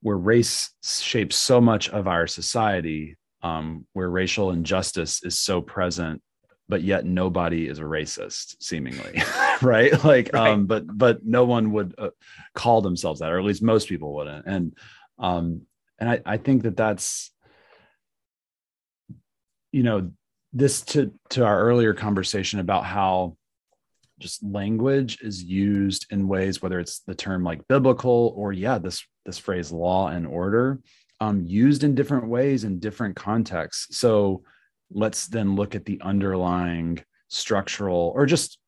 where 0.00 0.16
race 0.16 0.70
shapes 0.82 1.36
so 1.36 1.60
much 1.60 1.88
of 1.88 2.06
our 2.06 2.26
society, 2.26 3.16
um, 3.42 3.86
where 3.92 4.10
racial 4.10 4.50
injustice 4.50 5.22
is 5.22 5.38
so 5.38 5.60
present 5.60 6.22
but 6.68 6.82
yet 6.82 7.04
nobody 7.04 7.66
is 7.66 7.78
a 7.78 7.82
racist 7.82 8.56
seemingly 8.60 9.22
right 9.62 10.04
like 10.04 10.30
right. 10.32 10.50
um 10.50 10.66
but 10.66 10.84
but 10.86 11.24
no 11.24 11.44
one 11.44 11.72
would 11.72 11.94
uh, 11.96 12.10
call 12.54 12.82
themselves 12.82 13.20
that 13.20 13.32
or 13.32 13.38
at 13.38 13.44
least 13.44 13.62
most 13.62 13.88
people 13.88 14.14
wouldn't 14.14 14.46
and 14.46 14.76
um 15.18 15.62
and 15.98 16.10
i 16.10 16.20
i 16.26 16.36
think 16.36 16.62
that 16.62 16.76
that's 16.76 17.30
you 19.72 19.82
know 19.82 20.10
this 20.52 20.82
to 20.82 21.12
to 21.30 21.44
our 21.44 21.60
earlier 21.60 21.94
conversation 21.94 22.60
about 22.60 22.84
how 22.84 23.36
just 24.18 24.42
language 24.42 25.18
is 25.22 25.42
used 25.42 26.06
in 26.10 26.28
ways 26.28 26.60
whether 26.60 26.80
it's 26.80 27.00
the 27.00 27.14
term 27.14 27.44
like 27.44 27.66
biblical 27.68 28.32
or 28.36 28.52
yeah 28.52 28.78
this 28.78 29.04
this 29.24 29.38
phrase 29.38 29.70
law 29.72 30.08
and 30.08 30.26
order 30.26 30.80
um 31.20 31.42
used 31.44 31.84
in 31.84 31.94
different 31.94 32.28
ways 32.28 32.64
in 32.64 32.78
different 32.78 33.16
contexts. 33.16 33.96
So 33.96 34.42
let's 34.90 35.26
then 35.26 35.54
look 35.54 35.74
at 35.74 35.84
the 35.84 36.00
underlying 36.02 37.02
structural 37.28 38.12
or 38.14 38.26
just 38.26 38.58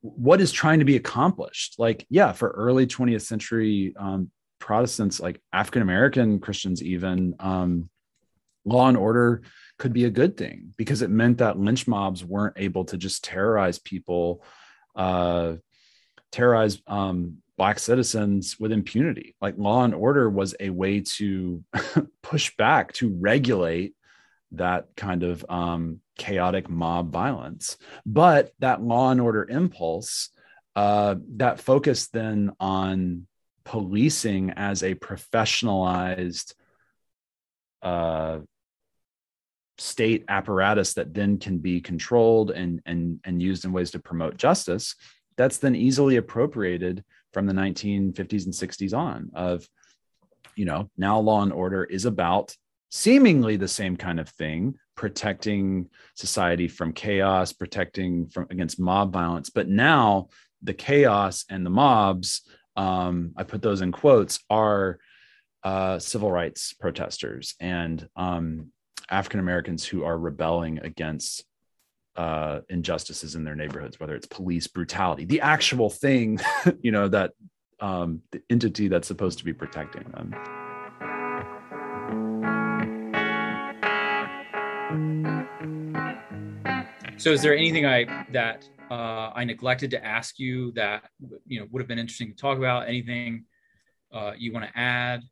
what 0.00 0.40
is 0.40 0.50
trying 0.50 0.80
to 0.80 0.84
be 0.84 0.96
accomplished. 0.96 1.76
Like 1.78 2.06
yeah 2.08 2.32
for 2.32 2.50
early 2.50 2.86
20th 2.86 3.22
century 3.22 3.94
um, 3.98 4.30
protestants 4.62 5.18
like 5.18 5.42
african 5.52 5.82
american 5.82 6.38
christians 6.38 6.80
even 6.84 7.34
um, 7.40 7.90
law 8.64 8.86
and 8.86 8.96
order 8.96 9.42
could 9.76 9.92
be 9.92 10.04
a 10.04 10.10
good 10.10 10.36
thing 10.36 10.72
because 10.76 11.02
it 11.02 11.10
meant 11.10 11.38
that 11.38 11.58
lynch 11.58 11.88
mobs 11.88 12.24
weren't 12.24 12.54
able 12.56 12.84
to 12.84 12.96
just 12.96 13.24
terrorize 13.24 13.80
people 13.80 14.44
uh, 14.94 15.54
terrorize 16.30 16.80
um, 16.86 17.38
black 17.56 17.78
citizens 17.78 18.58
with 18.58 18.72
impunity 18.72 19.36
like 19.40 19.54
law 19.58 19.84
and 19.84 19.94
order 19.94 20.28
was 20.28 20.54
a 20.58 20.70
way 20.70 21.00
to 21.00 21.62
push 22.22 22.56
back 22.56 22.92
to 22.92 23.14
regulate 23.20 23.94
that 24.52 24.88
kind 24.96 25.22
of 25.22 25.44
um, 25.48 26.00
chaotic 26.18 26.68
mob 26.68 27.10
violence. 27.10 27.76
But 28.06 28.52
that 28.58 28.82
law 28.82 29.10
and 29.10 29.20
order 29.20 29.46
impulse, 29.48 30.30
uh, 30.76 31.16
that 31.36 31.60
focus 31.60 32.08
then 32.08 32.52
on 32.60 33.26
policing 33.64 34.50
as 34.50 34.82
a 34.82 34.94
professionalized 34.94 36.54
uh, 37.82 38.40
state 39.82 40.24
apparatus 40.28 40.94
that 40.94 41.12
then 41.12 41.38
can 41.38 41.58
be 41.58 41.80
controlled 41.80 42.50
and, 42.50 42.80
and, 42.86 43.20
and 43.24 43.42
used 43.42 43.64
in 43.64 43.72
ways 43.72 43.90
to 43.90 43.98
promote 43.98 44.36
justice, 44.36 44.94
that's 45.36 45.58
then 45.58 45.74
easily 45.74 46.16
appropriated 46.16 47.04
from 47.32 47.46
the 47.46 47.52
1950s 47.52 48.44
and 48.44 48.54
60s 48.54 48.96
on 48.96 49.30
of, 49.34 49.66
you 50.54 50.64
know, 50.64 50.88
now 50.96 51.18
law 51.18 51.42
and 51.42 51.52
order 51.52 51.84
is 51.84 52.04
about 52.04 52.54
seemingly 52.90 53.56
the 53.56 53.68
same 53.68 53.96
kind 53.96 54.20
of 54.20 54.28
thing 54.28 54.74
protecting 54.94 55.88
society 56.14 56.68
from 56.68 56.92
chaos 56.92 57.52
protecting 57.52 58.26
from 58.28 58.46
against 58.50 58.78
mob 58.78 59.12
violence. 59.12 59.50
But 59.50 59.68
now 59.68 60.28
the 60.62 60.74
chaos 60.74 61.44
and 61.48 61.64
the 61.66 61.70
mobs 61.70 62.42
um, 62.74 63.32
i 63.36 63.42
put 63.42 63.60
those 63.60 63.82
in 63.82 63.92
quotes 63.92 64.38
are 64.48 64.98
uh, 65.64 65.98
civil 65.98 66.30
rights 66.30 66.72
protesters. 66.74 67.54
And 67.60 68.08
um, 68.16 68.72
african 69.12 69.40
americans 69.40 69.84
who 69.84 70.04
are 70.04 70.18
rebelling 70.18 70.78
against 70.80 71.44
uh, 72.14 72.60
injustices 72.68 73.36
in 73.36 73.44
their 73.44 73.56
neighborhoods 73.56 73.98
whether 73.98 74.14
it's 74.14 74.26
police 74.26 74.66
brutality 74.66 75.24
the 75.24 75.40
actual 75.40 75.88
thing 75.88 76.38
you 76.82 76.92
know 76.92 77.08
that 77.08 77.32
um, 77.80 78.20
the 78.30 78.42
entity 78.50 78.86
that's 78.88 79.08
supposed 79.08 79.38
to 79.38 79.44
be 79.44 79.52
protecting 79.52 80.04
them 80.10 80.34
So, 87.22 87.30
is 87.30 87.40
there 87.40 87.56
anything 87.56 87.86
I 87.86 88.26
that 88.32 88.68
uh, 88.90 89.30
I 89.32 89.44
neglected 89.44 89.92
to 89.92 90.04
ask 90.04 90.40
you 90.40 90.72
that 90.72 91.04
you 91.46 91.60
know 91.60 91.68
would 91.70 91.80
have 91.80 91.86
been 91.86 92.00
interesting 92.00 92.30
to 92.30 92.34
talk 92.34 92.58
about? 92.58 92.88
Anything 92.88 93.44
uh, 94.12 94.32
you 94.36 94.52
want 94.52 94.66
to 94.66 94.76
add? 94.76 95.22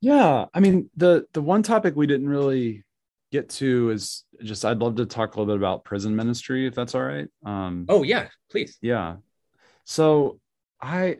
Yeah, 0.00 0.46
I 0.54 0.60
mean 0.60 0.90
the 0.96 1.26
the 1.32 1.42
one 1.42 1.62
topic 1.62 1.94
we 1.94 2.06
didn't 2.06 2.28
really 2.28 2.84
get 3.32 3.48
to 3.48 3.90
is 3.90 4.24
just 4.42 4.64
I'd 4.64 4.78
love 4.78 4.96
to 4.96 5.06
talk 5.06 5.34
a 5.34 5.38
little 5.38 5.54
bit 5.54 5.60
about 5.60 5.84
prison 5.84 6.16
ministry 6.16 6.66
if 6.66 6.74
that's 6.74 6.94
all 6.94 7.02
right. 7.02 7.28
Um, 7.44 7.86
oh 7.88 8.02
yeah, 8.02 8.28
please. 8.50 8.78
Yeah. 8.80 9.16
So 9.84 10.40
I 10.80 11.18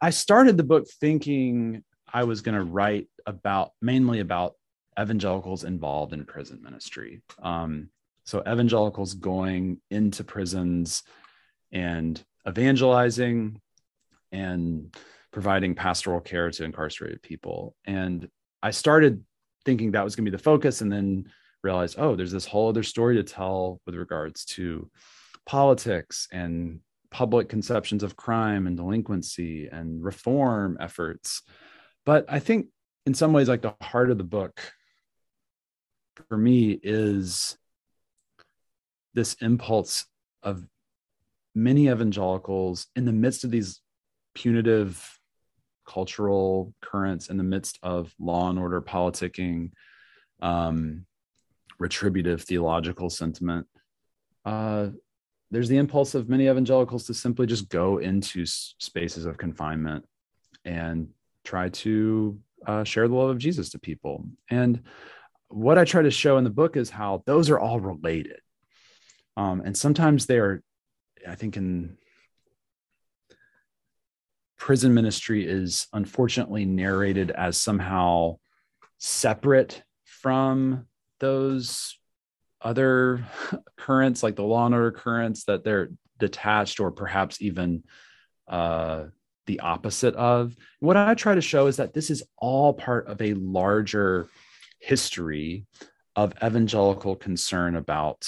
I 0.00 0.10
started 0.10 0.56
the 0.56 0.64
book 0.64 0.86
thinking 1.00 1.84
I 2.12 2.24
was 2.24 2.40
going 2.40 2.56
to 2.56 2.64
write 2.64 3.08
about 3.26 3.72
mainly 3.80 4.20
about 4.20 4.54
evangelicals 4.98 5.64
involved 5.64 6.12
in 6.12 6.24
prison 6.24 6.62
ministry. 6.62 7.22
Um, 7.42 7.90
so 8.24 8.40
evangelicals 8.40 9.14
going 9.14 9.80
into 9.90 10.24
prisons 10.24 11.02
and 11.72 12.22
evangelizing 12.46 13.60
and 14.32 14.94
providing 15.32 15.74
pastoral 15.74 16.20
care 16.20 16.50
to 16.50 16.64
incarcerated 16.64 17.22
people. 17.22 17.74
And 17.84 18.28
I 18.62 18.70
started 18.70 19.24
thinking 19.64 19.92
that 19.92 20.04
was 20.04 20.16
going 20.16 20.24
to 20.24 20.30
be 20.30 20.36
the 20.36 20.42
focus 20.42 20.80
and 20.80 20.90
then 20.90 21.26
realized, 21.62 21.96
oh, 21.98 22.14
there's 22.14 22.32
this 22.32 22.46
whole 22.46 22.68
other 22.68 22.82
story 22.82 23.16
to 23.16 23.22
tell 23.22 23.80
with 23.86 23.94
regards 23.94 24.44
to 24.44 24.90
politics 25.44 26.28
and 26.32 26.80
public 27.10 27.48
conceptions 27.48 28.02
of 28.02 28.16
crime 28.16 28.66
and 28.66 28.76
delinquency 28.76 29.68
and 29.68 30.02
reform 30.02 30.76
efforts. 30.80 31.42
But 32.04 32.24
I 32.28 32.38
think 32.38 32.68
in 33.04 33.14
some 33.14 33.32
ways, 33.32 33.48
like 33.48 33.62
the 33.62 33.74
heart 33.80 34.10
of 34.10 34.18
the 34.18 34.24
book 34.24 34.60
for 36.28 36.36
me 36.36 36.78
is 36.82 37.56
this 39.14 39.34
impulse 39.40 40.06
of 40.42 40.64
many 41.54 41.88
evangelicals 41.88 42.86
in 42.94 43.04
the 43.04 43.12
midst 43.12 43.44
of 43.44 43.50
these 43.50 43.80
punitive 44.34 45.15
cultural 45.86 46.74
currents 46.80 47.28
in 47.28 47.36
the 47.36 47.44
midst 47.44 47.78
of 47.82 48.12
law 48.18 48.50
and 48.50 48.58
order 48.58 48.80
politicking 48.80 49.70
um, 50.40 51.06
retributive 51.78 52.42
theological 52.42 53.10
sentiment 53.10 53.66
uh, 54.44 54.88
there's 55.50 55.68
the 55.68 55.76
impulse 55.76 56.14
of 56.14 56.28
many 56.28 56.48
evangelicals 56.48 57.04
to 57.04 57.14
simply 57.14 57.46
just 57.46 57.68
go 57.68 57.98
into 57.98 58.44
spaces 58.46 59.26
of 59.26 59.38
confinement 59.38 60.04
and 60.64 61.08
try 61.44 61.68
to 61.68 62.38
uh, 62.66 62.84
share 62.84 63.06
the 63.06 63.14
love 63.14 63.30
of 63.30 63.38
Jesus 63.38 63.70
to 63.70 63.78
people. 63.78 64.24
And 64.50 64.82
what 65.48 65.78
I 65.78 65.84
try 65.84 66.02
to 66.02 66.10
show 66.10 66.38
in 66.38 66.44
the 66.44 66.50
book 66.50 66.76
is 66.76 66.90
how 66.90 67.22
those 67.26 67.50
are 67.50 67.58
all 67.58 67.78
related. 67.78 68.40
Um, 69.36 69.62
and 69.64 69.76
sometimes 69.76 70.26
they 70.26 70.38
are, 70.38 70.62
I 71.28 71.36
think, 71.36 71.56
in 71.56 71.96
prison 74.66 74.92
ministry 74.92 75.46
is 75.46 75.86
unfortunately 75.92 76.64
narrated 76.64 77.30
as 77.30 77.56
somehow 77.56 78.36
separate 78.98 79.80
from 80.02 80.88
those 81.20 81.96
other 82.60 83.24
currents, 83.76 84.24
like 84.24 84.34
the 84.34 84.42
law 84.42 84.66
and 84.66 84.74
order 84.74 84.90
currents, 84.90 85.44
that 85.44 85.62
they're 85.62 85.90
detached 86.18 86.80
or 86.80 86.90
perhaps 86.90 87.40
even 87.40 87.84
uh, 88.48 89.04
the 89.46 89.60
opposite 89.60 90.16
of. 90.16 90.56
What 90.80 90.96
I 90.96 91.14
try 91.14 91.36
to 91.36 91.40
show 91.40 91.68
is 91.68 91.76
that 91.76 91.94
this 91.94 92.10
is 92.10 92.24
all 92.36 92.72
part 92.72 93.06
of 93.06 93.22
a 93.22 93.34
larger 93.34 94.26
history 94.80 95.64
of 96.16 96.34
evangelical 96.42 97.14
concern 97.14 97.76
about 97.76 98.26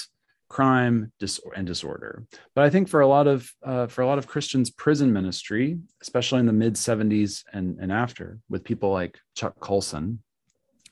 crime 0.49 1.11
dis- 1.19 1.39
and 1.55 1.65
disorder. 1.65 2.25
But 2.55 2.65
I 2.65 2.69
think 2.69 2.89
for 2.89 3.01
a 3.01 3.07
lot 3.07 3.27
of 3.27 3.49
uh, 3.63 3.87
for 3.87 4.01
a 4.01 4.07
lot 4.07 4.17
of 4.17 4.27
Christians, 4.27 4.69
prison 4.69 5.13
ministry, 5.13 5.79
especially 6.01 6.39
in 6.39 6.47
the 6.47 6.53
mid 6.53 6.73
'70s 6.73 7.43
and, 7.53 7.79
and 7.79 7.91
after, 7.91 8.39
with 8.49 8.63
people 8.63 8.91
like 8.91 9.19
Chuck 9.35 9.59
Colson, 9.59 10.21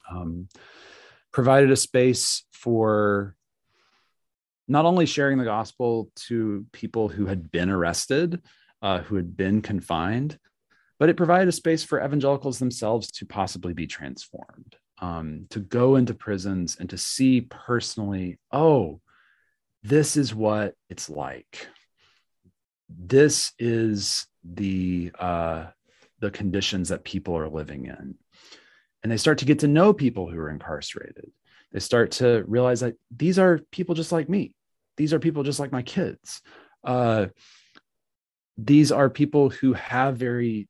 um, 0.09 0.47
provided 1.33 1.71
a 1.71 1.75
space 1.75 2.43
for 2.51 3.35
not 4.67 4.85
only 4.85 5.05
sharing 5.05 5.37
the 5.37 5.45
gospel 5.45 6.11
to 6.15 6.65
people 6.71 7.07
who 7.07 7.25
had 7.25 7.51
been 7.51 7.69
arrested, 7.69 8.41
uh, 8.81 8.99
who 8.99 9.15
had 9.15 9.35
been 9.35 9.61
confined, 9.61 10.37
but 10.99 11.09
it 11.09 11.17
provided 11.17 11.47
a 11.47 11.53
space 11.53 11.83
for 11.83 12.03
evangelicals 12.03 12.59
themselves 12.59 13.11
to 13.11 13.25
possibly 13.25 13.73
be 13.73 13.87
transformed, 13.87 14.75
um, 14.99 15.45
to 15.49 15.59
go 15.59 15.95
into 15.95 16.13
prisons 16.13 16.77
and 16.79 16.89
to 16.89 16.97
see 16.97 17.41
personally, 17.41 18.39
oh, 18.51 18.99
this 19.83 20.17
is 20.17 20.33
what 20.33 20.75
it's 20.89 21.09
like. 21.09 21.67
This 22.89 23.51
is 23.59 24.27
the 24.43 25.11
uh, 25.17 25.67
the 26.19 26.31
conditions 26.31 26.89
that 26.89 27.03
people 27.03 27.37
are 27.37 27.49
living 27.49 27.85
in, 27.85 28.15
and 29.03 29.11
they 29.11 29.17
start 29.17 29.39
to 29.39 29.45
get 29.45 29.59
to 29.59 29.67
know 29.67 29.93
people 29.93 30.29
who 30.29 30.39
are 30.39 30.49
incarcerated. 30.49 31.31
They 31.71 31.79
start 31.79 32.11
to 32.13 32.43
realize 32.47 32.79
that 32.79 32.95
these 33.15 33.37
are 33.39 33.59
people 33.71 33.93
just 33.93 34.11
like 34.11 34.29
me. 34.29 34.53
These 34.95 35.13
are 35.13 35.19
people 35.19 35.43
just 35.43 35.59
like 35.59 35.71
my 35.71 35.81
kids. 35.81 36.41
Uh, 36.83 37.27
these 38.57 38.91
are 38.91 39.09
people 39.09 39.49
who 39.49 39.73
have 39.73 40.17
very 40.17 40.67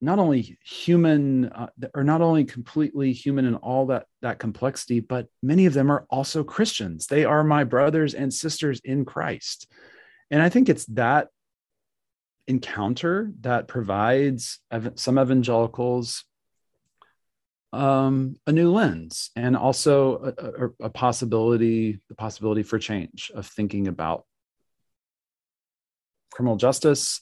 not 0.00 0.18
only 0.18 0.58
human 0.64 1.46
uh, 1.46 1.68
or 1.94 2.04
not 2.04 2.22
only 2.22 2.44
completely 2.44 3.12
human 3.12 3.44
in 3.44 3.54
all 3.56 3.86
that 3.86 4.06
that 4.22 4.38
complexity 4.38 5.00
but 5.00 5.26
many 5.42 5.66
of 5.66 5.74
them 5.74 5.90
are 5.90 6.06
also 6.10 6.42
christians. 6.42 7.06
They 7.06 7.24
are 7.24 7.44
my 7.44 7.64
brothers 7.64 8.14
and 8.14 8.32
sisters 8.32 8.80
in 8.84 9.04
christ. 9.04 9.70
And 10.30 10.42
i 10.42 10.48
think 10.48 10.68
it's 10.68 10.86
that 10.86 11.28
encounter 12.46 13.30
that 13.40 13.68
provides 13.68 14.58
some 14.96 15.18
evangelicals 15.18 16.24
um, 17.72 18.34
a 18.48 18.52
new 18.52 18.72
lens 18.72 19.30
and 19.36 19.56
also 19.56 20.34
a, 20.36 20.64
a, 20.64 20.86
a 20.86 20.90
possibility 20.90 22.00
the 22.08 22.16
possibility 22.16 22.64
for 22.64 22.78
change 22.80 23.30
of 23.34 23.46
thinking 23.46 23.86
about 23.86 24.24
criminal 26.32 26.56
justice 26.56 27.20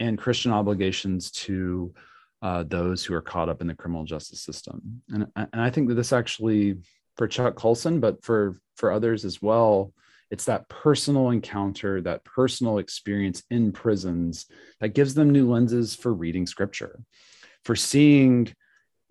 and 0.00 0.18
christian 0.18 0.50
obligations 0.50 1.30
to 1.30 1.94
uh, 2.44 2.62
those 2.62 3.02
who 3.02 3.14
are 3.14 3.22
caught 3.22 3.48
up 3.48 3.62
in 3.62 3.66
the 3.66 3.74
criminal 3.74 4.04
justice 4.04 4.42
system. 4.42 5.00
And, 5.08 5.26
and 5.34 5.48
I 5.54 5.70
think 5.70 5.88
that 5.88 5.94
this 5.94 6.12
actually, 6.12 6.76
for 7.16 7.26
Chuck 7.26 7.54
Colson, 7.54 8.00
but 8.00 8.22
for 8.22 8.60
for 8.76 8.92
others 8.92 9.24
as 9.24 9.40
well, 9.40 9.94
it's 10.30 10.44
that 10.44 10.68
personal 10.68 11.30
encounter, 11.30 12.02
that 12.02 12.22
personal 12.24 12.76
experience 12.78 13.42
in 13.50 13.72
prisons 13.72 14.44
that 14.80 14.90
gives 14.90 15.14
them 15.14 15.30
new 15.30 15.50
lenses 15.50 15.94
for 15.94 16.12
reading 16.12 16.46
scripture, 16.46 17.00
for 17.64 17.74
seeing 17.74 18.52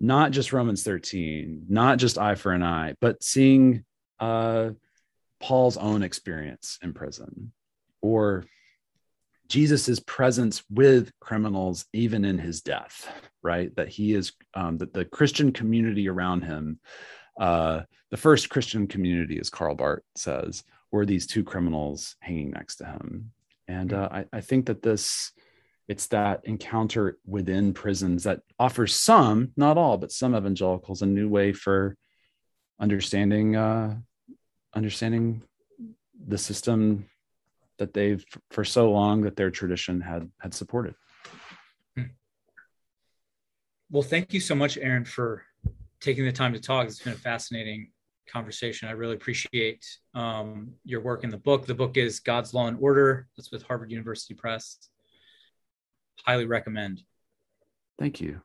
not 0.00 0.30
just 0.30 0.52
Romans 0.52 0.84
13, 0.84 1.66
not 1.68 1.98
just 1.98 2.18
eye 2.18 2.36
for 2.36 2.52
an 2.52 2.62
eye, 2.62 2.94
but 3.00 3.20
seeing 3.20 3.84
uh, 4.20 4.70
Paul's 5.40 5.76
own 5.76 6.04
experience 6.04 6.78
in 6.82 6.92
prison 6.92 7.52
or 8.00 8.44
Jesus's 9.48 10.00
presence 10.00 10.62
with 10.70 11.12
criminals 11.20 11.86
even 11.92 12.24
in 12.24 12.38
his 12.38 12.62
death, 12.62 13.08
right? 13.42 13.74
That 13.76 13.88
he 13.88 14.14
is 14.14 14.32
um, 14.54 14.78
that 14.78 14.94
the 14.94 15.04
Christian 15.04 15.52
community 15.52 16.08
around 16.08 16.42
him, 16.42 16.80
uh, 17.38 17.82
the 18.10 18.16
first 18.16 18.48
Christian 18.48 18.86
community, 18.86 19.38
as 19.38 19.50
Karl 19.50 19.74
Barth 19.74 20.02
says, 20.16 20.64
were 20.90 21.04
these 21.04 21.26
two 21.26 21.44
criminals 21.44 22.16
hanging 22.20 22.50
next 22.50 22.76
to 22.76 22.86
him. 22.86 23.32
And 23.68 23.92
uh, 23.92 24.08
I, 24.10 24.24
I 24.32 24.40
think 24.40 24.66
that 24.66 24.82
this 24.82 25.32
it's 25.86 26.06
that 26.06 26.40
encounter 26.44 27.18
within 27.26 27.74
prisons 27.74 28.24
that 28.24 28.40
offers 28.58 28.94
some, 28.94 29.52
not 29.56 29.76
all, 29.76 29.98
but 29.98 30.12
some 30.12 30.34
evangelicals 30.34 31.02
a 31.02 31.06
new 31.06 31.28
way 31.28 31.52
for 31.52 31.96
understanding 32.80 33.56
uh, 33.56 33.96
understanding 34.74 35.42
the 36.26 36.38
system 36.38 37.06
that 37.78 37.92
they've 37.92 38.24
for 38.50 38.64
so 38.64 38.90
long 38.90 39.22
that 39.22 39.36
their 39.36 39.50
tradition 39.50 40.00
had 40.00 40.30
had 40.40 40.54
supported. 40.54 40.94
Well, 43.90 44.02
thank 44.02 44.32
you 44.32 44.40
so 44.40 44.54
much, 44.54 44.76
Aaron, 44.76 45.04
for 45.04 45.44
taking 46.00 46.24
the 46.24 46.32
time 46.32 46.52
to 46.54 46.60
talk. 46.60 46.86
It's 46.86 47.00
been 47.00 47.12
a 47.12 47.16
fascinating 47.16 47.90
conversation. 48.28 48.88
I 48.88 48.92
really 48.92 49.14
appreciate 49.14 49.86
um, 50.14 50.72
your 50.84 51.00
work 51.00 51.22
in 51.22 51.30
the 51.30 51.36
book. 51.36 51.66
The 51.66 51.74
book 51.74 51.96
is 51.96 52.18
God's 52.18 52.52
Law 52.54 52.66
and 52.66 52.78
Order. 52.80 53.28
It's 53.36 53.52
with 53.52 53.62
Harvard 53.62 53.90
University 53.90 54.34
Press. 54.34 54.78
Highly 56.24 56.46
recommend. 56.46 57.02
Thank 57.98 58.20
you. 58.20 58.40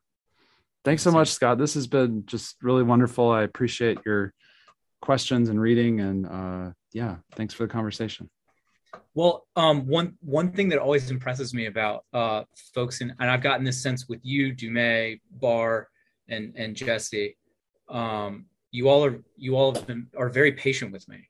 Thanks 0.86 1.02
so 1.02 1.12
much, 1.12 1.30
Scott. 1.30 1.58
This 1.58 1.74
has 1.74 1.88
been 1.88 2.26
just 2.26 2.58
really 2.62 2.84
wonderful. 2.84 3.32
I 3.32 3.44
appreciate 3.44 4.00
your 4.06 4.34
questions 5.02 5.50
and 5.50 5.60
reading, 5.60 6.00
and 6.00 6.26
uh, 6.28 6.72
yeah, 6.94 7.18
thanks 7.36 7.54
for 7.54 7.64
the 7.64 7.74
conversation. 7.74 8.30
Well, 9.14 9.48
um, 9.56 9.88
one 9.88 10.18
one 10.22 10.52
thing 10.52 10.70
that 10.70 10.80
always 10.80 11.12
impresses 11.12 11.54
me 11.54 11.66
about 11.66 12.06
uh, 12.14 12.44
folks, 12.74 13.02
in, 13.02 13.14
and 13.20 13.30
I've 13.30 13.42
gotten 13.42 13.66
this 13.66 13.82
sense 13.82 14.08
with 14.08 14.20
you, 14.24 14.54
Du 14.54 14.70
Mez, 14.70 15.20
Barr, 15.32 15.90
and 16.28 16.54
and 16.56 16.76
Jesse, 16.76 17.38
um, 17.90 18.46
you 18.72 18.90
all 18.90 19.06
are 19.06 19.22
you 19.36 19.56
all 19.56 19.74
have 19.74 19.88
been, 19.88 20.08
are 20.18 20.30
very 20.30 20.52
patient 20.52 20.92
with 20.92 21.08
me 21.10 21.28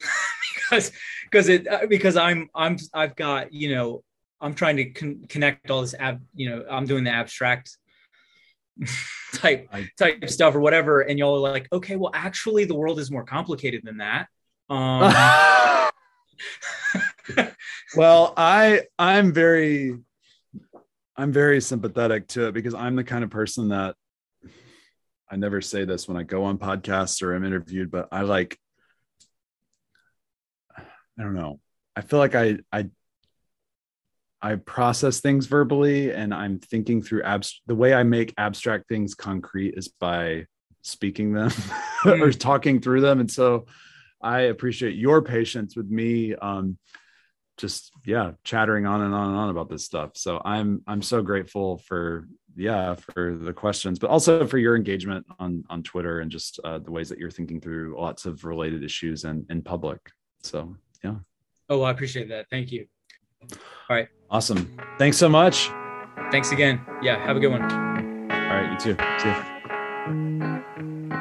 because 0.54 0.92
because 1.24 1.48
it 1.48 1.66
uh, 1.66 1.86
because 1.88 2.16
I'm 2.16 2.48
I'm 2.54 2.76
I've 2.94 3.16
got 3.16 3.52
you 3.52 3.74
know 3.74 4.04
I'm 4.40 4.54
trying 4.54 4.76
to 4.76 4.84
con- 4.90 5.24
connect 5.28 5.70
all 5.70 5.80
this 5.80 5.94
ab 5.98 6.22
you 6.34 6.50
know 6.50 6.64
I'm 6.70 6.86
doing 6.86 7.04
the 7.04 7.10
abstract 7.10 7.76
type 9.34 9.68
type 9.98 10.28
stuff 10.28 10.54
or 10.54 10.60
whatever, 10.60 11.00
and 11.00 11.18
y'all 11.18 11.34
are 11.34 11.50
like, 11.50 11.68
okay, 11.72 11.96
well, 11.96 12.10
actually, 12.14 12.64
the 12.64 12.74
world 12.74 12.98
is 12.98 13.10
more 13.10 13.24
complicated 13.24 13.82
than 13.84 13.98
that. 13.98 14.28
Um, 14.68 15.12
well, 17.96 18.34
I 18.36 18.82
I'm 18.98 19.32
very 19.32 19.96
I'm 21.16 21.32
very 21.32 21.60
sympathetic 21.60 22.28
to 22.28 22.48
it 22.48 22.52
because 22.52 22.74
I'm 22.74 22.96
the 22.96 23.04
kind 23.04 23.24
of 23.24 23.30
person 23.30 23.68
that 23.68 23.96
I 25.30 25.36
never 25.36 25.60
say 25.60 25.84
this 25.84 26.08
when 26.08 26.16
I 26.16 26.22
go 26.22 26.44
on 26.44 26.58
podcasts 26.58 27.22
or 27.22 27.34
I'm 27.34 27.44
interviewed, 27.44 27.90
but 27.90 28.08
I 28.12 28.22
like 28.22 28.58
I 30.76 31.22
don't 31.22 31.34
know. 31.34 31.60
I 31.94 32.00
feel 32.00 32.18
like 32.18 32.34
I 32.34 32.58
I 32.72 32.90
I 34.40 34.56
process 34.56 35.20
things 35.20 35.46
verbally 35.46 36.12
and 36.12 36.34
I'm 36.34 36.58
thinking 36.58 37.00
through 37.02 37.22
abs 37.22 37.62
the 37.66 37.76
way 37.76 37.94
I 37.94 38.02
make 38.02 38.34
abstract 38.36 38.88
things 38.88 39.14
concrete 39.14 39.74
is 39.76 39.88
by 39.88 40.46
speaking 40.82 41.32
them 41.32 41.52
or 42.04 42.32
talking 42.32 42.80
through 42.80 43.02
them. 43.02 43.20
And 43.20 43.30
so 43.30 43.66
I 44.20 44.40
appreciate 44.42 44.96
your 44.96 45.22
patience 45.22 45.76
with 45.76 45.88
me. 45.88 46.34
Um, 46.34 46.76
just 47.56 47.92
yeah, 48.04 48.32
chattering 48.44 48.86
on 48.86 49.02
and 49.02 49.14
on 49.14 49.28
and 49.28 49.36
on 49.36 49.50
about 49.50 49.68
this 49.68 49.84
stuff. 49.84 50.12
So 50.14 50.40
I'm 50.44 50.82
I'm 50.86 51.02
so 51.02 51.22
grateful 51.22 51.78
for 51.78 52.28
yeah 52.56 52.94
for 52.94 53.34
the 53.34 53.52
questions, 53.52 53.98
but 53.98 54.10
also 54.10 54.46
for 54.46 54.58
your 54.58 54.76
engagement 54.76 55.26
on 55.38 55.64
on 55.70 55.82
Twitter 55.82 56.20
and 56.20 56.30
just 56.30 56.60
uh, 56.64 56.78
the 56.78 56.90
ways 56.90 57.08
that 57.08 57.18
you're 57.18 57.30
thinking 57.30 57.60
through 57.60 57.96
lots 57.98 58.24
of 58.24 58.44
related 58.44 58.82
issues 58.82 59.24
and 59.24 59.46
in 59.50 59.62
public. 59.62 60.00
So 60.42 60.76
yeah. 61.04 61.16
Oh, 61.68 61.78
well, 61.78 61.86
I 61.86 61.90
appreciate 61.90 62.28
that. 62.28 62.50
Thank 62.50 62.72
you. 62.72 62.86
All 63.50 63.96
right. 63.96 64.08
Awesome. 64.30 64.76
Thanks 64.98 65.16
so 65.16 65.28
much. 65.28 65.70
Thanks 66.30 66.52
again. 66.52 66.80
Yeah. 67.02 67.24
Have 67.24 67.36
a 67.36 67.40
good 67.40 67.50
one. 67.50 67.62
All 67.62 68.38
right. 68.38 68.72
You 68.72 68.78
too. 68.78 68.96
See 69.18 69.28
you. 71.10 71.18